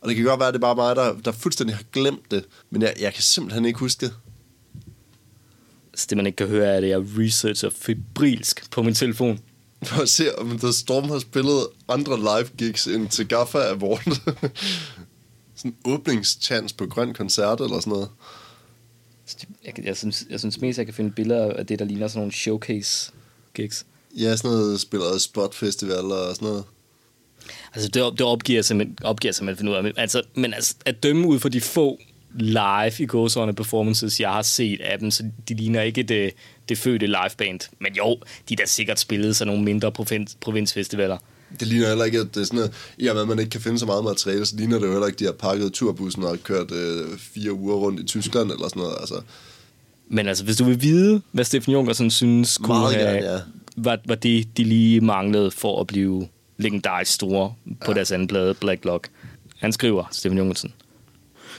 Og 0.02 0.10
det 0.10 0.16
kan 0.16 0.26
godt 0.26 0.40
være, 0.40 0.48
at 0.48 0.54
det 0.54 0.60
er 0.64 0.74
bare 0.74 0.76
mig, 0.76 0.96
der, 0.96 1.16
der 1.26 1.32
fuldstændig 1.32 1.76
har 1.76 1.84
glemt 1.92 2.32
det. 2.32 2.46
Men 2.70 2.82
jeg, 2.82 2.94
jeg 3.00 3.14
kan 3.14 3.24
simpelthen 3.24 3.66
ikke 3.66 3.80
huske 3.80 4.06
det. 4.06 4.14
Så 5.96 6.06
det, 6.10 6.18
man 6.18 6.26
ikke 6.26 6.36
kan 6.36 6.48
høre, 6.48 6.66
er, 6.66 6.78
at 6.78 6.90
jeg 6.90 7.00
researcher 7.00 7.70
febrilsk 7.70 8.72
på 8.72 8.84
min 8.84 8.94
telefon. 8.94 9.40
For 9.84 10.02
at 10.02 10.10
se, 10.10 10.40
om 10.40 10.60
The 10.60 10.74
Storm 10.74 11.10
har 11.10 11.20
spillet 11.20 11.68
andre 11.90 12.20
live 12.20 12.50
gigs 12.58 12.88
end 12.88 13.10
til 13.10 13.28
Gaffa 13.28 13.58
Award. 13.58 14.04
sådan 15.56 15.72
en 15.72 15.76
åbningschance 15.86 16.76
på 16.76 16.86
Grøn 16.86 17.14
Koncert 17.14 17.62
eller 17.62 17.80
sådan 17.80 17.94
noget. 17.94 18.10
Jeg, 19.66 19.86
jeg, 19.86 19.98
synes, 19.98 20.26
jeg 20.30 20.40
synes 20.40 20.62
mest, 20.62 20.78
jeg 20.78 20.86
kan 20.86 20.96
finde 20.96 21.12
billeder 21.12 21.54
af 21.54 21.66
det, 21.66 21.80
der 21.80 21.86
ligner 21.86 22.08
sådan 22.08 22.20
nogle 22.20 22.34
showcase 22.34 23.12
gigs. 23.56 23.86
Ja, 24.18 24.36
sådan 24.36 24.52
noget 24.52 24.80
spiller 24.80 25.18
spot 25.18 25.56
festival 25.56 25.98
og 25.98 26.36
sådan 26.36 26.48
noget. 26.48 26.64
Altså, 27.74 27.90
det, 27.90 28.18
det 28.18 28.22
opgiver 28.22 28.58
jeg 28.58 28.66
simpelthen, 28.66 28.98
opgiver 29.04 29.30
jeg 29.30 29.36
simpelthen 29.36 29.68
finde 29.68 29.72
ud 29.72 29.86
af. 29.86 29.94
Altså, 29.98 30.22
men 30.36 30.54
altså, 30.54 30.76
at 30.86 31.04
dømme 31.04 31.28
ud 31.28 31.40
for 31.40 31.50
de 31.50 31.62
få 31.62 32.00
live 32.36 32.92
i 33.00 33.06
gåsøjne 33.06 33.54
performances, 33.54 34.20
jeg 34.20 34.30
har 34.30 34.42
set 34.42 34.82
af 34.82 35.00
dem, 35.00 35.12
så 35.12 35.24
de 35.50 35.54
ligner 35.54 35.82
ikke 35.82 36.04
det, 36.04 36.34
det 36.70 36.78
fødte 36.78 37.08
liveband. 37.08 37.60
Men 37.80 37.96
jo, 37.96 38.18
de 38.50 38.56
der 38.56 38.66
sikkert 38.66 39.00
spillet 39.00 39.36
sig 39.36 39.48
nogle 39.48 39.64
mindre 39.64 39.92
provins, 39.92 40.38
provinsfestivaler. 40.42 41.18
Det 41.60 41.68
ligner 41.68 41.88
heller 41.88 42.06
ikke, 42.06 42.20
at 42.20 42.36
det 42.36 42.42
er 42.42 42.46
sådan 42.46 42.58
noget, 42.58 42.74
i 42.98 43.08
og 43.08 43.16
med, 43.16 43.22
at 43.22 43.28
man 43.28 43.39
ikke 43.39 43.50
kan 43.50 43.62
finde 43.62 43.80
så 43.80 43.86
meget 43.86 44.04
materiale, 44.04 44.46
så 44.46 44.56
ligner 44.56 44.80
det 44.80 44.86
jo 44.88 44.92
heller 44.92 45.08
ikke, 45.08 45.16
at 45.16 45.20
de 45.20 45.26
har 45.26 45.32
pakket 45.32 45.74
turbussen 45.74 46.24
og 46.24 46.38
kørt 46.44 46.72
øh, 46.72 47.18
fire 47.18 47.54
uger 47.54 47.76
rundt 47.76 48.00
i 48.00 48.04
Tyskland 48.04 48.52
eller 48.52 48.68
sådan 48.68 48.82
noget. 48.82 48.96
Altså. 49.00 49.22
Men 50.10 50.28
altså, 50.28 50.44
hvis 50.44 50.58
du 50.58 50.63
vil 50.63 50.82
vide, 50.82 51.22
hvad 51.32 51.44
Steffen 51.46 51.74
Junkersen 51.74 52.12
synes, 52.12 52.58
kunne 52.58 52.68
Meget 52.68 52.96
have, 52.96 53.08
gerne, 53.08 53.34
ja. 53.34 53.39
var, 53.78 54.00
var 54.06 54.16
det, 54.16 54.58
de 54.58 54.63
lige 54.63 55.02
manglede 55.02 55.52
for 55.52 55.82
at 55.82 55.88
blive 55.88 56.28
legendarisk 56.58 57.13
store 57.13 57.54
på 57.86 57.92
ja. 57.92 57.94
deres 57.94 58.12
anden 58.12 58.28
plade, 58.28 58.54
Black 58.54 58.86
Lock. 58.86 59.08
Han 59.58 59.72
skriver, 59.72 60.04
Steffen 60.12 60.38
Jungersen. 60.38 60.74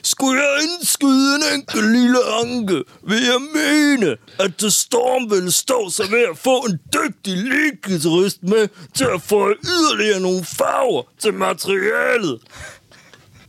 Skulle 0.04 0.42
jeg 0.42 0.62
indskyde 0.62 1.36
en 1.36 1.42
enkelt 1.54 1.92
lille 1.92 2.18
anke, 2.42 2.82
vil 3.08 3.22
jeg 3.22 3.40
mene, 3.54 4.16
at 4.38 4.52
The 4.58 4.70
Storm 4.70 5.30
ville 5.30 5.52
stå 5.52 5.90
sig 5.90 6.06
ved 6.10 6.24
at 6.32 6.38
få 6.38 6.58
en 6.68 6.78
dygtig 6.94 7.36
leadguitarist 7.36 8.42
med 8.42 8.68
til 8.94 9.04
at 9.04 9.22
få 9.22 9.48
yderligere 9.64 10.20
nogle 10.20 10.44
farver 10.44 11.02
til 11.18 11.34
materialet. 11.34 12.40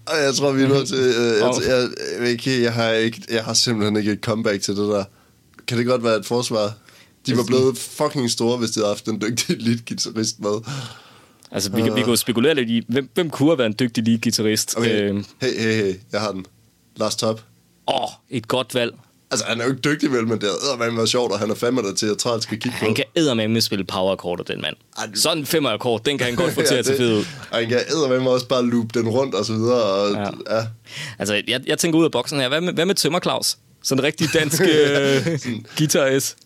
Og 0.05 0.17
jeg 0.23 0.35
tror, 0.35 0.51
vi 0.51 0.63
er 0.63 0.67
nødt 0.67 0.87
til... 0.87 0.97
Øh, 0.97 1.37
jeg, 1.37 1.53
jeg, 1.67 1.89
jeg, 2.19 2.29
ikke, 2.29 2.63
jeg, 2.63 2.73
har 2.73 2.89
ikke, 2.91 3.21
jeg 3.29 3.43
har 3.43 3.53
simpelthen 3.53 3.97
ikke 3.97 4.11
et 4.11 4.19
comeback 4.21 4.61
til 4.61 4.75
det 4.75 4.87
der. 4.87 5.03
Kan 5.67 5.77
det 5.77 5.85
godt 5.85 6.03
være 6.03 6.15
et 6.15 6.25
forsvar? 6.25 6.73
De 7.25 7.37
var 7.37 7.43
blevet 7.43 7.77
fucking 7.77 8.31
store, 8.31 8.57
hvis 8.57 8.69
de 8.69 8.79
havde 8.79 8.93
haft 8.93 9.07
en 9.07 9.21
dygtig 9.21 9.57
lead-guitarist 9.59 10.39
med. 10.39 10.61
Altså, 11.55 11.71
vi, 11.71 11.81
kan, 11.81 11.95
vi 11.95 12.01
jo 12.01 12.15
spekulere 12.15 12.53
lidt 12.53 12.69
i, 12.69 12.85
hvem, 12.87 13.09
hvem 13.13 13.29
kunne 13.29 13.49
have 13.49 13.57
været 13.57 13.69
en 13.69 13.75
dygtig 13.79 14.03
lead-guitarist? 14.07 14.77
Okay, 14.77 15.01
Øhm, 15.01 15.25
hey, 15.41 15.59
hey, 15.59 15.83
hey, 15.83 15.93
jeg 16.11 16.21
har 16.21 16.31
den. 16.31 16.45
Lars 16.97 17.15
Top. 17.15 17.41
Åh, 17.87 18.03
oh, 18.03 18.09
et 18.29 18.47
godt 18.47 18.75
valg. 18.75 18.93
Altså, 19.31 19.45
han 19.45 19.59
er 19.61 19.65
jo 19.65 19.71
ikke 19.71 19.81
dygtig 19.81 20.11
vel, 20.11 20.27
men 20.27 20.41
det 20.41 20.49
er 20.49 20.77
været 20.95 21.09
sjovt, 21.09 21.31
og 21.31 21.39
han 21.39 21.51
er 21.51 21.55
fandme 21.55 21.81
der 21.81 21.93
til 21.93 22.05
at 22.05 22.17
træde 22.17 22.41
skal 22.41 22.59
kigge 22.59 22.77
på. 22.79 22.85
Han 22.85 22.95
kan 22.95 23.05
eddermame 23.15 23.61
spille 23.61 23.83
power 23.85 24.15
den 24.43 24.61
mand. 24.61 24.75
Ej, 24.97 25.05
du- 25.05 25.19
Sådan 25.19 25.37
en 25.37 25.45
femmer 25.45 25.69
akkord, 25.69 26.03
den 26.03 26.17
kan 26.17 26.25
han 26.27 26.35
godt 26.35 26.53
få 26.53 26.61
til 26.69 26.75
at 26.75 26.85
se 26.85 26.97
fed 26.97 27.13
ud. 27.17 27.25
Og 27.51 27.57
han 27.57 27.67
kan 27.69 27.77
eddermame 27.89 28.29
også 28.29 28.47
bare 28.47 28.65
loop 28.65 28.93
den 28.93 29.07
rundt 29.09 29.35
og 29.35 29.45
så 29.45 29.53
videre. 29.53 29.83
Og, 29.83 30.11
Ja. 30.11 30.19
ja. 30.19 30.55
ja. 30.57 30.63
Altså, 31.19 31.41
jeg, 31.47 31.61
jeg 31.67 31.77
tænker 31.79 31.99
ud 31.99 32.05
af 32.05 32.11
boksen 32.11 32.39
her. 32.39 32.47
Hvad 32.47 32.61
med, 32.61 32.73
hvad 32.73 32.85
med 32.85 32.95
Tømmer 32.95 33.19
Claus? 33.19 33.57
Sådan 33.83 33.99
en 33.99 34.03
rigtig 34.05 34.27
dansk 34.33 34.61
øh, 34.61 35.39
guitarist. 35.77 36.37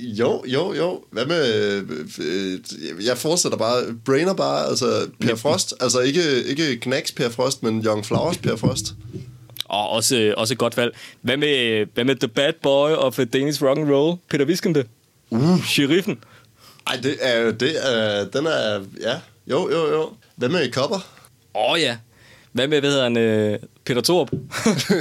Jo, 0.00 0.44
jo, 0.46 0.74
jo. 0.74 1.04
Hvad 1.10 1.26
med... 1.26 1.54
øh, 1.72 1.90
øh, 2.18 2.58
Jeg 3.06 3.18
fortsætter 3.18 3.58
bare. 3.58 3.82
Brainer 4.04 4.34
bare, 4.34 4.66
altså 4.66 5.10
Per 5.20 5.34
Frost. 5.34 5.74
Altså 5.80 6.00
ikke, 6.00 6.42
ikke 6.44 6.76
Knacks 6.76 7.12
Per 7.12 7.28
Frost, 7.28 7.62
men 7.62 7.84
Young 7.84 8.06
Flowers 8.06 8.38
Per 8.38 8.56
Frost. 8.56 8.94
Og 9.64 9.88
også, 9.90 10.34
også 10.36 10.54
et 10.54 10.58
godt 10.58 10.76
valg. 10.76 10.96
Hvad 11.22 11.36
med, 11.36 11.86
hvad 11.94 12.04
med 12.04 12.16
The 12.16 12.28
Bad 12.28 12.52
Boy 12.62 12.90
of 12.90 13.18
Danish 13.32 13.62
Rock 13.62 13.78
and 13.78 13.90
Roll? 13.90 14.18
Peter 14.30 14.44
Viskende. 14.44 14.84
Uh. 15.30 15.64
Sheriffen. 15.64 16.18
Ej, 16.86 16.96
det 17.02 17.16
er... 17.20 17.52
Det 17.52 17.88
er 17.90 18.24
den 18.24 18.46
er... 18.46 18.84
Ja, 19.00 19.16
jo, 19.46 19.70
jo, 19.70 19.92
jo. 19.92 20.12
Hvad 20.36 20.48
med 20.48 20.72
Copper? 20.72 20.96
Åh 21.54 21.72
oh, 21.72 21.80
ja. 21.80 21.96
Hvad 22.54 22.68
med, 22.68 22.80
hvad 22.80 22.90
hedder 22.90 23.04
han, 23.04 23.16
øh, 23.16 23.58
Peter 23.84 24.00
Thorup? 24.00 24.30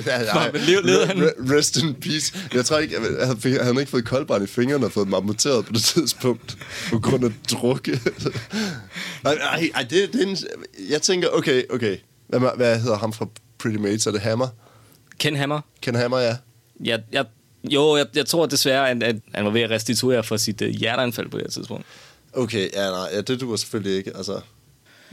ja, 0.07 0.21
ja. 0.21 0.49
Led 0.53 1.05
han? 1.05 1.17
Rest 1.57 1.77
in 1.77 1.93
peace. 1.93 2.37
Jeg 2.53 2.65
tror 2.65 2.77
ikke, 2.77 2.95
han 2.95 3.03
havde, 3.03 3.37
han 3.43 3.59
havde 3.59 3.79
ikke 3.79 3.91
fået 3.91 4.05
koldbrand 4.05 4.43
i 4.43 4.47
fingrene 4.47 4.85
og 4.85 4.91
fået 4.91 5.05
dem 5.05 5.13
amputeret 5.13 5.65
på 5.65 5.73
det 5.73 5.83
tidspunkt, 5.83 6.57
på 6.89 6.99
grund 6.99 7.25
af 7.25 7.31
drukke. 7.51 7.91
nej, 9.23 9.35
nej, 9.35 9.69
ej, 9.75 9.81
det, 9.89 10.13
det 10.13 10.21
er 10.21 10.27
en, 10.27 10.37
jeg 10.89 11.01
tænker, 11.01 11.27
okay, 11.29 11.63
okay. 11.69 11.97
Hvad, 12.27 12.39
hvad 12.55 12.79
hedder 12.79 12.97
ham 12.97 13.13
fra 13.13 13.27
Pretty 13.57 13.77
Mates? 13.77 14.07
Er 14.07 14.11
det 14.11 14.21
Hammer? 14.21 14.47
Ken 15.19 15.35
Hammer. 15.35 15.61
Ken 15.81 15.95
Hammer, 15.95 16.19
ja. 16.19 16.35
Jeg, 16.83 17.01
jeg, 17.11 17.25
jo, 17.63 17.97
jeg, 17.97 18.05
jeg 18.15 18.25
tror 18.25 18.45
desværre, 18.45 18.89
at, 18.89 19.03
at 19.03 19.15
han 19.33 19.45
var 19.45 19.51
ved 19.51 19.61
at 19.61 19.69
restituere 19.69 20.23
for 20.23 20.37
sit 20.37 20.61
uh, 20.61 20.67
hjerteanfald 20.67 21.29
på 21.29 21.37
det 21.37 21.45
her 21.45 21.51
tidspunkt. 21.51 21.85
Okay, 22.33 22.69
ja, 22.73 22.89
nej, 22.89 23.09
ja, 23.13 23.21
det 23.21 23.41
duer 23.41 23.55
selvfølgelig 23.55 23.97
ikke. 23.97 24.17
Altså, 24.17 24.41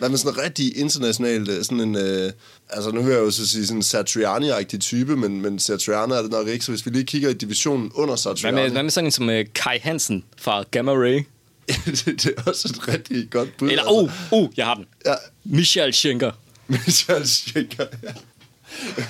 hvad 0.00 0.08
med 0.08 0.18
sådan 0.18 0.38
en 0.38 0.44
rigtig 0.44 0.76
international, 0.76 1.64
sådan 1.64 1.80
en, 1.80 1.96
øh, 1.96 2.32
altså 2.70 2.90
nu 2.90 3.02
hører 3.02 3.16
jeg 3.16 3.24
jo 3.24 3.30
så 3.30 3.48
sige 3.48 3.66
sådan 3.66 3.76
en 3.76 3.82
Satriani-agtig 3.82 4.78
type, 4.78 5.16
men, 5.16 5.40
men 5.40 5.58
Satriani 5.58 6.12
er 6.12 6.22
det 6.22 6.30
nok 6.30 6.48
ikke, 6.48 6.64
så 6.64 6.72
hvis 6.72 6.86
vi 6.86 6.90
lige 6.90 7.04
kigger 7.04 7.28
i 7.28 7.32
divisionen 7.32 7.90
under 7.94 8.16
Satriani. 8.16 8.54
Hvad 8.54 8.64
med, 8.64 8.72
hvad 8.72 8.82
med 8.82 8.90
sådan 8.90 9.06
en 9.06 9.10
som 9.10 9.28
uh, 9.28 9.34
Kai 9.54 9.78
Hansen 9.78 10.24
fra 10.38 10.64
Gamma 10.70 10.92
Ray? 10.92 11.22
det, 12.06 12.26
er 12.36 12.42
også 12.46 12.68
et 12.76 12.88
rigtig 12.88 13.30
godt 13.30 13.56
bud. 13.58 13.70
Eller, 13.70 13.82
oh, 13.86 14.10
oh, 14.32 14.48
jeg 14.56 14.66
har 14.66 14.74
den. 14.74 14.86
Ja. 15.06 15.14
Michael 15.44 15.92
Schenker. 15.92 16.30
Michael 16.68 17.28
Schenker, 17.28 17.86
ja. 18.02 18.12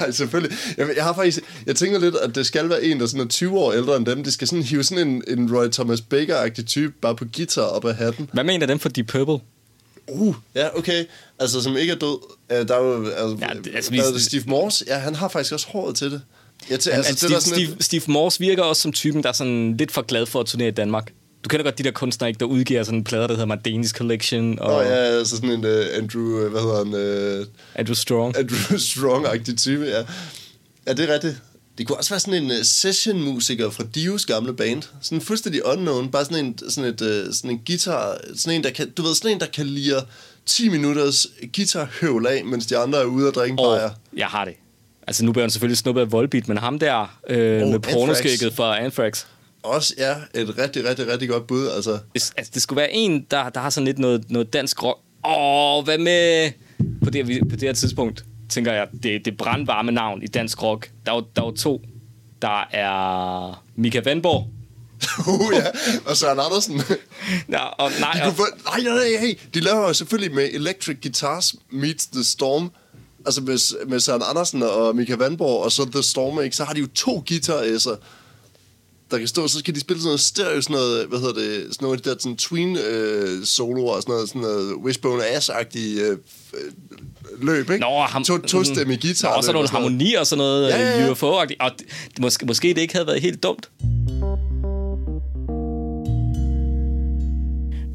Ja, 0.00 0.10
selvfølgelig. 0.10 0.58
Jeg, 0.76 0.88
jeg 0.96 1.04
har 1.04 1.14
faktisk, 1.14 1.40
jeg 1.66 1.76
tænker 1.76 1.98
lidt, 1.98 2.16
at 2.16 2.34
det 2.34 2.46
skal 2.46 2.68
være 2.68 2.84
en, 2.84 3.00
der 3.00 3.06
sådan 3.06 3.20
er 3.20 3.28
20 3.28 3.58
år 3.58 3.72
ældre 3.72 3.96
end 3.96 4.06
dem. 4.06 4.24
Det 4.24 4.32
skal 4.32 4.48
sådan 4.48 4.62
hive 4.62 4.84
sådan 4.84 5.08
en, 5.08 5.22
en 5.28 5.56
Roy 5.56 5.68
Thomas 5.68 6.00
Baker-agtig 6.00 6.64
type, 6.66 6.92
bare 7.02 7.16
på 7.16 7.24
guitar 7.36 7.62
op 7.62 7.84
af 7.84 7.94
hatten. 7.94 8.30
Hvad 8.32 8.44
mener 8.44 8.66
dem 8.66 8.78
for 8.78 8.88
Deep 8.88 9.06
Purple? 9.06 9.38
Uh, 10.10 10.34
ja, 10.54 10.78
okay. 10.78 11.04
Altså, 11.38 11.62
som 11.62 11.76
ikke 11.76 11.92
er 11.92 11.96
død. 11.96 12.18
Uh, 12.50 12.68
der 12.68 12.74
er 12.74 12.82
jo, 12.82 13.04
altså, 13.04 13.36
ja, 13.40 13.54
det, 13.64 13.74
altså, 13.74 13.90
der 13.90 14.02
er 14.02 14.12
det 14.12 14.22
Steve 14.22 14.44
Morse. 14.46 14.84
Ja, 14.88 14.98
han 14.98 15.14
har 15.14 15.28
faktisk 15.28 15.52
også 15.52 15.66
håret 15.68 15.96
til 15.96 16.10
det. 16.10 16.22
Jeg 16.70 16.78
tæ- 16.78 16.90
altså, 16.90 17.16
Steve, 17.16 17.34
det 17.34 17.42
Steve, 17.42 17.62
et... 17.62 17.84
Steve 17.84 18.02
Morse 18.06 18.40
virker 18.40 18.62
også 18.62 18.82
som 18.82 18.92
typen, 18.92 19.22
der 19.22 19.28
er 19.28 19.32
sådan 19.32 19.76
lidt 19.76 19.92
for 19.92 20.02
glad 20.02 20.26
for 20.26 20.40
at 20.40 20.46
turnere 20.46 20.68
i 20.68 20.72
Danmark. 20.72 21.12
Du 21.44 21.48
kender 21.48 21.64
godt 21.64 21.78
de 21.78 21.82
der 21.82 21.90
kunstnere, 21.90 22.30
ikke, 22.30 22.38
der 22.38 22.46
udgiver 22.46 22.82
sådan 22.84 22.98
en 22.98 23.04
plade, 23.04 23.22
der 23.22 23.28
hedder 23.28 23.46
Mardenis 23.46 23.90
Collection. 23.90 24.58
Og... 24.58 24.70
Nå 24.70 24.80
ja, 24.80 24.94
altså 24.94 25.36
sådan 25.36 25.50
en 25.50 25.64
uh, 25.64 25.96
Andrew, 25.96 26.48
hvad 26.48 26.60
hedder 26.60 26.84
han? 26.84 27.40
Uh, 27.40 27.46
Andrew 27.74 27.94
Strong. 27.94 28.36
Andrew 28.36 28.78
Strong-agtig 28.90 29.56
type, 29.56 29.84
ja. 29.84 30.04
Ja, 30.86 30.92
det 30.92 31.10
er 31.10 31.14
rigtigt. 31.14 31.42
Det 31.80 31.86
kunne 31.86 31.98
også 31.98 32.10
være 32.10 32.20
sådan 32.20 32.42
en 32.42 32.50
uh, 32.50 32.56
session-musiker 32.62 33.70
fra 33.70 33.84
Dios 33.94 34.26
gamle 34.26 34.54
band. 34.54 34.82
Sådan 35.00 35.18
en 35.18 35.22
fuldstændig 35.22 35.66
unknown. 35.66 36.10
Bare 36.10 36.24
sådan 36.24 36.44
en, 36.44 36.58
sådan 36.70 36.94
et, 36.94 37.00
uh, 37.00 37.34
sådan 37.34 37.50
en 37.50 37.60
guitar... 37.66 38.18
Sådan 38.34 38.56
en, 38.58 38.64
der 38.64 38.70
kan, 38.70 38.90
du 38.90 39.02
ved, 39.02 39.14
sådan 39.14 39.30
en, 39.30 39.40
der 39.40 39.46
kan 39.46 39.66
lire 39.66 40.02
10 40.46 40.68
minutters 40.68 41.26
guitarhøvl 41.56 42.26
af, 42.26 42.44
mens 42.44 42.66
de 42.66 42.76
andre 42.76 43.00
er 43.00 43.04
ude 43.04 43.28
og 43.28 43.34
drikke 43.34 43.56
oh, 43.58 43.76
bajer. 43.76 43.90
jeg 44.16 44.26
har 44.26 44.44
det. 44.44 44.54
Altså, 45.06 45.24
nu 45.24 45.32
bliver 45.32 45.42
han 45.42 45.50
selvfølgelig 45.50 45.78
snuppet 45.78 46.02
af 46.02 46.12
Volbeat, 46.12 46.48
men 46.48 46.58
ham 46.58 46.78
der 46.78 47.18
øh, 47.28 47.62
oh, 47.62 47.68
med 47.68 47.78
pornoskægget 47.78 48.52
fra 48.52 48.80
Anthrax. 48.84 49.24
Også, 49.62 49.94
ja, 49.98 50.14
et 50.34 50.58
rigtig, 50.58 50.84
rigtig, 50.88 51.08
rigtig 51.08 51.28
godt 51.28 51.46
bud, 51.46 51.68
altså. 51.68 51.90
Det, 51.90 52.32
altså, 52.36 52.50
det 52.54 52.62
skulle 52.62 52.80
være 52.80 52.92
en, 52.92 53.26
der, 53.30 53.48
der 53.48 53.60
har 53.60 53.70
sådan 53.70 53.84
lidt 53.84 53.98
noget, 53.98 54.30
noget 54.30 54.52
dansk 54.52 54.82
rock. 54.82 54.98
Åh, 55.24 55.84
hvad 55.84 55.98
med... 55.98 56.50
På 57.04 57.10
det, 57.10 57.48
på 57.50 57.56
det 57.56 57.62
her 57.62 57.72
tidspunkt, 57.72 58.24
tænker 58.50 58.72
jeg, 58.72 58.88
det, 59.02 59.24
det 59.24 59.36
brandvarme 59.36 59.92
navn 59.92 60.22
i 60.22 60.26
dansk 60.26 60.62
rock. 60.62 60.90
Der 61.06 61.12
var, 61.12 61.24
der 61.36 61.42
var 61.42 61.50
to. 61.50 61.82
Der 62.42 62.64
er 62.70 63.64
Mika 63.76 64.00
Vandborg. 64.04 64.48
uh, 65.28 65.54
ja, 65.54 65.66
og 66.10 66.16
Søren 66.16 66.38
Andersen. 66.40 66.82
ja, 67.48 67.64
og 67.64 67.90
nej, 68.00 68.12
de 68.12 68.22
og... 68.22 68.34
Få, 68.34 68.46
nej, 68.64 68.80
nej, 68.82 69.08
nej. 69.20 69.36
De 69.54 69.60
laver 69.60 69.86
jo 69.86 69.92
selvfølgelig 69.92 70.34
med 70.34 70.48
Electric 70.52 70.96
Guitars 71.02 71.54
Meets 71.70 72.06
The 72.06 72.24
Storm. 72.24 72.70
Altså 73.26 73.40
med, 73.40 73.86
med 73.88 74.00
Søren 74.00 74.22
Andersen 74.30 74.62
og 74.62 74.96
Mika 74.96 75.14
Vandborg, 75.14 75.64
og 75.64 75.72
så 75.72 75.90
The 75.92 76.02
Storm, 76.02 76.42
ikke? 76.42 76.56
Så 76.56 76.64
har 76.64 76.74
de 76.74 76.80
jo 76.80 76.86
to 76.94 77.24
guitar 77.28 77.62
der 79.10 79.18
kan 79.18 79.28
stå, 79.28 79.48
så 79.48 79.64
kan 79.64 79.74
de 79.74 79.80
spille 79.80 80.00
sådan 80.00 80.08
noget 80.08 80.20
stereo, 80.20 80.60
sådan 80.60 80.74
noget, 80.74 81.06
hvad 81.06 81.18
hedder 81.18 81.34
det, 81.34 81.74
sådan 81.74 81.86
noget, 81.86 82.04
der 82.04 82.14
sådan 82.18 82.36
tween 82.36 82.76
øh, 82.76 83.44
solo 83.44 83.86
og 83.86 84.02
sådan 84.02 84.12
noget, 84.12 84.28
sådan 84.28 84.42
noget 84.42 84.74
Wishbone 84.74 85.22
Ass-agtig 85.22 86.00
øh, 86.00 86.18
løb, 87.42 87.70
ikke? 87.70 87.80
Nå, 87.80 88.00
ham, 88.00 88.24
to, 88.24 88.38
to 88.38 88.64
stemme 88.64 88.96
guitar. 88.96 89.36
Og 89.36 89.44
så 89.44 89.52
nogle 89.52 89.68
harmonier 89.68 90.20
og 90.20 90.26
sådan 90.26 90.38
noget 90.38 90.68
ja, 90.68 90.80
ja, 90.80 91.04
ja. 91.04 91.12
UFO-agtigt. 91.12 91.56
Og 91.60 91.70
det, 91.78 92.18
måske, 92.20 92.46
måske 92.46 92.68
det 92.68 92.78
ikke 92.78 92.94
havde 92.94 93.06
været 93.06 93.20
helt 93.20 93.42
dumt. 93.42 93.70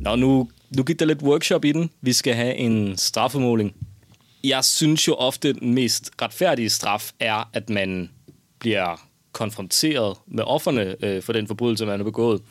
Nå, 0.01 0.15
nu, 0.15 0.49
nu 0.77 0.83
gik 0.83 0.99
der 0.99 1.05
lidt 1.05 1.21
workshop 1.21 1.65
i 1.65 1.71
den. 1.71 1.89
Vi 2.01 2.13
skal 2.13 2.33
have 2.33 2.55
en 2.55 2.97
straffemåling. 2.97 3.73
Jeg 4.43 4.65
synes 4.65 5.07
jo 5.07 5.13
ofte, 5.13 5.53
den 5.53 5.73
mest 5.73 6.11
retfærdige 6.21 6.69
straf 6.69 7.11
er, 7.19 7.49
at 7.53 7.69
man 7.69 8.09
bliver 8.59 9.01
konfronteret 9.35 10.17
med 10.27 10.43
offerne 10.43 10.95
øh, 11.03 11.23
for 11.23 11.33
den 11.33 11.47
forbrydelse, 11.47 11.85
man 11.85 11.99
har 11.99 12.03
begået. 12.03 12.41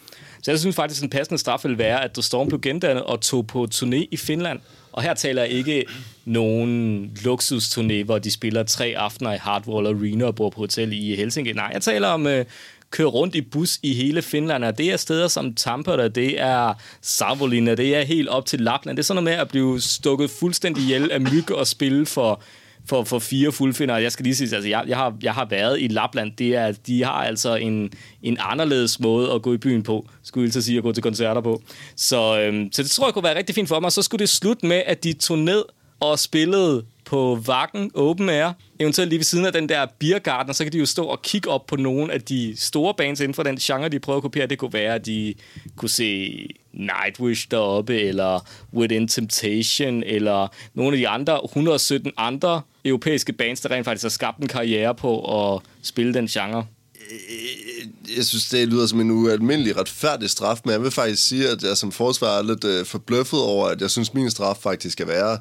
Så 0.42 0.50
jeg 0.50 0.60
synes 0.60 0.76
faktisk, 0.76 1.00
at 1.00 1.04
en 1.04 1.10
passende 1.10 1.38
straf 1.38 1.64
ville 1.64 1.78
være, 1.78 2.04
at 2.04 2.12
The 2.12 2.22
Storm 2.22 2.48
blev 2.48 2.60
gendannet 2.60 3.02
og 3.02 3.20
tog 3.20 3.46
på 3.46 3.66
turné 3.74 4.06
i 4.10 4.16
Finland. 4.16 4.60
Og 4.92 5.02
her 5.02 5.14
taler 5.14 5.42
jeg 5.42 5.50
ikke 5.50 5.84
nogen 6.24 7.10
luksusturné, 7.18 8.04
hvor 8.04 8.18
de 8.18 8.30
spiller 8.30 8.62
tre 8.62 8.94
aftener 8.96 9.32
i 9.32 9.36
Hardwall 9.36 9.86
Arena 9.86 10.24
og 10.24 10.34
bor 10.34 10.50
på 10.50 10.60
hotel 10.60 10.92
i 10.92 11.16
Helsinki. 11.16 11.52
Nej, 11.52 11.70
jeg 11.72 11.82
taler 11.82 12.08
om 12.08 12.26
øh, 12.26 12.44
køre 12.90 13.06
rundt 13.06 13.34
i 13.34 13.40
bus 13.40 13.78
i 13.82 13.94
hele 13.94 14.22
Finland, 14.22 14.64
og 14.64 14.78
det 14.78 14.92
er 14.92 14.96
steder 14.96 15.28
som 15.28 15.54
Tampere, 15.54 16.08
det 16.08 16.40
er 16.40 16.74
Savolina, 17.00 17.74
det 17.74 17.96
er 17.96 18.02
helt 18.02 18.28
op 18.28 18.46
til 18.46 18.60
Lapland. 18.60 18.96
Det 18.96 19.02
er 19.02 19.04
sådan 19.04 19.24
noget 19.24 19.36
med 19.36 19.42
at 19.42 19.48
blive 19.48 19.80
stukket 19.80 20.30
fuldstændig 20.30 20.82
ihjel 20.82 21.10
af 21.10 21.20
myg 21.20 21.52
og 21.52 21.66
spille 21.66 22.06
for 22.06 22.42
for, 22.86 23.04
for 23.04 23.18
fire 23.18 23.52
fuldfinder. 23.52 23.96
Jeg 23.96 24.12
skal 24.12 24.24
lige 24.24 24.36
sige, 24.36 24.56
altså 24.56 24.68
jeg, 24.68 24.84
jeg, 24.86 24.96
har, 24.96 25.16
jeg 25.22 25.34
har 25.34 25.44
været 25.44 25.80
i 25.80 25.88
Lapland. 25.88 26.32
Det 26.38 26.56
er, 26.56 26.72
de 26.72 27.04
har 27.04 27.12
altså 27.12 27.54
en, 27.54 27.90
en 28.22 28.36
anderledes 28.40 29.00
måde 29.00 29.32
at 29.32 29.42
gå 29.42 29.54
i 29.54 29.58
byen 29.58 29.82
på, 29.82 30.08
skulle 30.22 30.44
jeg 30.44 30.52
så 30.52 30.62
sige, 30.62 30.76
at 30.76 30.82
gå 30.82 30.92
til 30.92 31.02
koncerter 31.02 31.40
på. 31.40 31.62
Så, 31.96 32.40
øhm, 32.40 32.72
så 32.72 32.82
det 32.82 32.90
tror 32.90 33.06
jeg 33.06 33.14
kunne 33.14 33.24
være 33.24 33.38
rigtig 33.38 33.54
fint 33.54 33.68
for 33.68 33.80
mig. 33.80 33.92
Så 33.92 34.02
skulle 34.02 34.18
det 34.20 34.28
slutte 34.28 34.66
med, 34.66 34.82
at 34.86 35.04
de 35.04 35.12
tog 35.12 35.38
ned 35.38 35.64
og 36.00 36.18
spillede 36.18 36.84
på 37.04 37.38
Vakken 37.46 37.90
Open 37.94 38.28
Air, 38.28 38.52
eventuelt 38.80 39.08
lige 39.08 39.18
ved 39.18 39.24
siden 39.24 39.46
af 39.46 39.52
den 39.52 39.68
der 39.68 39.86
Biergarten, 39.98 40.50
og 40.50 40.54
så 40.54 40.64
kan 40.64 40.72
de 40.72 40.78
jo 40.78 40.86
stå 40.86 41.04
og 41.04 41.22
kigge 41.22 41.50
op 41.50 41.66
på 41.66 41.76
nogle 41.76 42.12
af 42.12 42.20
de 42.20 42.54
store 42.56 42.94
bands 42.94 43.20
inden 43.20 43.34
for 43.34 43.42
den 43.42 43.56
genre, 43.56 43.88
de 43.88 43.98
prøver 43.98 44.16
at 44.16 44.22
kopiere. 44.22 44.46
Det 44.46 44.58
kunne 44.58 44.72
være, 44.72 44.94
at 44.94 45.06
de 45.06 45.34
kunne 45.76 45.88
se 45.88 46.48
Nightwish 46.72 47.50
deroppe, 47.50 48.00
eller 48.00 48.48
Within 48.74 49.08
Temptation, 49.08 50.02
eller 50.02 50.48
nogle 50.74 50.96
af 50.96 50.98
de 50.98 51.08
andre, 51.08 51.40
117 51.44 52.12
andre 52.16 52.62
europæiske 52.84 53.32
bands, 53.32 53.60
der 53.60 53.70
rent 53.70 53.84
faktisk 53.84 54.04
har 54.04 54.10
skabt 54.10 54.38
en 54.38 54.48
karriere 54.48 54.94
på 54.94 55.54
at 55.54 55.62
spille 55.82 56.14
den 56.14 56.26
genre. 56.26 56.66
Øh, 57.10 58.16
jeg 58.16 58.24
synes, 58.24 58.48
det 58.48 58.68
lyder 58.68 58.86
som 58.86 59.00
en 59.00 59.10
ualmindelig 59.10 59.76
retfærdig 59.76 60.30
straf, 60.30 60.60
men 60.64 60.72
jeg 60.72 60.82
vil 60.82 60.90
faktisk 60.90 61.28
sige, 61.28 61.48
at 61.48 61.62
jeg 61.62 61.76
som 61.76 61.92
forsvar 61.92 62.38
er 62.38 62.42
lidt 62.42 62.64
øh, 62.64 62.86
forbløffet 62.86 63.40
over, 63.40 63.66
at 63.66 63.80
jeg 63.80 63.90
synes, 63.90 64.14
min 64.14 64.30
straf 64.30 64.56
faktisk 64.56 64.92
skal 64.92 65.06
være 65.06 65.38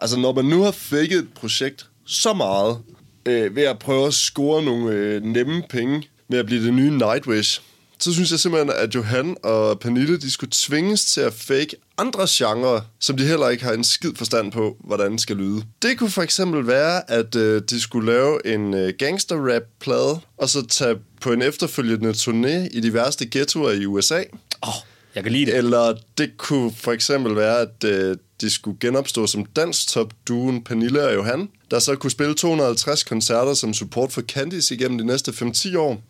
Altså, 0.00 0.18
når 0.18 0.32
man 0.32 0.44
nu 0.44 0.62
har 0.62 0.70
faked 0.70 1.18
et 1.18 1.28
projekt 1.34 1.86
så 2.06 2.32
meget, 2.32 2.78
øh, 3.26 3.56
ved 3.56 3.62
at 3.62 3.78
prøve 3.78 4.06
at 4.06 4.14
score 4.14 4.62
nogle 4.62 4.94
øh, 4.94 5.22
nemme 5.22 5.62
penge 5.70 6.08
med 6.28 6.38
at 6.38 6.46
blive 6.46 6.64
det 6.64 6.74
nye 6.74 6.90
Nightwish, 6.90 7.60
så 7.98 8.12
synes 8.12 8.30
jeg 8.30 8.38
simpelthen, 8.38 8.72
at 8.76 8.94
Johan 8.94 9.36
og 9.42 9.80
Pernille, 9.80 10.20
de 10.20 10.30
skulle 10.30 10.50
tvinges 10.52 11.04
til 11.04 11.20
at 11.20 11.32
fake 11.32 11.76
andre 11.98 12.26
genrer, 12.30 12.80
som 13.00 13.16
de 13.16 13.24
heller 13.24 13.48
ikke 13.48 13.64
har 13.64 13.72
en 13.72 13.84
skid 13.84 14.12
forstand 14.16 14.52
på, 14.52 14.76
hvordan 14.84 15.12
det 15.12 15.20
skal 15.20 15.36
lyde. 15.36 15.62
Det 15.82 15.98
kunne 15.98 16.10
for 16.10 16.22
eksempel 16.22 16.66
være, 16.66 17.10
at 17.10 17.34
øh, 17.34 17.62
de 17.70 17.80
skulle 17.80 18.12
lave 18.12 18.54
en 18.54 18.74
øh, 18.74 18.92
gangster-rap-plade, 18.98 20.20
og 20.36 20.48
så 20.48 20.66
tage 20.66 20.96
på 21.20 21.32
en 21.32 21.42
efterfølgende 21.42 22.10
turné 22.10 22.76
i 22.76 22.80
de 22.80 22.94
værste 22.94 23.26
ghettoer 23.30 23.72
i 23.72 23.86
USA. 23.86 24.18
Åh, 24.62 24.68
oh, 24.68 24.74
jeg 25.14 25.22
kan 25.22 25.32
lide 25.32 25.46
det. 25.46 25.56
Eller 25.56 25.94
det 26.18 26.36
kunne 26.36 26.72
for 26.72 26.92
eksempel 26.92 27.36
være, 27.36 27.60
at 27.60 27.84
øh, 27.84 28.16
de 28.40 28.50
skulle 28.50 28.78
genopstå 28.80 29.26
som 29.26 29.44
dansk-top-duen 29.44 30.64
Pernille 30.64 31.04
og 31.04 31.14
Johan, 31.14 31.48
der 31.70 31.78
så 31.78 31.96
kunne 31.96 32.10
spille 32.10 32.34
250 32.34 33.04
koncerter 33.04 33.54
som 33.54 33.74
support 33.74 34.12
for 34.12 34.22
Candice 34.22 34.74
igennem 34.74 34.98
de 34.98 35.04
næste 35.04 35.30
5-10 35.30 35.78
år. 35.78 36.02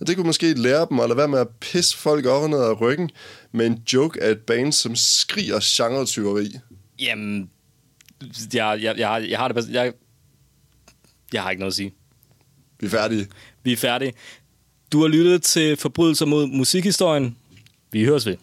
Og 0.00 0.06
det 0.06 0.16
kunne 0.16 0.26
måske 0.26 0.54
lære 0.54 0.86
dem 0.90 1.00
at 1.00 1.08
lade 1.08 1.16
være 1.16 1.28
med 1.28 1.38
at 1.38 1.48
pisse 1.60 1.96
folk 1.96 2.26
over 2.26 2.48
ned 2.48 2.58
ad 2.58 2.80
ryggen 2.80 3.10
med 3.52 3.66
en 3.66 3.82
joke 3.92 4.22
af 4.22 4.30
et 4.30 4.38
band, 4.38 4.72
som 4.72 4.96
skriger 4.96 5.60
genre-tyveri. 5.62 6.58
Jamen, 6.98 7.50
jeg, 8.54 8.78
jeg, 8.82 8.98
jeg, 8.98 9.26
jeg 9.30 9.38
har 9.38 9.48
det 9.48 9.68
jeg, 9.70 9.92
jeg 11.32 11.42
har 11.42 11.50
ikke 11.50 11.60
noget 11.60 11.72
at 11.72 11.76
sige. 11.76 11.94
Vi 12.80 12.86
er 12.86 12.90
færdige. 12.90 13.26
Vi 13.62 13.72
er 13.72 13.76
færdige. 13.76 14.12
Du 14.92 15.00
har 15.00 15.08
lyttet 15.08 15.42
til 15.42 15.76
Forbrydelser 15.76 16.26
mod 16.26 16.46
musikhistorien. 16.46 17.36
Vi 17.92 18.04
høres 18.04 18.26
ved. 18.26 18.36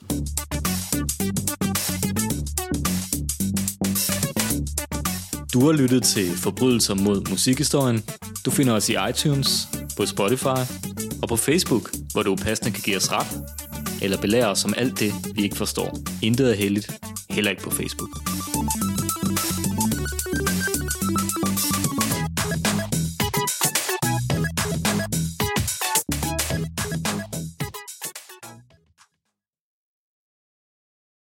Du 5.58 5.66
har 5.66 5.72
lyttet 5.72 6.04
til 6.04 6.38
Forbrydelser 6.38 6.96
mod 6.96 7.30
musikhistorien. 7.30 8.04
Du 8.46 8.52
finder 8.52 8.74
os 8.74 8.90
i 8.90 8.96
iTunes, 9.10 9.68
på 9.98 10.06
Spotify 10.06 10.62
og 11.22 11.30
på 11.30 11.36
Facebook, 11.36 11.90
hvor 12.14 12.24
du 12.24 12.36
passende 12.36 12.72
kan 12.72 12.82
give 12.86 12.98
os 12.98 13.12
ret, 13.12 13.28
eller 14.02 14.18
belære 14.18 14.48
os 14.48 14.66
om 14.66 14.74
alt 14.78 15.00
det, 15.00 15.14
vi 15.36 15.44
ikke 15.44 15.58
forstår. 15.58 15.98
Intet 16.22 16.52
er 16.52 16.56
heldigt, 16.56 16.92
heller 17.30 17.52
ikke 17.52 17.64
på 17.64 17.70
Facebook. 17.70 18.10